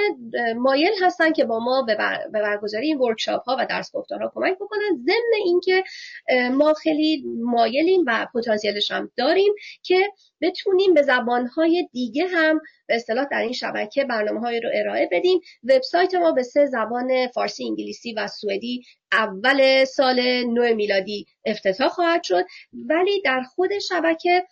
مایل 0.56 0.92
هستن 1.02 1.32
که 1.32 1.44
با 1.44 1.58
ما 1.58 1.82
به 1.82 1.96
برگزاری 2.32 2.86
این 2.86 2.98
ورکشاپ 2.98 3.42
ها 3.42 3.56
و 3.58 3.66
درس 3.66 3.92
گفتارها 3.92 4.32
کمک 4.34 4.54
بکنن. 4.54 5.04
ضمن 5.06 5.39
اینکه 5.44 5.84
ما 6.52 6.74
خیلی 6.74 7.24
مایلیم 7.42 8.04
و 8.06 8.26
پتانسیلش 8.34 8.90
هم 8.90 9.10
داریم 9.16 9.52
که 9.82 9.98
بتونیم 10.40 10.94
به 10.94 11.02
زبانهای 11.02 11.88
دیگه 11.92 12.26
هم 12.26 12.60
به 12.86 12.94
اصطلاح 12.94 13.26
در 13.30 13.42
این 13.42 13.52
شبکه 13.52 14.04
برنامه 14.04 14.40
های 14.40 14.60
رو 14.60 14.70
ارائه 14.74 15.08
بدیم. 15.12 15.40
وبسایت 15.64 16.14
ما 16.14 16.32
به 16.32 16.42
سه 16.42 16.66
زبان 16.66 17.26
فارسی 17.26 17.64
انگلیسی 17.64 18.14
و 18.14 18.26
سوئدی 18.26 18.82
اول 19.12 19.84
سال 19.84 20.20
نو 20.44 20.74
میلادی 20.74 21.26
افتتاح 21.44 21.88
خواهد 21.88 22.22
شد. 22.22 22.44
ولی 22.72 23.22
در 23.22 23.42
خود 23.42 23.78
شبکه 23.78 24.44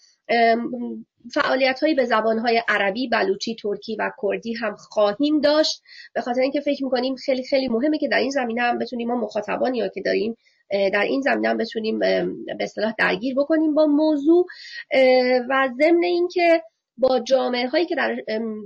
فعالیت 1.35 1.81
هایی 1.81 1.95
به 1.95 2.05
زبان 2.05 2.39
های 2.39 2.63
عربی، 2.69 3.09
بلوچی، 3.09 3.57
ترکی 3.63 3.97
و 3.97 4.11
کردی 4.23 4.55
هم 4.55 4.77
خواهیم 4.77 5.41
داشت. 5.41 5.83
به 6.15 6.21
خاطر 6.21 6.41
اینکه 6.41 6.61
فکر 6.61 6.85
می‌کنیم 6.85 7.15
خیلی 7.17 7.45
خیلی 7.45 7.69
مهمه 7.69 7.99
که 7.99 8.09
در 8.09 8.19
این 8.19 8.31
زمینه 8.31 8.63
هم 8.63 8.79
بتونیم 8.79 9.09
ما 9.09 9.15
مخاطبانی 9.15 9.79
یا 9.79 9.89
که 9.89 10.01
داریم 10.01 10.37
در 10.71 11.03
این 11.03 11.21
زمینه 11.21 11.55
بتونیم 11.55 11.99
به 11.99 12.29
اصطلاح 12.61 12.95
درگیر 12.99 13.35
بکنیم 13.35 13.75
با 13.75 13.87
موضوع. 13.87 14.47
و 15.49 15.69
ضمن 15.81 16.05
اینکه 16.05 16.63
با 16.97 17.21
جامعه 17.21 17.69
هایی 17.69 17.87
که 17.87 17.95
در 17.95 18.17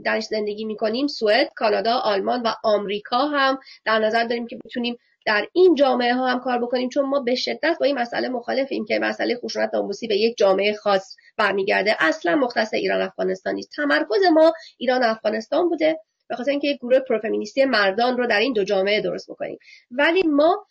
درش 0.05 0.25
زندگی 0.25 0.65
می‌کنیم 0.65 1.07
سوئد، 1.07 1.49
کانادا، 1.57 1.95
آلمان 1.95 2.43
و 2.43 2.53
آمریکا 2.65 3.19
هم 3.19 3.59
در 3.85 3.99
نظر 3.99 4.25
داریم 4.25 4.47
که 4.47 4.59
بتونیم 4.65 4.97
در 5.27 5.47
این 5.53 5.75
جامعه 5.75 6.15
ها 6.15 6.27
هم 6.27 6.41
کار 6.41 6.59
بکنیم 6.59 6.89
چون 6.89 7.05
ما 7.09 7.21
به 7.21 7.35
شدت 7.35 7.77
با 7.81 7.87
این 7.87 7.99
مسئله 7.99 8.29
مخالفیم 8.29 8.85
که 8.85 8.99
مسئله 8.99 9.37
خشونت 9.37 9.71
ناموسی 9.75 10.07
به 10.07 10.17
یک 10.17 10.37
جامعه 10.37 10.73
خاص 10.73 11.17
برمیگرده. 11.37 11.97
اصلا 11.99 12.37
مختص 12.37 12.75
ایران 12.75 13.01
افغانستان 13.01 13.55
نیست. 13.55 13.71
تمرکز 13.77 14.23
ما 14.33 14.53
ایران 14.79 15.03
افغانستان 15.03 15.69
بوده 15.69 16.01
به 16.29 16.37
خاطر 16.37 16.51
اینکه 16.51 16.69
یک 16.69 16.79
گروه 16.79 16.99
پروفمینیستی 16.99 17.65
مردان 17.65 18.17
رو 18.17 18.27
در 18.27 18.41
این 18.41 18.53
دو 18.53 18.65
جامعه 18.65 19.01
درست 19.01 19.31
بکنیم. 19.31 19.59
ولی 19.91 20.23
ما 20.23 20.67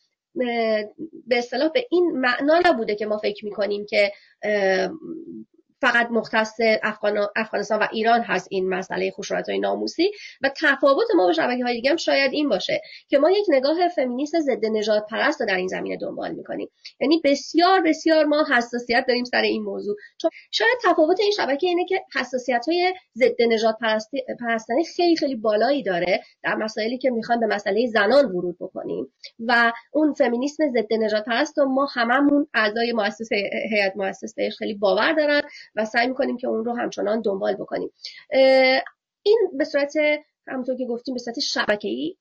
به 1.28 1.38
اصطلاح 1.38 1.70
به 1.70 1.88
این 1.92 2.12
معنا 2.12 2.62
نبوده 2.66 2.96
که 2.96 3.06
ما 3.06 3.18
فکر 3.18 3.46
می‌کنیم 3.46 3.86
که 3.86 4.12
فقط 5.82 6.08
مختص 6.12 6.60
افغانستان 7.36 7.80
و 7.80 7.88
ایران 7.92 8.22
هست 8.22 8.48
این 8.52 8.70
مسئله 8.70 9.12
خشونت 9.12 9.50
های 9.50 9.60
ناموسی 9.60 10.12
و 10.42 10.50
تفاوت 10.62 11.08
ما 11.16 11.26
با 11.26 11.34
شبکه 11.34 11.64
های 11.64 11.74
دیگه 11.74 11.90
هم 11.90 11.96
شاید 11.96 12.34
این 12.34 12.50
باشه 12.50 12.82
که 13.08 13.18
ما 13.18 13.32
یک 13.32 13.46
نگاه 13.50 13.88
فمینیست 13.88 14.40
ضد 14.40 14.66
نجات 14.66 15.06
پرست 15.10 15.42
رو 15.42 15.48
در 15.48 15.56
این 15.56 15.68
زمینه 15.68 15.98
دنبال 15.98 16.32
می‌کنیم. 16.32 16.70
یعنی 17.00 17.22
بسیار 17.24 17.82
بسیار 17.82 18.26
ما 18.26 18.46
حساسیت 18.58 19.06
داریم 19.08 19.24
سر 19.24 19.42
این 19.42 19.64
موضوع. 19.64 19.96
چون 20.22 20.32
شاید 20.52 20.78
تفاوت 20.84 21.20
این 21.20 21.32
شبکه 21.32 21.68
اینه 21.68 21.86
که 21.86 22.02
حساسیت 22.16 22.66
های 22.68 22.94
ضد 23.18 23.42
نجات 23.50 23.76
پرستانی 24.40 24.86
خیلی 24.96 25.16
خیلی 25.16 25.36
بالایی 25.36 25.84
داره 25.84 26.24
در 26.44 26.56
مسائلی 26.56 26.98
که 26.98 27.10
می‌خوان 27.10 27.40
به 27.40 27.48
مسئله 27.48 27.88
زنان 27.88 28.26
ورود 28.26 28.58
بکنیم. 28.60 29.14
و 29.48 29.74
اون 29.94 30.14
فمینیسم 30.14 30.64
ضد 30.72 30.94
نجات 30.94 31.26
پرست 31.26 31.58
و 31.58 31.66
ما 31.66 31.88
هممون 31.94 32.48
اعضای 32.54 32.94
مؤسسه 32.94 33.36
هیئت 33.72 33.94
مؤسسه 33.96 34.50
خیلی 34.50 34.74
باور 34.74 35.14
دارن 35.14 35.42
و 35.76 35.86
سعی 35.86 36.08
می‌کنیم 36.08 36.38
که 36.38 36.48
اون 36.48 36.66
رو 36.66 36.78
همچنان 36.78 37.22
دنبال 37.22 37.56
بکنیم. 37.56 37.92
این 39.24 39.52
به 39.58 39.64
صورت 39.64 39.94
همونطور 40.48 40.78
که 40.78 40.86
گفتیم 40.86 41.14
به 41.14 41.20
صورت 41.20 41.40
شبکه‌ای 41.40 42.16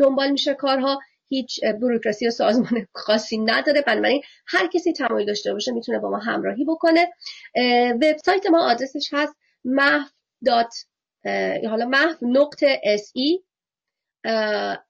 دنبال 0.00 0.30
میشه 0.30 0.54
کارها. 0.54 0.98
هیچ 1.28 1.64
بروکراسی 1.64 2.26
و 2.26 2.30
سازمان 2.30 2.86
خاصی 2.94 3.38
نداره. 3.38 3.80
بنابراین 3.80 4.22
هر 4.46 4.66
کسی 4.66 4.92
تمایل 4.92 5.26
داشته 5.26 5.52
باشه 5.52 5.72
می‌تونه 5.72 5.98
با 5.98 6.10
ما 6.10 6.18
همراهی 6.18 6.64
بکنه. 6.64 7.08
وبسایت 7.94 8.46
ما 8.50 8.70
آدرسش 8.70 9.08
هست 9.12 9.34
محو 9.64 10.08
دات 10.44 10.74
حالا 11.68 11.86
محو 11.86 12.14
نقطه 12.22 12.80
اس 12.84 13.12
ای 13.14 13.40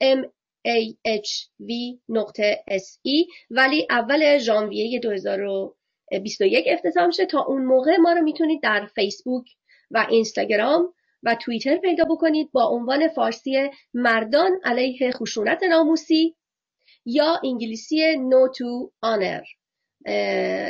m 0.03 0.25
a 0.69 0.95
h 1.07 1.49
v 1.63 1.99
نقطه 2.09 2.65
s 2.71 2.99
ای 3.03 3.27
ولی 3.51 3.87
اول 3.91 4.39
ژانویه 4.39 5.01
2000 5.01 5.75
21 6.19 6.65
افتتاح 6.69 7.07
میشه. 7.07 7.27
تا 7.27 7.45
اون 7.45 7.65
موقع 7.65 7.97
ما 7.97 8.13
رو 8.13 8.23
می‌تونید 8.23 8.63
در 8.63 8.87
فیسبوک 8.95 9.45
و 9.91 10.07
اینستاگرام 10.11 10.95
و 11.23 11.35
توییتر 11.35 11.77
پیدا 11.77 12.05
بکنید 12.05 12.53
با 12.53 12.65
عنوان 12.65 13.09
فارسی 13.09 13.71
مردان 13.95 14.51
علیه 14.65 15.13
خشونت 15.13 15.63
ناموسی 15.63 16.37
یا 17.05 17.41
انگلیسی 17.45 18.15
No 18.15 18.57
to 18.57 18.91
Honor 19.07 19.61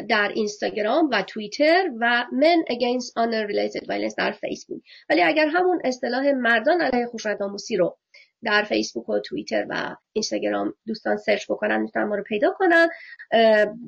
در 0.09 0.32
اینستاگرام 0.34 1.09
و 1.12 1.22
توییتر 1.22 1.91
و 2.01 2.24
Men 2.30 2.72
Against 2.72 3.12
Honor 3.18 3.51
Related 3.53 3.86
Violence 3.86 4.14
در 4.18 4.32
فیسبوک. 4.32 4.82
ولی 5.11 5.22
اگر 5.22 5.47
همون 5.47 5.80
اصطلاح 5.84 6.32
مردان 6.32 6.80
علیه 6.80 7.07
خشونت 7.07 7.41
ناموسی 7.41 7.76
رو 7.76 7.99
در 8.45 8.62
فیسبوک 8.62 9.09
و 9.09 9.18
توییتر 9.18 9.66
و 9.68 9.97
اینستاگرام 10.12 10.74
دوستان 10.86 11.16
سرچ 11.16 11.51
بکنن 11.51 11.80
می‌تونن 11.80 12.05
ما 12.05 12.14
رو 12.14 12.22
پیدا 12.22 12.51
کنن 12.59 12.88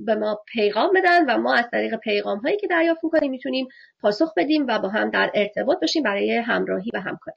به 0.05 0.15
ما 0.15 0.43
پیغام 0.53 0.91
بدن 0.95 1.31
و 1.31 1.39
ما 1.39 1.55
از 1.55 1.65
طریق 1.73 1.97
پیغام 1.97 2.39
هایی 2.39 2.57
که 2.57 2.67
دریافت 2.67 3.05
می‌کنیم 3.05 3.31
می‌تونیم 3.31 3.69
پاسخ 4.01 4.35
بدیم 4.37 4.67
و 4.69 4.79
با 4.79 4.89
هم 4.89 5.11
در 5.11 5.31
ارتباط 5.35 5.81
باشیم 5.81 6.03
برای 6.03 6.33
همراهی 6.37 6.91
و 6.95 7.01
همکاری. 7.01 7.37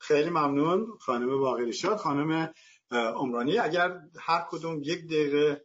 خیلی 0.00 0.30
ممنون 0.30 0.86
خانم 1.00 1.38
باقری 1.38 1.72
شاد 1.72 1.96
خانم 1.96 2.52
عمرانی 2.90 3.58
اگر 3.58 4.00
هر 4.20 4.44
کدوم 4.50 4.80
یک 4.82 5.06
دقیقه 5.06 5.64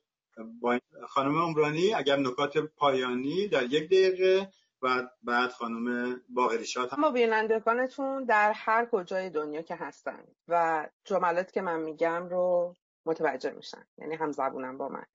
خانم 1.08 1.38
عمرانی 1.38 1.94
اگر 1.94 2.16
نکات 2.16 2.58
پایانی 2.58 3.48
در 3.48 3.64
یک 3.64 3.86
دقیقه 3.86 4.50
و 4.82 5.10
بعد 5.24 5.50
خانم 5.50 6.22
باقریشات 6.30 6.94
هم 6.94 7.14
بینندگانتون 7.14 8.24
در 8.24 8.52
هر 8.52 8.88
کجای 8.92 9.30
دنیا 9.30 9.62
که 9.62 9.76
هستن 9.76 10.24
و 10.48 10.88
جملات 11.06 11.52
که 11.52 11.62
من 11.62 11.80
میگم 11.80 12.28
رو 12.30 12.76
متوجه 13.06 13.52
میشن 13.52 13.86
یعنی 13.98 14.16
هم 14.16 14.32
زبونم 14.32 14.78
با 14.78 14.90
من. 14.90 15.06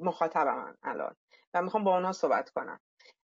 مخاطبم 0.00 0.78
الان 0.82 1.16
و 1.54 1.62
می‌خوام 1.62 1.84
با 1.84 1.94
اونا 1.94 2.12
صحبت 2.12 2.50
کنم. 2.50 2.80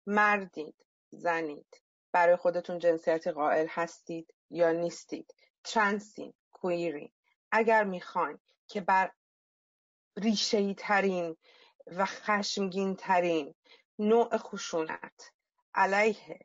مردید 0.07 0.86
زنید 1.12 1.82
برای 2.12 2.36
خودتون 2.36 2.80
جنسیتی 2.80 3.32
قائل 3.32 3.68
هستید 3.70 4.34
یا 4.49 4.72
نیستید؟ 4.72 5.36
ترنسین 5.64 6.34
کویری. 6.51 7.14
اگر 7.51 7.84
می‌خواین 7.84 8.39
که 8.68 8.82
بر 8.82 9.12
ریشه 10.18 10.74
ترین 10.74 11.38
و 11.88 12.05
خشمگین 12.05 12.95
ترین 12.95 13.55
نوع 14.02 14.38
خشونت. 14.38 15.32
علیه 15.74 16.39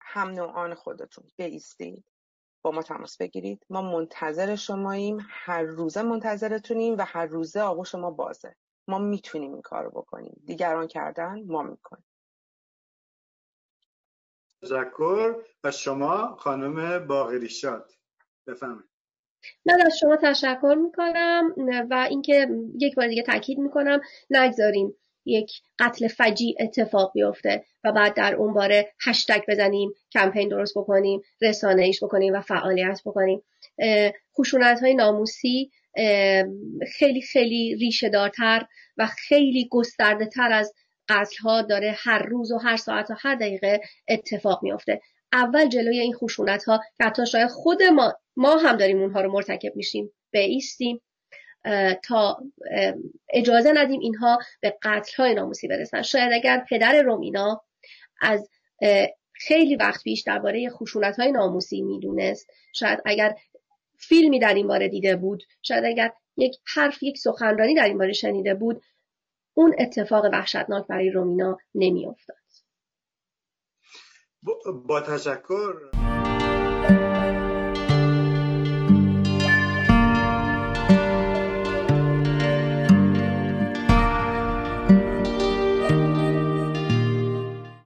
هم 0.00 0.28
نوعان 0.28 0.74
خودتون. 0.74 1.24
بیستید. 1.36 2.04
با 2.62 2.70
ما 2.70 2.82
تماس 2.82 3.16
بگیرید. 3.16 3.66
ما 3.70 3.82
منتظر 3.82 4.56
شماییم. 4.56 5.18
هر 5.30 5.62
روزه 5.62 6.02
منتظرتونیم 6.02 6.98
و 6.98 7.04
هر 7.06 7.26
روزه 7.26 7.60
آغوش 7.60 7.94
ما 7.94 8.10
بازه. 8.10 8.56
ما 8.88 8.98
می‌تونیم 8.98 9.52
این 9.52 9.62
کار 9.62 9.84
رو 9.84 9.90
بکنیم. 9.90 10.42
دیگران 10.44 10.86
کردن 10.86 11.42
ما 11.46 11.62
می‌کنیم. 11.62 12.04
تشکر. 14.62 15.34
و 15.64 15.70
شما 15.70 16.36
خانم 16.36 17.06
باغری 17.06 17.48
شاد 17.48 17.92
بفهمید 18.46 18.88
من 19.64 19.80
از 19.86 19.98
شما 19.98 20.16
تشکر 20.16 20.74
می‌کنم 20.82 21.54
و 21.90 22.06
اینکه 22.10 22.48
یک 22.80 22.94
بار 22.94 23.08
دیگه 23.08 23.22
تاکید 23.22 23.58
می‌کنم 23.58 24.00
نگذاریم. 24.30 24.94
یک 25.24 25.52
قتل 25.78 26.08
فجی 26.08 26.56
اتفاق 26.60 27.12
بیفته 27.14 27.64
و 27.84 27.92
بعد 27.92 28.14
در 28.14 28.34
اون 28.34 28.54
باره 28.54 28.92
هشتگ 29.00 29.42
بزنیم 29.48 29.92
کمپین 30.12 30.48
درست 30.48 30.78
بکنیم 30.78 31.20
رسانه 31.40 31.82
ایش 31.82 32.04
بکنیم 32.04 32.34
و 32.34 32.40
فعالیت 32.40 33.00
بکنیم. 33.04 33.42
خشونت 34.38 34.80
های 34.80 34.94
ناموسی 34.94 35.70
خیلی 36.92 37.22
خیلی 37.32 37.76
ریشه 37.80 38.08
دارتر 38.08 38.66
و 38.96 39.06
خیلی 39.06 39.68
گسترده 39.70 40.26
تر 40.26 40.52
از 40.52 40.72
قتل 41.08 41.36
ها 41.42 41.62
داره 41.62 41.94
هر 41.98 42.22
روز 42.22 42.52
و 42.52 42.58
هر 42.58 42.76
ساعت 42.76 43.10
و 43.10 43.14
هر 43.18 43.34
دقیقه 43.34 43.80
اتفاق 44.08 44.62
میافته. 44.62 45.00
اول 45.32 45.68
جلوی 45.68 45.98
این 45.98 46.14
خشونت 46.14 46.64
ها 46.64 46.80
که 46.98 47.04
حتی 47.04 47.26
شاید 47.26 47.48
خود 47.48 47.82
ما 47.82 48.14
ما 48.36 48.56
هم 48.56 48.76
داریم 48.76 49.00
اونها 49.00 49.20
رو 49.20 49.32
مرتکب 49.32 49.76
میشیم 49.76 50.12
بیستیم 50.30 51.00
تا 52.04 52.42
اجازه 53.28 53.72
ندیم 53.72 54.00
اینها 54.00 54.38
به 54.60 54.78
قتل 54.82 55.22
های 55.22 55.34
ناموسی 55.34 55.68
برسن. 55.68 56.02
شاید 56.02 56.32
اگر 56.32 56.66
پدر 56.70 57.02
رومینا 57.02 57.62
از 58.20 58.48
خیلی 59.32 59.76
وقت 59.76 60.02
پیش 60.02 60.22
درباره 60.22 60.70
خشونت 60.70 61.20
های 61.20 61.32
ناموسی 61.32 61.82
می‌دونست 61.82 62.46
شاید 62.74 62.98
اگر 63.04 63.34
فیلمی 63.98 64.38
در 64.38 64.54
این 64.54 64.66
باره 64.68 64.88
دیده 64.88 65.16
بود 65.16 65.42
شاید 65.62 65.84
اگر 65.84 66.12
یک 66.36 66.56
حرف 66.74 67.02
یک 67.02 67.18
سخنرانی 67.18 67.74
در 67.74 67.84
این 67.84 67.98
باره 67.98 68.12
شنیده 68.12 68.54
بود 68.54 68.82
اون 69.54 69.74
اتفاق 69.78 70.24
وحشتناک 70.32 70.86
برای 70.86 71.10
رومینا 71.10 71.58
نمیافتاد. 71.74 72.36
با 74.86 75.00
تشکر. 75.00 76.01